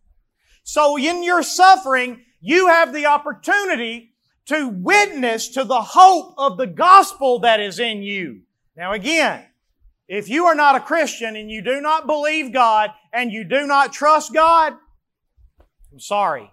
So 0.65 0.97
in 0.97 1.23
your 1.23 1.43
suffering, 1.43 2.23
you 2.41 2.69
have 2.69 2.93
the 2.93 3.07
opportunity 3.07 4.11
to 4.47 4.69
witness 4.69 5.49
to 5.51 5.65
the 5.65 5.83
hope 5.83 6.35
of 6.37 6.57
the 6.57 6.67
gospel 6.67 7.41
that 7.41 7.61
is 7.61 7.79
in 7.79 8.03
you. 8.03 8.43
Now 8.77 8.93
again, 8.93 9.45
if 10.09 10.29
you 10.29 10.47
are 10.47 10.55
not 10.55 10.77
a 10.77 10.81
Christian 10.81 11.37
and 11.37 11.51
you 11.51 11.63
do 11.63 11.81
not 11.81 12.07
believe 12.07 12.53
God 12.53 12.91
and 13.13 13.31
you 13.31 13.45
do 13.45 13.67
not 13.67 13.93
trust 13.93 14.35
God, 14.35 14.75
I'm 15.93 16.01
sorry. 16.01 16.51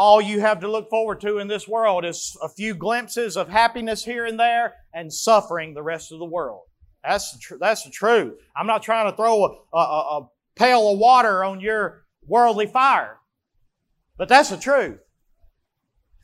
All 0.00 0.22
you 0.22 0.40
have 0.40 0.60
to 0.60 0.72
look 0.72 0.88
forward 0.88 1.20
to 1.20 1.40
in 1.40 1.46
this 1.46 1.68
world 1.68 2.06
is 2.06 2.34
a 2.42 2.48
few 2.48 2.72
glimpses 2.72 3.36
of 3.36 3.50
happiness 3.50 4.02
here 4.02 4.24
and 4.24 4.40
there 4.40 4.76
and 4.94 5.12
suffering 5.12 5.74
the 5.74 5.82
rest 5.82 6.10
of 6.10 6.18
the 6.18 6.24
world. 6.24 6.62
That's 7.04 7.32
the, 7.32 7.38
tr- 7.38 7.58
that's 7.60 7.84
the 7.84 7.90
truth. 7.90 8.40
I'm 8.56 8.66
not 8.66 8.82
trying 8.82 9.10
to 9.10 9.14
throw 9.14 9.44
a, 9.44 9.76
a, 9.76 9.78
a 9.78 10.28
pail 10.56 10.90
of 10.90 10.98
water 10.98 11.44
on 11.44 11.60
your 11.60 12.06
worldly 12.26 12.64
fire. 12.64 13.18
But 14.16 14.30
that's 14.30 14.48
the 14.48 14.56
truth. 14.56 15.00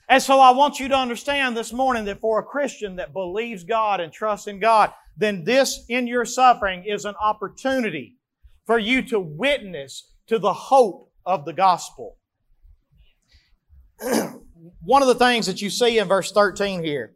And 0.08 0.22
so 0.22 0.40
I 0.40 0.52
want 0.52 0.80
you 0.80 0.88
to 0.88 0.96
understand 0.96 1.54
this 1.54 1.70
morning 1.70 2.06
that 2.06 2.20
for 2.20 2.38
a 2.38 2.44
Christian 2.44 2.96
that 2.96 3.12
believes 3.12 3.62
God 3.62 4.00
and 4.00 4.10
trusts 4.10 4.46
in 4.46 4.58
God, 4.58 4.90
then 5.18 5.44
this 5.44 5.84
in 5.90 6.06
your 6.06 6.24
suffering 6.24 6.84
is 6.86 7.04
an 7.04 7.14
opportunity 7.22 8.16
for 8.64 8.78
you 8.78 9.02
to 9.02 9.20
witness 9.20 10.14
to 10.28 10.38
the 10.38 10.54
hope 10.54 11.12
of 11.26 11.44
the 11.44 11.52
gospel. 11.52 12.16
One 14.80 15.02
of 15.02 15.08
the 15.08 15.14
things 15.14 15.46
that 15.46 15.62
you 15.62 15.70
see 15.70 15.98
in 15.98 16.08
verse 16.08 16.32
13 16.32 16.84
here, 16.84 17.14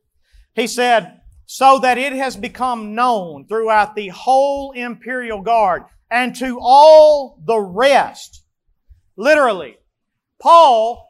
he 0.55 0.67
said, 0.67 1.21
so 1.47 1.79
that 1.81 1.99
it 1.99 2.13
has 2.13 2.37
become 2.37 2.95
known 2.95 3.47
throughout 3.47 3.97
the 3.97 4.09
whole 4.09 4.73
imperial 4.73 5.43
guard 5.43 5.83
and 6.11 6.35
to 6.37 6.59
all 6.61 7.41
the 7.45 7.59
rest. 7.59 8.45
Literally, 9.17 9.77
Paul 10.41 11.09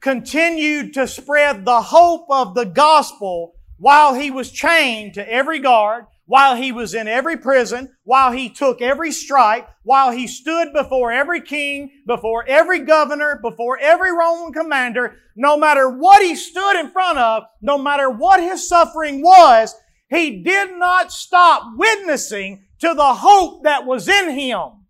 continued 0.00 0.94
to 0.94 1.06
spread 1.06 1.64
the 1.64 1.82
hope 1.82 2.26
of 2.30 2.54
the 2.54 2.64
gospel 2.64 3.54
while 3.78 4.14
he 4.14 4.30
was 4.30 4.50
chained 4.50 5.14
to 5.14 5.32
every 5.32 5.58
guard, 5.58 6.04
while 6.30 6.54
he 6.54 6.70
was 6.70 6.94
in 6.94 7.08
every 7.08 7.36
prison, 7.36 7.92
while 8.04 8.30
he 8.30 8.48
took 8.48 8.80
every 8.80 9.10
stripe, 9.10 9.68
while 9.82 10.12
he 10.12 10.28
stood 10.28 10.72
before 10.72 11.10
every 11.10 11.40
king, 11.40 11.90
before 12.06 12.44
every 12.46 12.78
governor, 12.78 13.40
before 13.42 13.76
every 13.80 14.12
Roman 14.12 14.52
commander, 14.52 15.16
no 15.34 15.56
matter 15.56 15.90
what 15.90 16.22
he 16.22 16.36
stood 16.36 16.78
in 16.78 16.88
front 16.92 17.18
of, 17.18 17.42
no 17.60 17.76
matter 17.76 18.08
what 18.08 18.38
his 18.40 18.68
suffering 18.68 19.22
was, 19.22 19.74
he 20.08 20.40
did 20.44 20.78
not 20.78 21.10
stop 21.10 21.64
witnessing 21.76 22.64
to 22.78 22.94
the 22.94 23.14
hope 23.14 23.64
that 23.64 23.84
was 23.84 24.06
in 24.06 24.30
him. 24.30 24.86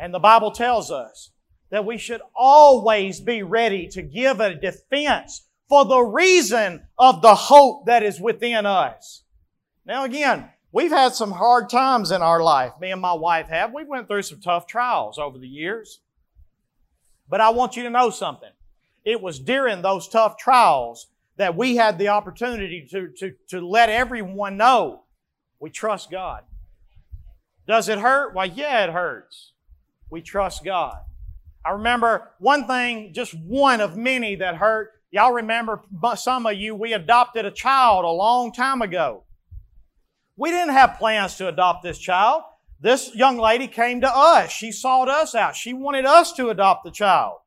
And 0.00 0.12
the 0.12 0.18
Bible 0.18 0.50
tells 0.50 0.90
us 0.90 1.30
that 1.70 1.86
we 1.86 1.96
should 1.96 2.22
always 2.34 3.20
be 3.20 3.44
ready 3.44 3.86
to 3.92 4.02
give 4.02 4.40
a 4.40 4.56
defense 4.56 5.46
for 5.68 5.84
the 5.84 6.00
reason 6.00 6.88
of 6.98 7.22
the 7.22 7.36
hope 7.36 7.86
that 7.86 8.02
is 8.02 8.20
within 8.20 8.66
us. 8.66 9.23
Now 9.86 10.04
again, 10.04 10.48
we've 10.72 10.90
had 10.90 11.14
some 11.14 11.32
hard 11.32 11.68
times 11.68 12.10
in 12.10 12.22
our 12.22 12.42
life. 12.42 12.72
Me 12.80 12.90
and 12.90 13.00
my 13.00 13.12
wife 13.12 13.48
have. 13.48 13.72
We 13.72 13.84
went 13.84 14.08
through 14.08 14.22
some 14.22 14.40
tough 14.40 14.66
trials 14.66 15.18
over 15.18 15.38
the 15.38 15.48
years. 15.48 16.00
But 17.28 17.40
I 17.40 17.50
want 17.50 17.76
you 17.76 17.82
to 17.84 17.90
know 17.90 18.10
something. 18.10 18.50
It 19.04 19.20
was 19.20 19.38
during 19.38 19.82
those 19.82 20.08
tough 20.08 20.38
trials 20.38 21.08
that 21.36 21.56
we 21.56 21.76
had 21.76 21.98
the 21.98 22.08
opportunity 22.08 22.86
to, 22.90 23.08
to, 23.18 23.34
to 23.48 23.66
let 23.66 23.88
everyone 23.88 24.56
know 24.56 25.02
we 25.60 25.70
trust 25.70 26.10
God. 26.10 26.42
Does 27.66 27.88
it 27.88 27.98
hurt? 27.98 28.34
Why, 28.34 28.44
yeah, 28.44 28.84
it 28.84 28.92
hurts. 28.92 29.52
We 30.10 30.22
trust 30.22 30.64
God. 30.64 30.98
I 31.64 31.70
remember 31.70 32.32
one 32.38 32.66
thing, 32.66 33.12
just 33.14 33.34
one 33.34 33.80
of 33.80 33.96
many 33.96 34.36
that 34.36 34.56
hurt. 34.56 34.92
Y'all 35.10 35.32
remember 35.32 35.80
some 36.16 36.44
of 36.46 36.54
you, 36.54 36.74
we 36.74 36.92
adopted 36.92 37.46
a 37.46 37.50
child 37.50 38.04
a 38.04 38.08
long 38.08 38.52
time 38.52 38.82
ago. 38.82 39.23
We 40.36 40.50
didn't 40.50 40.74
have 40.74 40.98
plans 40.98 41.36
to 41.36 41.48
adopt 41.48 41.82
this 41.82 41.98
child. 41.98 42.42
This 42.80 43.14
young 43.14 43.38
lady 43.38 43.68
came 43.68 44.00
to 44.00 44.10
us. 44.10 44.50
She 44.50 44.72
sought 44.72 45.08
us 45.08 45.34
out. 45.34 45.56
She 45.56 45.72
wanted 45.72 46.04
us 46.04 46.32
to 46.32 46.50
adopt 46.50 46.84
the 46.84 46.90
child. 46.90 47.38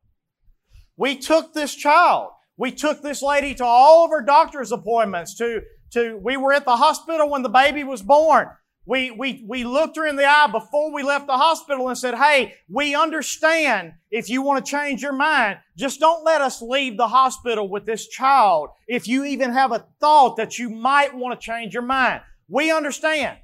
We 0.96 1.16
took 1.16 1.52
this 1.52 1.74
child. 1.74 2.30
We 2.56 2.72
took 2.72 3.02
this 3.02 3.22
lady 3.22 3.54
to 3.54 3.64
all 3.64 4.04
of 4.04 4.10
her 4.10 4.22
doctor's 4.22 4.72
appointments 4.72 5.36
to, 5.36 5.62
to, 5.92 6.16
we 6.16 6.36
were 6.36 6.52
at 6.52 6.64
the 6.64 6.76
hospital 6.76 7.30
when 7.30 7.42
the 7.42 7.48
baby 7.48 7.84
was 7.84 8.02
born. 8.02 8.48
We, 8.84 9.10
we, 9.10 9.44
we 9.46 9.64
looked 9.64 9.96
her 9.96 10.06
in 10.06 10.16
the 10.16 10.24
eye 10.24 10.48
before 10.50 10.92
we 10.92 11.02
left 11.02 11.26
the 11.26 11.36
hospital 11.36 11.88
and 11.88 11.96
said, 11.96 12.14
Hey, 12.14 12.54
we 12.70 12.94
understand 12.94 13.92
if 14.10 14.30
you 14.30 14.40
want 14.40 14.64
to 14.64 14.70
change 14.70 15.02
your 15.02 15.12
mind. 15.12 15.58
Just 15.76 16.00
don't 16.00 16.24
let 16.24 16.40
us 16.40 16.62
leave 16.62 16.96
the 16.96 17.08
hospital 17.08 17.68
with 17.68 17.84
this 17.84 18.08
child 18.08 18.70
if 18.88 19.06
you 19.06 19.24
even 19.24 19.52
have 19.52 19.72
a 19.72 19.86
thought 20.00 20.38
that 20.38 20.58
you 20.58 20.70
might 20.70 21.14
want 21.14 21.38
to 21.38 21.44
change 21.44 21.74
your 21.74 21.82
mind. 21.82 22.22
We 22.48 22.72
understand. 22.72 23.38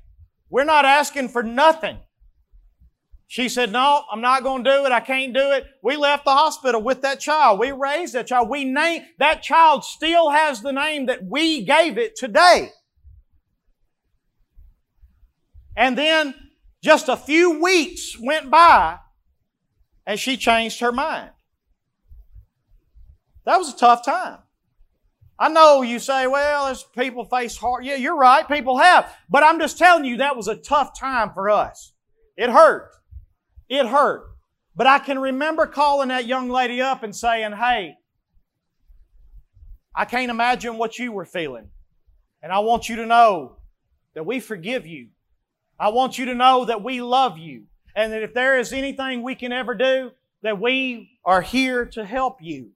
We're 0.51 0.65
not 0.65 0.85
asking 0.85 1.29
for 1.29 1.43
nothing. 1.43 1.99
She 3.27 3.49
said, 3.49 3.73
No, 3.73 4.05
I'm 4.11 4.21
not 4.21 4.43
going 4.43 4.65
to 4.65 4.71
do 4.71 4.87
it. 4.87 4.93
I 4.93 5.01
can't 5.01 5.35
do 5.35 5.51
it. 5.53 5.67
We 5.83 5.97
left 5.97 6.25
the 6.25 6.31
hospital 6.31 6.83
with 6.83 7.03
that 7.03 7.21
child. 7.21 7.59
We 7.59 7.73
raised 7.73 8.15
that 8.15 8.27
child. 8.27 8.49
We 8.49 8.65
named, 8.65 9.07
that 9.19 9.43
child 9.43 9.85
still 9.85 10.31
has 10.31 10.61
the 10.61 10.73
name 10.73 11.07
that 11.07 11.25
we 11.25 11.65
gave 11.65 11.99
it 11.99 12.17
today. 12.17 12.71
And 15.77 15.99
then 15.99 16.35
just 16.83 17.09
a 17.09 17.17
few 17.17 17.61
weeks 17.61 18.17
went 18.21 18.51
by 18.51 18.99
and 20.07 20.21
she 20.21 20.37
changed 20.37 20.81
her 20.81 20.93
mind. 20.93 21.31
That 23.47 23.57
was 23.57 23.73
a 23.73 23.77
tough 23.77 24.05
time. 24.05 24.39
I 25.39 25.49
know 25.49 25.83
you 25.83 25.99
say, 25.99 26.27
well, 26.27 26.67
as 26.67 26.85
people 26.97 27.25
face 27.25 27.57
hard. 27.57 27.85
Yeah, 27.85 27.97
you're 27.97 28.17
right. 28.17 28.47
People 28.47 28.79
have. 28.79 29.13
But 29.29 29.43
I'm 29.43 29.59
just 29.59 29.79
telling 29.79 30.05
you 30.05 30.19
that 30.19 30.37
was 30.37 30.49
a 30.49 30.57
tough 30.57 30.99
time 30.99 31.33
for 31.35 31.51
us. 31.51 31.93
It 32.37 32.51
hurt. 32.51 32.91
It 33.69 33.87
hurt. 33.87 34.27
But 34.77 34.87
I 34.87 34.99
can 34.99 35.19
remember 35.19 35.67
calling 35.67 36.09
that 36.09 36.27
young 36.27 36.49
lady 36.51 36.81
up 36.81 37.03
and 37.03 37.15
saying, 37.15 37.53
hey, 37.53 37.97
I 39.95 40.05
can't 40.05 40.31
imagine 40.31 40.77
what 40.77 40.99
you 40.99 41.13
were 41.13 41.25
feeling. 41.25 41.69
And 42.43 42.53
I 42.53 42.59
want 42.61 42.89
you 42.89 42.97
to 42.97 43.07
know 43.07 43.57
that 44.15 44.27
we 44.27 44.41
forgive 44.41 44.87
you. 44.87 45.09
I 45.79 45.89
want 45.89 46.19
you 46.19 46.27
to 46.27 46.35
know 46.35 46.65
that 46.65 46.83
we 46.83 47.01
love 47.01 47.39
you 47.39 47.65
and 47.97 48.13
that 48.13 48.23
if 48.23 48.35
there 48.35 48.59
is 48.59 48.73
anything 48.73 49.23
we 49.23 49.35
can 49.35 49.53
ever 49.53 49.75
do, 49.75 50.11
that 50.43 50.61
we 50.61 51.11
are 51.25 51.41
here 51.41 51.87
to 51.87 52.05
help 52.05 52.39
you. 52.43 52.71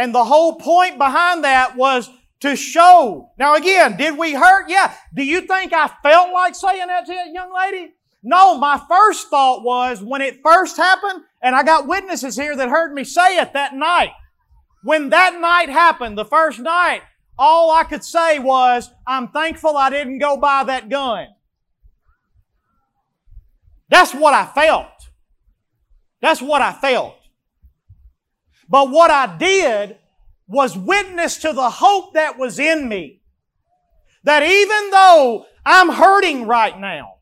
And 0.00 0.14
the 0.14 0.24
whole 0.24 0.56
point 0.56 0.96
behind 0.96 1.44
that 1.44 1.76
was 1.76 2.08
to 2.40 2.56
show. 2.56 3.32
Now 3.38 3.54
again, 3.54 3.98
did 3.98 4.16
we 4.16 4.32
hurt? 4.32 4.70
Yeah. 4.70 4.94
Do 5.14 5.22
you 5.22 5.42
think 5.42 5.74
I 5.74 5.90
felt 6.02 6.32
like 6.32 6.54
saying 6.54 6.86
that 6.86 7.04
to 7.04 7.12
that 7.12 7.34
young 7.34 7.52
lady? 7.54 7.92
No, 8.22 8.56
my 8.56 8.80
first 8.88 9.28
thought 9.28 9.62
was 9.62 10.02
when 10.02 10.22
it 10.22 10.40
first 10.42 10.78
happened, 10.78 11.24
and 11.42 11.54
I 11.54 11.62
got 11.62 11.86
witnesses 11.86 12.34
here 12.34 12.56
that 12.56 12.70
heard 12.70 12.94
me 12.94 13.04
say 13.04 13.36
it 13.36 13.52
that 13.52 13.74
night. 13.74 14.12
When 14.84 15.10
that 15.10 15.38
night 15.38 15.68
happened, 15.68 16.16
the 16.16 16.24
first 16.24 16.60
night, 16.60 17.02
all 17.38 17.70
I 17.70 17.84
could 17.84 18.02
say 18.02 18.38
was, 18.38 18.90
I'm 19.06 19.28
thankful 19.28 19.76
I 19.76 19.90
didn't 19.90 20.18
go 20.18 20.38
buy 20.38 20.64
that 20.64 20.88
gun. 20.88 21.26
That's 23.90 24.14
what 24.14 24.32
I 24.32 24.46
felt. 24.46 24.86
That's 26.22 26.40
what 26.40 26.62
I 26.62 26.72
felt. 26.72 27.19
But 28.70 28.90
what 28.90 29.10
I 29.10 29.36
did 29.36 29.98
was 30.46 30.78
witness 30.78 31.38
to 31.38 31.52
the 31.52 31.70
hope 31.70 32.14
that 32.14 32.38
was 32.38 32.58
in 32.58 32.88
me. 32.88 33.20
That 34.22 34.44
even 34.44 34.90
though 34.90 35.46
I'm 35.66 35.90
hurting 35.90 36.46
right 36.46 36.78
now, 36.78 37.16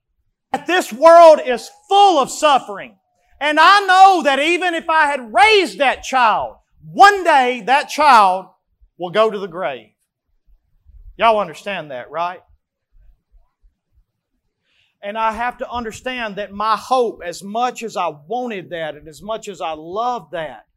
that 0.52 0.66
this 0.66 0.92
world 0.92 1.40
is 1.44 1.70
full 1.88 2.20
of 2.20 2.30
suffering, 2.30 2.98
and 3.40 3.58
I 3.60 3.80
know 3.86 4.22
that 4.24 4.40
even 4.40 4.74
if 4.74 4.90
I 4.90 5.06
had 5.06 5.32
raised 5.32 5.78
that 5.78 6.02
child, 6.02 6.56
one 6.82 7.24
day 7.24 7.62
that 7.66 7.88
child 7.88 8.46
will 8.98 9.10
go 9.10 9.30
to 9.30 9.38
the 9.38 9.46
grave. 9.46 9.90
Y'all 11.16 11.40
understand 11.40 11.90
that, 11.90 12.10
right? 12.10 12.40
And 15.02 15.16
I 15.16 15.32
have 15.32 15.58
to 15.58 15.70
understand 15.70 16.36
that 16.36 16.52
my 16.52 16.76
hope, 16.76 17.20
as 17.24 17.42
much 17.42 17.82
as 17.82 17.96
I 17.96 18.08
wanted 18.08 18.70
that 18.70 18.96
and 18.96 19.08
as 19.08 19.22
much 19.22 19.48
as 19.48 19.60
I 19.60 19.72
loved 19.72 20.32
that, 20.32 20.67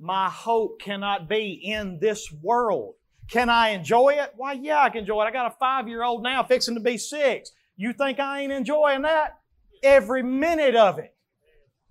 my 0.00 0.30
hope 0.30 0.80
cannot 0.80 1.28
be 1.28 1.60
in 1.62 1.98
this 2.00 2.32
world. 2.42 2.94
Can 3.30 3.48
I 3.48 3.68
enjoy 3.68 4.14
it? 4.18 4.32
Why, 4.36 4.54
yeah, 4.54 4.80
I 4.80 4.88
can 4.88 5.00
enjoy 5.00 5.22
it. 5.24 5.26
I 5.26 5.30
got 5.30 5.52
a 5.52 5.56
five 5.60 5.88
year 5.88 6.02
old 6.02 6.22
now 6.22 6.42
fixing 6.42 6.74
to 6.74 6.80
be 6.80 6.96
six. 6.98 7.52
You 7.76 7.92
think 7.92 8.18
I 8.18 8.40
ain't 8.40 8.52
enjoying 8.52 9.02
that? 9.02 9.38
Every 9.82 10.22
minute 10.22 10.74
of 10.74 10.98
it. 10.98 11.14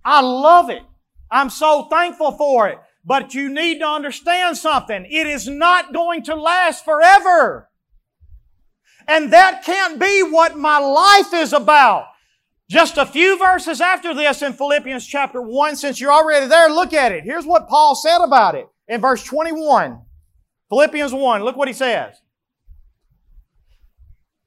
I 0.04 0.22
love 0.22 0.70
it. 0.70 0.84
I'm 1.32 1.50
so 1.50 1.88
thankful 1.90 2.32
for 2.32 2.68
it. 2.68 2.80
But 3.06 3.34
you 3.34 3.50
need 3.50 3.80
to 3.80 3.88
understand 3.88 4.58
something. 4.58 5.06
It 5.10 5.28
is 5.28 5.48
not 5.48 5.94
going 5.94 6.24
to 6.24 6.36
last 6.36 6.84
forever. 6.84 7.70
And 9.08 9.32
that 9.34 9.64
can't 9.64 10.00
be 10.00 10.22
what 10.22 10.58
my 10.58 10.78
life 10.80 11.34
is 11.34 11.54
about. 11.54 12.08
Just 12.70 12.98
a 12.98 13.06
few 13.06 13.38
verses 13.40 13.82
after 13.82 14.14
this 14.14 14.44
in 14.44 14.54
Philippians 14.54 15.06
chapter 15.06 15.42
1, 15.42 15.76
since 15.76 16.00
you're 16.00 16.12
already 16.12 16.46
there, 16.46 16.70
look 16.70 16.94
at 16.94 17.12
it. 17.12 17.24
Here's 17.24 17.46
what 17.46 17.68
Paul 17.68 17.96
said 17.96 18.20
about 18.24 18.54
it 18.54 18.68
in 18.88 19.02
verse 19.02 19.24
21. 19.24 20.02
Philippians 20.70 21.12
1, 21.12 21.44
look 21.44 21.58
what 21.58 21.68
he 21.68 21.74
says. 21.74 22.16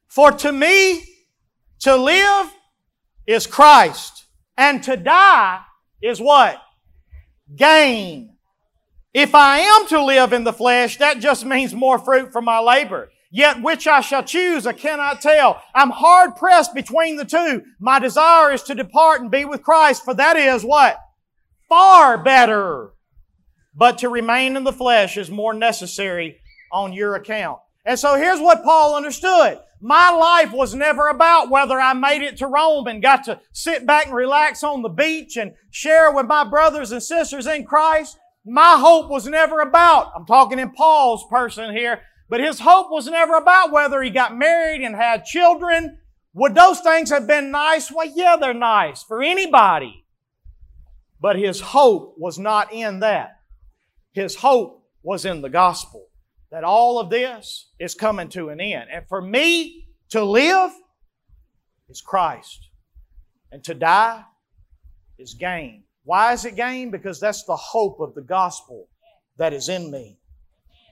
For 0.06 0.30
to 0.30 0.52
me, 0.52 1.02
to 1.80 1.96
live 1.96 2.52
is 3.26 3.46
Christ, 3.48 4.26
and 4.56 4.82
to 4.84 4.96
die 4.96 5.60
is 6.00 6.20
what? 6.20 6.62
Gain. 7.56 8.36
If 9.12 9.34
I 9.34 9.58
am 9.58 9.88
to 9.88 10.02
live 10.02 10.32
in 10.32 10.44
the 10.44 10.52
flesh, 10.52 10.96
that 10.98 11.18
just 11.18 11.44
means 11.44 11.74
more 11.74 11.98
fruit 11.98 12.32
from 12.32 12.44
my 12.44 12.60
labor. 12.60 13.10
Yet 13.34 13.62
which 13.62 13.86
I 13.86 14.02
shall 14.02 14.22
choose, 14.22 14.66
I 14.66 14.74
cannot 14.74 15.22
tell. 15.22 15.62
I'm 15.74 15.88
hard 15.88 16.36
pressed 16.36 16.74
between 16.74 17.16
the 17.16 17.24
two. 17.24 17.62
My 17.80 17.98
desire 17.98 18.52
is 18.52 18.62
to 18.64 18.74
depart 18.74 19.22
and 19.22 19.30
be 19.30 19.46
with 19.46 19.62
Christ, 19.62 20.04
for 20.04 20.12
that 20.12 20.36
is 20.36 20.62
what? 20.62 20.98
Far 21.66 22.22
better. 22.22 22.90
But 23.74 23.96
to 23.98 24.10
remain 24.10 24.54
in 24.54 24.64
the 24.64 24.72
flesh 24.72 25.16
is 25.16 25.30
more 25.30 25.54
necessary 25.54 26.40
on 26.70 26.92
your 26.92 27.14
account. 27.14 27.58
And 27.86 27.98
so 27.98 28.16
here's 28.16 28.38
what 28.38 28.64
Paul 28.64 28.94
understood. 28.94 29.58
My 29.80 30.10
life 30.10 30.52
was 30.52 30.74
never 30.74 31.08
about 31.08 31.48
whether 31.48 31.80
I 31.80 31.94
made 31.94 32.20
it 32.20 32.36
to 32.36 32.46
Rome 32.46 32.86
and 32.86 33.02
got 33.02 33.24
to 33.24 33.40
sit 33.52 33.86
back 33.86 34.06
and 34.06 34.14
relax 34.14 34.62
on 34.62 34.82
the 34.82 34.90
beach 34.90 35.38
and 35.38 35.54
share 35.70 36.12
with 36.12 36.26
my 36.26 36.44
brothers 36.44 36.92
and 36.92 37.02
sisters 37.02 37.46
in 37.46 37.64
Christ. 37.64 38.18
My 38.44 38.76
hope 38.78 39.08
was 39.08 39.26
never 39.26 39.60
about, 39.60 40.12
I'm 40.14 40.26
talking 40.26 40.58
in 40.58 40.70
Paul's 40.70 41.24
person 41.30 41.74
here, 41.74 42.02
but 42.32 42.40
his 42.40 42.60
hope 42.60 42.90
was 42.90 43.08
never 43.08 43.34
about 43.34 43.72
whether 43.72 44.00
he 44.00 44.08
got 44.08 44.34
married 44.34 44.80
and 44.80 44.96
had 44.96 45.26
children. 45.26 45.98
Would 46.32 46.54
those 46.54 46.80
things 46.80 47.10
have 47.10 47.26
been 47.26 47.50
nice? 47.50 47.92
Well, 47.92 48.10
yeah, 48.10 48.36
they're 48.40 48.54
nice 48.54 49.02
for 49.02 49.22
anybody. 49.22 50.06
But 51.20 51.36
his 51.36 51.60
hope 51.60 52.14
was 52.16 52.38
not 52.38 52.72
in 52.72 53.00
that. 53.00 53.40
His 54.12 54.34
hope 54.34 54.82
was 55.02 55.26
in 55.26 55.42
the 55.42 55.50
gospel 55.50 56.06
that 56.50 56.64
all 56.64 56.98
of 56.98 57.10
this 57.10 57.68
is 57.78 57.94
coming 57.94 58.30
to 58.30 58.48
an 58.48 58.62
end. 58.62 58.88
And 58.90 59.06
for 59.10 59.20
me 59.20 59.88
to 60.08 60.24
live 60.24 60.70
is 61.90 62.00
Christ, 62.00 62.70
and 63.50 63.62
to 63.64 63.74
die 63.74 64.24
is 65.18 65.34
gain. 65.34 65.84
Why 66.04 66.32
is 66.32 66.46
it 66.46 66.56
gain? 66.56 66.90
Because 66.90 67.20
that's 67.20 67.44
the 67.44 67.56
hope 67.56 68.00
of 68.00 68.14
the 68.14 68.22
gospel 68.22 68.88
that 69.36 69.52
is 69.52 69.68
in 69.68 69.90
me. 69.90 70.16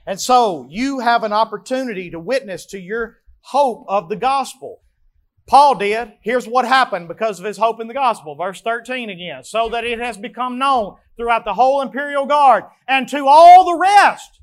And 0.05 0.19
so 0.19 0.67
you 0.69 0.99
have 0.99 1.23
an 1.23 1.33
opportunity 1.33 2.09
to 2.11 2.19
witness 2.19 2.65
to 2.67 2.79
your 2.79 3.17
hope 3.41 3.85
of 3.87 4.09
the 4.09 4.15
gospel. 4.15 4.81
Paul 5.47 5.75
did. 5.75 6.13
Here's 6.21 6.47
what 6.47 6.65
happened 6.65 7.07
because 7.07 7.39
of 7.39 7.45
his 7.45 7.57
hope 7.57 7.81
in 7.81 7.87
the 7.87 7.93
gospel. 7.93 8.35
Verse 8.35 8.61
13 8.61 9.09
again. 9.09 9.43
So 9.43 9.69
that 9.69 9.83
it 9.83 9.99
has 9.99 10.17
become 10.17 10.57
known 10.57 10.95
throughout 11.17 11.45
the 11.45 11.53
whole 11.53 11.81
imperial 11.81 12.25
guard 12.25 12.63
and 12.87 13.07
to 13.09 13.27
all 13.27 13.65
the 13.65 13.77
rest 13.77 14.41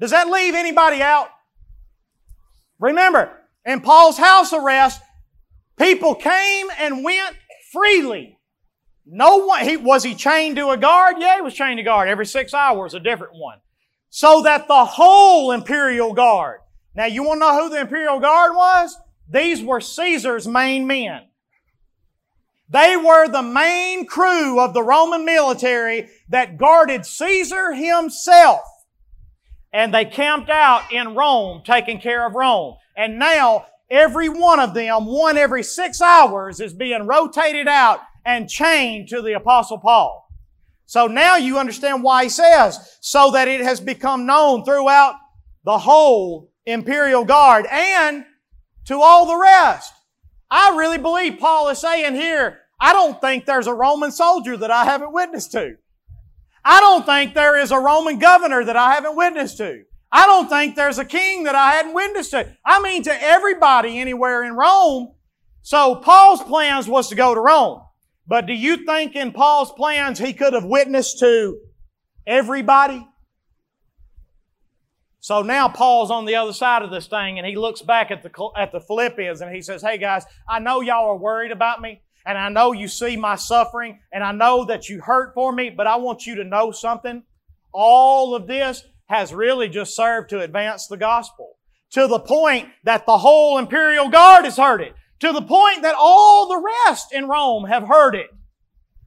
does 0.00 0.10
that 0.12 0.30
leave 0.30 0.54
anybody 0.54 1.02
out? 1.02 1.28
Remember, 2.78 3.30
in 3.66 3.82
Paul's 3.82 4.16
house 4.16 4.54
arrest, 4.54 5.02
people 5.78 6.14
came 6.14 6.68
and 6.78 7.04
went 7.04 7.36
freely. 7.70 8.38
No 9.04 9.44
one, 9.44 9.64
he, 9.64 9.76
was 9.76 10.02
he 10.02 10.14
chained 10.14 10.56
to 10.56 10.70
a 10.70 10.78
guard? 10.78 11.16
Yeah, 11.18 11.36
he 11.36 11.42
was 11.42 11.52
chained 11.52 11.76
to 11.76 11.82
a 11.82 11.84
guard. 11.84 12.08
Every 12.08 12.24
six 12.24 12.54
hours, 12.54 12.94
a 12.94 13.00
different 13.00 13.34
one. 13.34 13.58
So 14.10 14.42
that 14.42 14.68
the 14.68 14.84
whole 14.84 15.52
imperial 15.52 16.12
guard. 16.12 16.60
Now, 16.94 17.06
you 17.06 17.22
want 17.22 17.40
to 17.40 17.46
know 17.46 17.62
who 17.62 17.70
the 17.70 17.80
imperial 17.80 18.20
guard 18.20 18.54
was? 18.54 18.96
These 19.30 19.62
were 19.62 19.80
Caesar's 19.80 20.46
main 20.46 20.86
men. 20.86 21.22
They 22.68 22.96
were 22.96 23.28
the 23.28 23.42
main 23.42 24.06
crew 24.06 24.60
of 24.60 24.74
the 24.74 24.82
Roman 24.82 25.24
military 25.24 26.08
that 26.28 26.58
guarded 26.58 27.06
Caesar 27.06 27.72
himself 27.72 28.60
and 29.72 29.94
they 29.94 30.04
camped 30.04 30.50
out 30.50 30.92
in 30.92 31.14
Rome, 31.14 31.62
taking 31.64 32.00
care 32.00 32.26
of 32.26 32.34
Rome. 32.34 32.76
And 32.96 33.18
now 33.18 33.66
every 33.90 34.28
one 34.28 34.60
of 34.60 34.74
them, 34.74 35.06
one 35.06 35.36
every 35.36 35.62
six 35.62 36.00
hours, 36.00 36.60
is 36.60 36.72
being 36.72 37.06
rotated 37.06 37.68
out 37.68 38.00
and 38.24 38.48
chained 38.48 39.08
to 39.08 39.22
the 39.22 39.34
Apostle 39.34 39.78
Paul. 39.78 40.28
So 40.90 41.06
now 41.06 41.36
you 41.36 41.56
understand 41.56 42.02
why 42.02 42.24
he 42.24 42.28
says, 42.28 42.98
so 43.00 43.30
that 43.30 43.46
it 43.46 43.60
has 43.60 43.80
become 43.80 44.26
known 44.26 44.64
throughout 44.64 45.14
the 45.64 45.78
whole 45.78 46.50
imperial 46.66 47.24
guard 47.24 47.66
and 47.70 48.24
to 48.86 49.00
all 49.00 49.24
the 49.24 49.40
rest. 49.40 49.92
I 50.50 50.76
really 50.76 50.98
believe 50.98 51.38
Paul 51.38 51.68
is 51.68 51.78
saying 51.78 52.16
here, 52.16 52.58
I 52.80 52.92
don't 52.92 53.20
think 53.20 53.46
there's 53.46 53.68
a 53.68 53.72
Roman 53.72 54.10
soldier 54.10 54.56
that 54.56 54.72
I 54.72 54.84
haven't 54.84 55.12
witnessed 55.12 55.52
to. 55.52 55.76
I 56.64 56.80
don't 56.80 57.06
think 57.06 57.34
there 57.34 57.56
is 57.56 57.70
a 57.70 57.78
Roman 57.78 58.18
governor 58.18 58.64
that 58.64 58.76
I 58.76 58.92
haven't 58.94 59.14
witnessed 59.14 59.58
to. 59.58 59.84
I 60.10 60.26
don't 60.26 60.48
think 60.48 60.74
there's 60.74 60.98
a 60.98 61.04
king 61.04 61.44
that 61.44 61.54
I 61.54 61.70
hadn't 61.70 61.94
witnessed 61.94 62.32
to. 62.32 62.52
I 62.66 62.82
mean 62.82 63.04
to 63.04 63.22
everybody 63.22 64.00
anywhere 64.00 64.42
in 64.42 64.54
Rome. 64.54 65.12
So 65.62 65.94
Paul's 65.94 66.42
plans 66.42 66.88
was 66.88 67.08
to 67.10 67.14
go 67.14 67.32
to 67.32 67.40
Rome. 67.40 67.82
But 68.30 68.46
do 68.46 68.52
you 68.52 68.86
think 68.86 69.16
in 69.16 69.32
Paul's 69.32 69.72
plans 69.72 70.20
he 70.20 70.32
could 70.32 70.52
have 70.52 70.64
witnessed 70.64 71.18
to 71.18 71.58
everybody? 72.24 73.04
So 75.18 75.42
now 75.42 75.68
Paul's 75.68 76.12
on 76.12 76.26
the 76.26 76.36
other 76.36 76.52
side 76.52 76.82
of 76.82 76.92
this 76.92 77.08
thing 77.08 77.38
and 77.38 77.46
he 77.46 77.56
looks 77.56 77.82
back 77.82 78.12
at 78.12 78.22
the, 78.22 78.30
at 78.56 78.70
the 78.70 78.78
Philippians 78.78 79.40
and 79.40 79.52
he 79.52 79.60
says, 79.60 79.82
Hey 79.82 79.98
guys, 79.98 80.24
I 80.48 80.60
know 80.60 80.80
y'all 80.80 81.08
are 81.08 81.16
worried 81.16 81.50
about 81.50 81.82
me 81.82 82.02
and 82.24 82.38
I 82.38 82.50
know 82.50 82.70
you 82.70 82.86
see 82.86 83.16
my 83.16 83.34
suffering, 83.34 83.98
and 84.12 84.22
I 84.22 84.30
know 84.30 84.64
that 84.66 84.88
you 84.88 85.00
hurt 85.00 85.34
for 85.34 85.52
me, 85.52 85.70
but 85.70 85.88
I 85.88 85.96
want 85.96 86.26
you 86.26 86.36
to 86.36 86.44
know 86.44 86.70
something. 86.70 87.24
All 87.72 88.36
of 88.36 88.46
this 88.46 88.84
has 89.06 89.34
really 89.34 89.68
just 89.68 89.96
served 89.96 90.30
to 90.30 90.40
advance 90.40 90.86
the 90.86 90.98
gospel 90.98 91.56
to 91.92 92.06
the 92.06 92.20
point 92.20 92.68
that 92.84 93.06
the 93.06 93.18
whole 93.18 93.58
imperial 93.58 94.08
guard 94.08 94.44
heard 94.46 94.82
it, 94.82 94.94
to 95.20 95.32
the 95.32 95.42
point 95.42 95.82
that 95.82 95.94
all 95.98 96.48
the 96.48 96.62
rest 96.86 97.12
in 97.12 97.28
Rome 97.28 97.64
have 97.64 97.86
heard 97.86 98.14
it. 98.14 98.30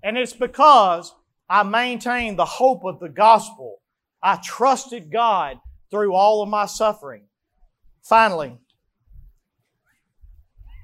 And 0.03 0.18
it's 0.18 0.34
because 0.34 1.14
I 1.49 1.64
maintained 1.64 2.38
the 2.38 2.45
hope 2.45 2.84
of 2.84 2.99
the 2.99 3.09
gospel. 3.09 3.82
I 4.22 4.39
trusted 4.43 5.11
God 5.11 5.57
through 5.91 6.14
all 6.14 6.41
of 6.41 6.49
my 6.49 6.66
suffering. 6.66 7.26
Finally, 8.03 8.57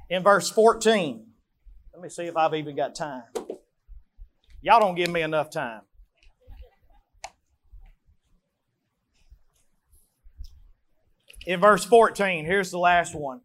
in 0.09 0.23
verse 0.23 0.49
14, 0.49 1.25
let 1.93 2.01
me 2.01 2.09
see 2.09 2.23
if 2.23 2.35
I've 2.35 2.53
even 2.55 2.75
got 2.75 2.95
time. 2.95 3.23
Y'all 4.61 4.79
don't 4.79 4.95
give 4.95 5.09
me 5.09 5.21
enough 5.21 5.49
time. 5.51 5.81
In 11.45 11.59
verse 11.59 11.85
14, 11.85 12.45
here's 12.45 12.71
the 12.71 12.79
last 12.79 13.15
one. 13.15 13.41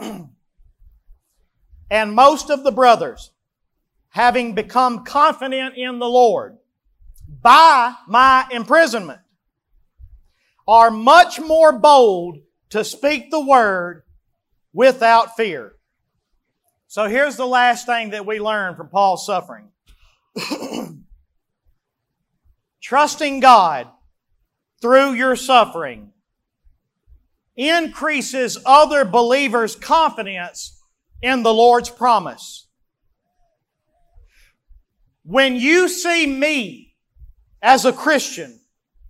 and 1.90 2.14
most 2.14 2.50
of 2.50 2.64
the 2.64 2.72
brothers, 2.72 3.30
having 4.08 4.54
become 4.54 5.04
confident 5.04 5.76
in 5.76 5.98
the 5.98 6.08
Lord 6.08 6.58
by 7.42 7.94
my 8.06 8.46
imprisonment, 8.50 9.20
are 10.66 10.90
much 10.90 11.40
more 11.40 11.72
bold 11.72 12.38
to 12.70 12.84
speak 12.84 13.30
the 13.30 13.44
word 13.44 14.02
without 14.72 15.36
fear. 15.36 15.74
So 16.86 17.06
here's 17.08 17.36
the 17.36 17.46
last 17.46 17.86
thing 17.86 18.10
that 18.10 18.26
we 18.26 18.38
learn 18.38 18.76
from 18.76 18.88
Paul's 18.88 19.26
suffering. 19.26 19.70
Trusting 22.82 23.40
God 23.40 23.88
through 24.80 25.12
your 25.12 25.36
suffering 25.36 26.11
increases 27.56 28.58
other 28.64 29.04
believers' 29.04 29.76
confidence 29.76 30.80
in 31.20 31.42
the 31.42 31.52
Lord's 31.52 31.90
promise. 31.90 32.68
When 35.24 35.56
you 35.56 35.88
see 35.88 36.26
me 36.26 36.96
as 37.60 37.84
a 37.84 37.92
Christian 37.92 38.60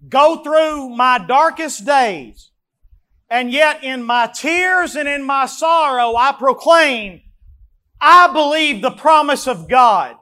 go 0.09 0.43
through 0.43 0.91
my 0.91 1.19
darkest 1.19 1.87
days, 1.87 2.51
and 3.31 3.51
yet 3.51 3.83
in 3.83 4.03
my 4.03 4.27
tears 4.27 4.95
and 4.95 5.09
in 5.09 5.23
my 5.23 5.47
sorrow, 5.47 6.15
I 6.17 6.33
proclaim, 6.33 7.23
I 7.99 8.31
believe 8.31 8.83
the 8.83 8.91
promise 8.91 9.47
of 9.47 9.69
God. 9.69 10.17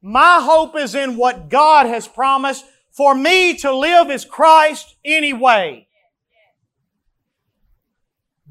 My 0.00 0.40
hope 0.40 0.76
is 0.76 0.94
in 0.94 1.16
what 1.16 1.48
God 1.48 1.86
has 1.86 2.08
promised. 2.08 2.64
For 2.92 3.14
me 3.14 3.54
to 3.58 3.74
live 3.74 4.10
is 4.10 4.24
Christ 4.24 4.94
anyway. 5.04 5.83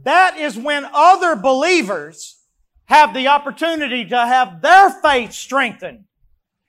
That 0.03 0.37
is 0.37 0.57
when 0.57 0.85
other 0.93 1.35
believers 1.35 2.41
have 2.85 3.13
the 3.13 3.27
opportunity 3.27 4.05
to 4.05 4.17
have 4.17 4.61
their 4.61 4.89
faith 4.89 5.33
strengthened. 5.33 6.05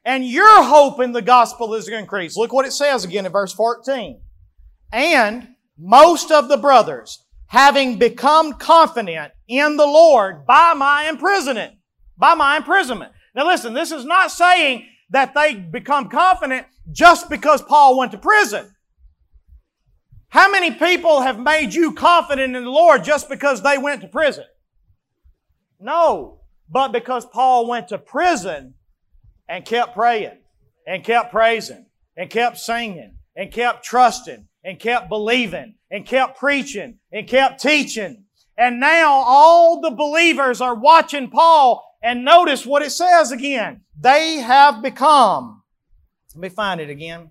And 0.05 0.27
your 0.27 0.63
hope 0.63 1.01
in 1.01 1.13
the 1.13 1.23
gospel 1.23 1.75
is 1.75 1.89
increased. 1.89 2.37
Look 2.37 2.53
what 2.53 2.67
it 2.67 2.73
says 2.73 3.05
again 3.05 3.27
in 3.27 3.33
verse 3.33 3.53
14. 3.53 4.21
And 4.93 5.49
most 5.79 6.31
of 6.31 6.49
the 6.49 6.59
brothers, 6.59 7.25
having 7.47 7.99
become 7.99 8.55
confident 8.55 9.33
in 9.49 9.77
the 9.77 9.87
Lord 9.87 10.47
by 10.47 10.75
my 10.75 11.09
imprisonment, 11.09 11.75
by 12.17 12.35
my 12.35 12.57
imprisonment. 12.57 13.13
Now 13.35 13.47
listen, 13.47 13.75
this 13.75 13.93
is 13.93 14.05
not 14.05 14.31
saying 14.31 14.87
that 15.11 15.35
they 15.35 15.55
become 15.55 16.09
confident 16.09 16.67
just 16.93 17.29
because 17.29 17.63
Paul 17.63 17.99
went 17.99 18.13
to 18.13 18.19
prison. 18.19 18.74
How 20.35 20.51
many 20.51 20.73
people 20.73 21.21
have 21.21 21.39
made 21.39 21.75
you 21.75 21.93
confident 21.93 22.57
in 22.57 22.65
the 22.65 22.69
Lord 22.71 23.05
just 23.05 23.29
because 23.29 23.63
they 23.63 23.79
went 23.79 24.01
to 24.01 24.09
prison? 24.09 24.47
No, 25.79 26.41
but 26.69 26.91
because 26.91 27.25
Paul 27.25 27.69
went 27.69 27.87
to 27.91 27.99
prison 27.99 28.75
and 29.49 29.65
kept 29.65 29.95
praying 29.95 30.39
and 30.89 31.05
kept 31.05 31.31
praising 31.31 31.87
and 32.17 32.29
kept 32.29 32.59
singing 32.59 33.15
and 33.37 33.53
kept 33.53 33.85
trusting 33.85 34.49
and 34.65 34.81
kept 34.81 35.09
believing 35.09 35.77
and 35.89 36.05
kept 36.05 36.37
preaching 36.37 36.99
and 37.13 37.29
kept 37.29 37.63
teaching. 37.63 38.25
And 38.59 38.81
now 38.81 39.13
all 39.13 39.81
the 39.81 39.93
believers 39.93 40.61
are 40.61 40.75
watching 40.75 41.31
Paul 41.31 41.97
and 42.03 42.25
notice 42.25 42.67
what 42.67 42.83
it 42.83 42.91
says 42.91 43.31
again. 43.31 43.83
They 43.97 44.39
have 44.39 44.83
become, 44.83 45.63
let 46.35 46.41
me 46.41 46.49
find 46.49 46.81
it 46.81 46.91
again. 46.91 47.31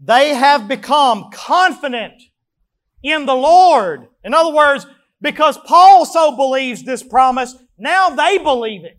They 0.00 0.34
have 0.34 0.66
become 0.66 1.30
confident 1.32 2.22
in 3.02 3.26
the 3.26 3.34
Lord. 3.34 4.08
In 4.24 4.34
other 4.34 4.52
words, 4.52 4.86
because 5.20 5.58
Paul 5.58 6.06
so 6.06 6.34
believes 6.36 6.82
this 6.82 7.02
promise, 7.02 7.54
now 7.78 8.10
they 8.10 8.38
believe 8.38 8.84
it. 8.84 8.98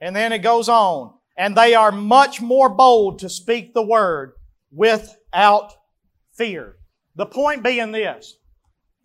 And 0.00 0.14
then 0.14 0.32
it 0.32 0.38
goes 0.38 0.68
on. 0.68 1.14
And 1.36 1.56
they 1.56 1.74
are 1.74 1.92
much 1.92 2.40
more 2.40 2.68
bold 2.68 3.20
to 3.20 3.28
speak 3.28 3.74
the 3.74 3.82
word 3.82 4.32
without 4.70 5.72
fear. 6.36 6.76
The 7.16 7.26
point 7.26 7.62
being 7.62 7.92
this. 7.92 8.34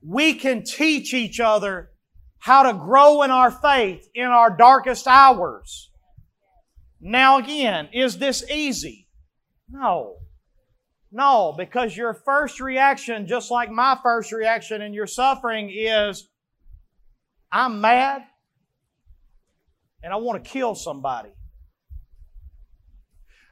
We 0.02 0.34
can 0.34 0.64
teach 0.64 1.14
each 1.14 1.40
other 1.40 1.92
how 2.40 2.64
to 2.64 2.74
grow 2.74 3.22
in 3.24 3.32
our 3.32 3.52
faith 3.52 4.08
in 4.16 4.26
our 4.26 4.56
darkest 4.56 5.08
hours. 5.08 5.92
Now 7.02 7.38
again, 7.38 7.90
is 7.94 8.18
this 8.18 8.44
easy? 8.50 9.08
No. 9.70 10.19
No, 11.12 11.56
because 11.58 11.98
your 11.98 12.14
first 12.14 12.60
reaction, 12.60 13.26
just 13.26 13.50
like 13.50 13.72
my 13.72 13.98
first 14.04 14.32
reaction 14.32 14.82
in 14.82 14.94
your 14.94 15.08
suffering, 15.08 15.72
is 15.74 16.28
I'm 17.52 17.82
mad 17.82 18.24
and 20.04 20.14
I 20.14 20.18
want 20.18 20.44
to 20.44 20.50
kill 20.50 20.76
somebody. 20.76 21.32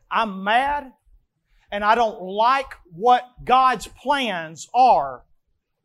I'm 0.09 0.43
mad 0.43 0.93
and 1.71 1.83
I 1.83 1.95
don't 1.95 2.21
like 2.21 2.75
what 2.91 3.23
God's 3.43 3.87
plans 3.87 4.67
are 4.73 5.23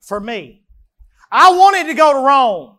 for 0.00 0.20
me. 0.20 0.64
I 1.30 1.52
wanted 1.52 1.86
to 1.86 1.94
go 1.94 2.12
to 2.12 2.18
Rome, 2.18 2.78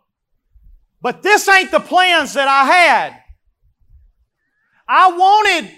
but 1.02 1.22
this 1.22 1.48
ain't 1.48 1.72
the 1.72 1.80
plans 1.80 2.34
that 2.34 2.46
I 2.46 2.64
had. 2.64 3.20
I 4.86 5.10
wanted, 5.10 5.72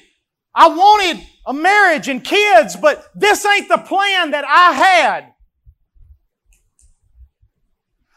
I 0.55 0.69
wanted 0.69 1.27
a 1.47 1.55
marriage 1.55 2.09
and 2.09 2.23
kids, 2.25 2.77
but 2.77 3.07
this 3.15 3.45
ain't 3.47 3.69
the 3.69 3.79
plan 3.79 4.33
that 4.33 4.45
I 4.45 4.73
had. 4.73 5.33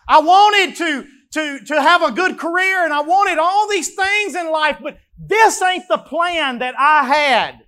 I 0.07 0.21
wanted 0.21 0.75
to, 0.77 1.05
to, 1.33 1.65
to 1.65 1.81
have 1.81 2.01
a 2.01 2.11
good 2.11 2.39
career 2.39 2.83
and 2.83 2.91
I 2.91 3.01
wanted 3.01 3.37
all 3.37 3.69
these 3.69 3.93
things 3.93 4.33
in 4.33 4.51
life, 4.51 4.77
but 4.81 4.97
this 5.17 5.61
ain't 5.61 5.87
the 5.87 5.99
plan 5.99 6.59
that 6.59 6.73
I 6.77 7.05
had. 7.05 7.59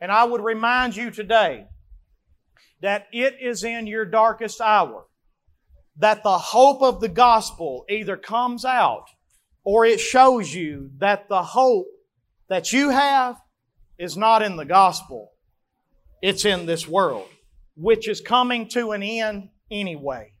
And 0.00 0.10
I 0.10 0.24
would 0.24 0.42
remind 0.42 0.96
you 0.96 1.10
today 1.10 1.66
that 2.80 3.08
it 3.12 3.36
is 3.42 3.62
in 3.62 3.86
your 3.86 4.06
darkest 4.06 4.62
hour 4.62 5.04
that 5.96 6.22
the 6.22 6.38
hope 6.38 6.80
of 6.82 7.00
the 7.00 7.08
gospel 7.08 7.84
either 7.90 8.16
comes 8.16 8.64
out 8.64 9.04
or 9.64 9.84
it 9.84 10.00
shows 10.00 10.54
you 10.54 10.90
that 10.96 11.28
the 11.28 11.42
hope 11.42 11.86
that 12.50 12.72
you 12.72 12.90
have 12.90 13.40
is 13.98 14.16
not 14.16 14.42
in 14.42 14.56
the 14.56 14.64
gospel. 14.64 15.30
It's 16.20 16.44
in 16.44 16.66
this 16.66 16.86
world, 16.86 17.28
which 17.76 18.08
is 18.08 18.20
coming 18.20 18.68
to 18.70 18.90
an 18.90 19.02
end 19.02 19.48
anyway. 19.70 20.32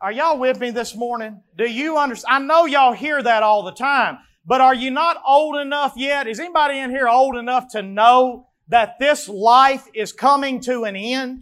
Are 0.00 0.12
y'all 0.12 0.38
with 0.38 0.60
me 0.60 0.70
this 0.70 0.94
morning? 0.94 1.42
Do 1.58 1.64
you 1.64 1.98
understand? 1.98 2.44
I 2.44 2.46
know 2.46 2.66
y'all 2.66 2.92
hear 2.92 3.22
that 3.22 3.42
all 3.42 3.64
the 3.64 3.72
time, 3.72 4.18
but 4.46 4.60
are 4.60 4.74
you 4.74 4.90
not 4.90 5.20
old 5.26 5.56
enough 5.56 5.94
yet? 5.96 6.28
Is 6.28 6.38
anybody 6.38 6.78
in 6.78 6.90
here 6.90 7.08
old 7.08 7.36
enough 7.36 7.72
to 7.72 7.82
know 7.82 8.46
that 8.68 8.98
this 9.00 9.28
life 9.28 9.88
is 9.92 10.12
coming 10.12 10.60
to 10.60 10.84
an 10.84 10.94
end? 10.94 11.40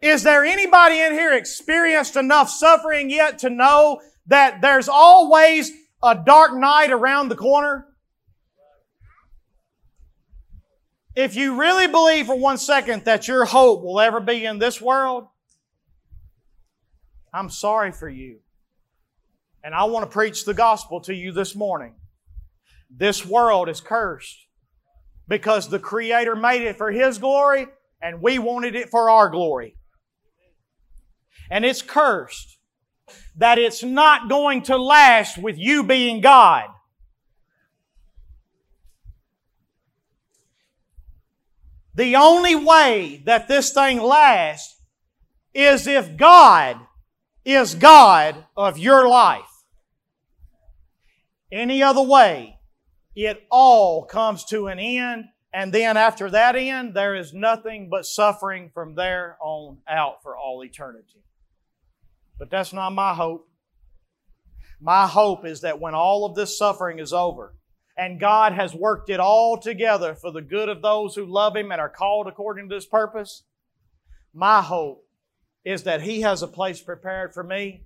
Is 0.00 0.22
there 0.22 0.44
anybody 0.44 1.00
in 1.00 1.12
here 1.12 1.32
experienced 1.32 2.14
enough 2.14 2.50
suffering 2.50 3.10
yet 3.10 3.38
to 3.38 3.50
know 3.50 4.00
that 4.26 4.60
there's 4.60 4.88
always 4.88 5.72
a 6.04 6.14
dark 6.14 6.54
night 6.54 6.92
around 6.92 7.30
the 7.30 7.36
corner? 7.36 7.87
If 11.18 11.34
you 11.34 11.58
really 11.60 11.88
believe 11.88 12.26
for 12.26 12.38
one 12.38 12.58
second 12.58 13.04
that 13.06 13.26
your 13.26 13.44
hope 13.44 13.82
will 13.82 13.98
ever 13.98 14.20
be 14.20 14.44
in 14.44 14.60
this 14.60 14.80
world, 14.80 15.26
I'm 17.34 17.50
sorry 17.50 17.90
for 17.90 18.08
you. 18.08 18.38
And 19.64 19.74
I 19.74 19.86
want 19.86 20.08
to 20.08 20.12
preach 20.12 20.44
the 20.44 20.54
gospel 20.54 21.00
to 21.00 21.12
you 21.12 21.32
this 21.32 21.56
morning. 21.56 21.96
This 22.88 23.26
world 23.26 23.68
is 23.68 23.80
cursed 23.80 24.46
because 25.26 25.68
the 25.68 25.80
Creator 25.80 26.36
made 26.36 26.62
it 26.62 26.78
for 26.78 26.92
His 26.92 27.18
glory 27.18 27.66
and 28.00 28.22
we 28.22 28.38
wanted 28.38 28.76
it 28.76 28.88
for 28.88 29.10
our 29.10 29.28
glory. 29.28 29.74
And 31.50 31.64
it's 31.64 31.82
cursed 31.82 32.58
that 33.36 33.58
it's 33.58 33.82
not 33.82 34.28
going 34.28 34.62
to 34.62 34.76
last 34.76 35.36
with 35.36 35.58
you 35.58 35.82
being 35.82 36.20
God. 36.20 36.68
The 41.98 42.14
only 42.14 42.54
way 42.54 43.22
that 43.26 43.48
this 43.48 43.72
thing 43.72 44.00
lasts 44.00 44.80
is 45.52 45.88
if 45.88 46.16
God 46.16 46.78
is 47.44 47.74
God 47.74 48.44
of 48.56 48.78
your 48.78 49.08
life. 49.08 49.50
Any 51.50 51.82
other 51.82 52.02
way, 52.02 52.60
it 53.16 53.42
all 53.50 54.04
comes 54.04 54.44
to 54.44 54.68
an 54.68 54.78
end, 54.78 55.24
and 55.52 55.72
then 55.72 55.96
after 55.96 56.30
that 56.30 56.54
end, 56.54 56.94
there 56.94 57.16
is 57.16 57.34
nothing 57.34 57.88
but 57.90 58.06
suffering 58.06 58.70
from 58.72 58.94
there 58.94 59.36
on 59.42 59.78
out 59.88 60.22
for 60.22 60.36
all 60.36 60.62
eternity. 60.62 61.24
But 62.38 62.48
that's 62.48 62.72
not 62.72 62.90
my 62.90 63.12
hope. 63.12 63.48
My 64.80 65.08
hope 65.08 65.44
is 65.44 65.62
that 65.62 65.80
when 65.80 65.96
all 65.96 66.26
of 66.26 66.36
this 66.36 66.56
suffering 66.56 67.00
is 67.00 67.12
over, 67.12 67.56
and 67.98 68.20
God 68.20 68.52
has 68.52 68.72
worked 68.72 69.10
it 69.10 69.18
all 69.18 69.58
together 69.58 70.14
for 70.14 70.30
the 70.30 70.40
good 70.40 70.68
of 70.68 70.80
those 70.80 71.16
who 71.16 71.26
love 71.26 71.56
Him 71.56 71.72
and 71.72 71.80
are 71.80 71.88
called 71.88 72.28
according 72.28 72.68
to 72.68 72.76
His 72.76 72.86
purpose. 72.86 73.42
My 74.32 74.62
hope 74.62 75.04
is 75.64 75.82
that 75.82 76.02
He 76.02 76.20
has 76.20 76.40
a 76.40 76.46
place 76.46 76.80
prepared 76.80 77.34
for 77.34 77.42
me 77.42 77.82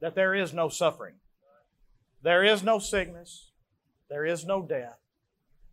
that 0.00 0.14
there 0.14 0.34
is 0.34 0.54
no 0.54 0.70
suffering, 0.70 1.16
there 2.22 2.42
is 2.42 2.62
no 2.62 2.78
sickness, 2.78 3.50
there 4.08 4.24
is 4.24 4.46
no 4.46 4.62
death, 4.62 4.98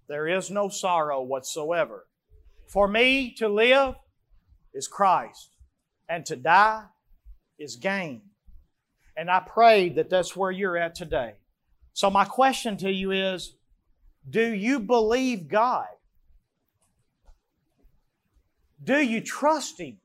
there 0.10 0.28
is 0.28 0.52
no 0.52 0.68
sorrow 0.68 1.22
whatsoever. 1.22 2.08
For 2.68 2.88
me 2.88 3.34
to 3.36 3.48
live 3.48 3.96
is 4.74 4.90
Christ, 4.90 5.52
and 6.10 6.26
to 6.26 6.36
die 6.36 6.84
is 7.58 7.78
gain. 7.78 8.24
And 9.16 9.32
I 9.32 9.40
pray 9.40 9.88
that 9.90 10.10
that's 10.10 10.36
where 10.36 10.52
you're 10.52 10.76
at 10.76 10.96
today. 10.96 11.36
So, 11.96 12.10
my 12.10 12.26
question 12.26 12.76
to 12.78 12.92
you 12.92 13.12
is 13.12 13.56
Do 14.30 14.54
you 14.54 14.82
believe 14.82 15.48
God? 15.48 15.88
Do 18.84 18.98
you 18.98 19.22
trust 19.22 19.80
Him? 19.80 19.98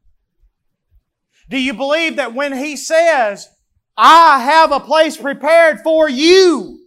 Do 1.49 1.61
you 1.61 1.75
believe 1.75 2.17
that 2.17 2.33
when 2.33 2.57
He 2.57 2.77
says, 2.77 3.49
I 3.97 4.39
have 4.39 4.71
a 4.71 4.79
place 4.79 5.17
prepared 5.17 5.81
for 5.81 6.09
you, 6.09 6.79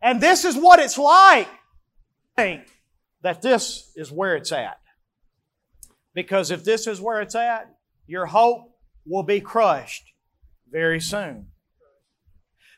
and 0.00 0.18
this 0.18 0.46
is 0.46 0.56
what 0.56 0.80
it's 0.80 0.96
like, 0.96 1.48
think 2.34 2.62
that 3.20 3.42
this 3.42 3.92
is 3.96 4.10
where 4.10 4.34
it's 4.34 4.50
at? 4.50 4.80
Because 6.14 6.50
if 6.50 6.64
this 6.64 6.86
is 6.86 7.02
where 7.02 7.20
it's 7.20 7.34
at, 7.34 7.70
your 8.06 8.24
hope 8.24 8.74
will 9.04 9.24
be 9.24 9.42
crushed 9.42 10.04
very 10.70 11.00
soon. 11.00 11.48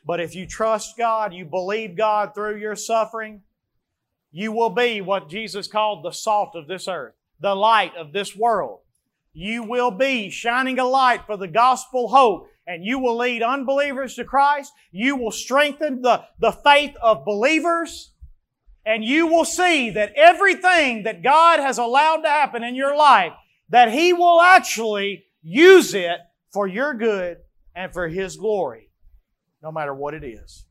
But 0.05 0.19
if 0.19 0.35
you 0.35 0.47
trust 0.47 0.97
God, 0.97 1.33
you 1.33 1.45
believe 1.45 1.95
God 1.95 2.33
through 2.33 2.57
your 2.57 2.75
suffering, 2.75 3.41
you 4.31 4.51
will 4.51 4.69
be 4.69 5.01
what 5.01 5.29
Jesus 5.29 5.67
called 5.67 6.03
the 6.03 6.11
salt 6.11 6.55
of 6.55 6.67
this 6.67 6.87
earth, 6.87 7.13
the 7.39 7.55
light 7.55 7.95
of 7.95 8.13
this 8.13 8.35
world. 8.35 8.79
You 9.33 9.63
will 9.63 9.91
be 9.91 10.29
shining 10.29 10.79
a 10.79 10.85
light 10.85 11.25
for 11.25 11.37
the 11.37 11.47
gospel 11.47 12.09
hope 12.09 12.47
and 12.67 12.85
you 12.85 12.99
will 12.99 13.17
lead 13.17 13.41
unbelievers 13.41 14.15
to 14.15 14.25
Christ. 14.25 14.71
You 14.91 15.15
will 15.15 15.31
strengthen 15.31 16.01
the, 16.01 16.23
the 16.39 16.51
faith 16.51 16.95
of 17.01 17.25
believers 17.25 18.11
and 18.85 19.03
you 19.03 19.27
will 19.27 19.45
see 19.45 19.91
that 19.91 20.13
everything 20.15 21.03
that 21.03 21.23
God 21.23 21.59
has 21.59 21.77
allowed 21.77 22.21
to 22.21 22.29
happen 22.29 22.63
in 22.63 22.75
your 22.75 22.95
life, 22.95 23.33
that 23.69 23.91
He 23.91 24.11
will 24.13 24.41
actually 24.41 25.25
use 25.43 25.93
it 25.93 26.17
for 26.51 26.67
your 26.67 26.93
good 26.93 27.37
and 27.75 27.93
for 27.93 28.07
His 28.07 28.37
glory, 28.37 28.89
no 29.61 29.71
matter 29.71 29.93
what 29.93 30.13
it 30.13 30.23
is. 30.23 30.65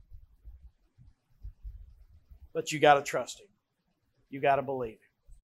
But 2.53 2.73
you 2.73 2.81
got 2.81 2.95
to 2.95 3.03
trust 3.03 3.41
Him. 3.41 3.47
You 4.29 4.41
got 4.41 4.57
to 4.57 4.63
believe. 4.63 5.00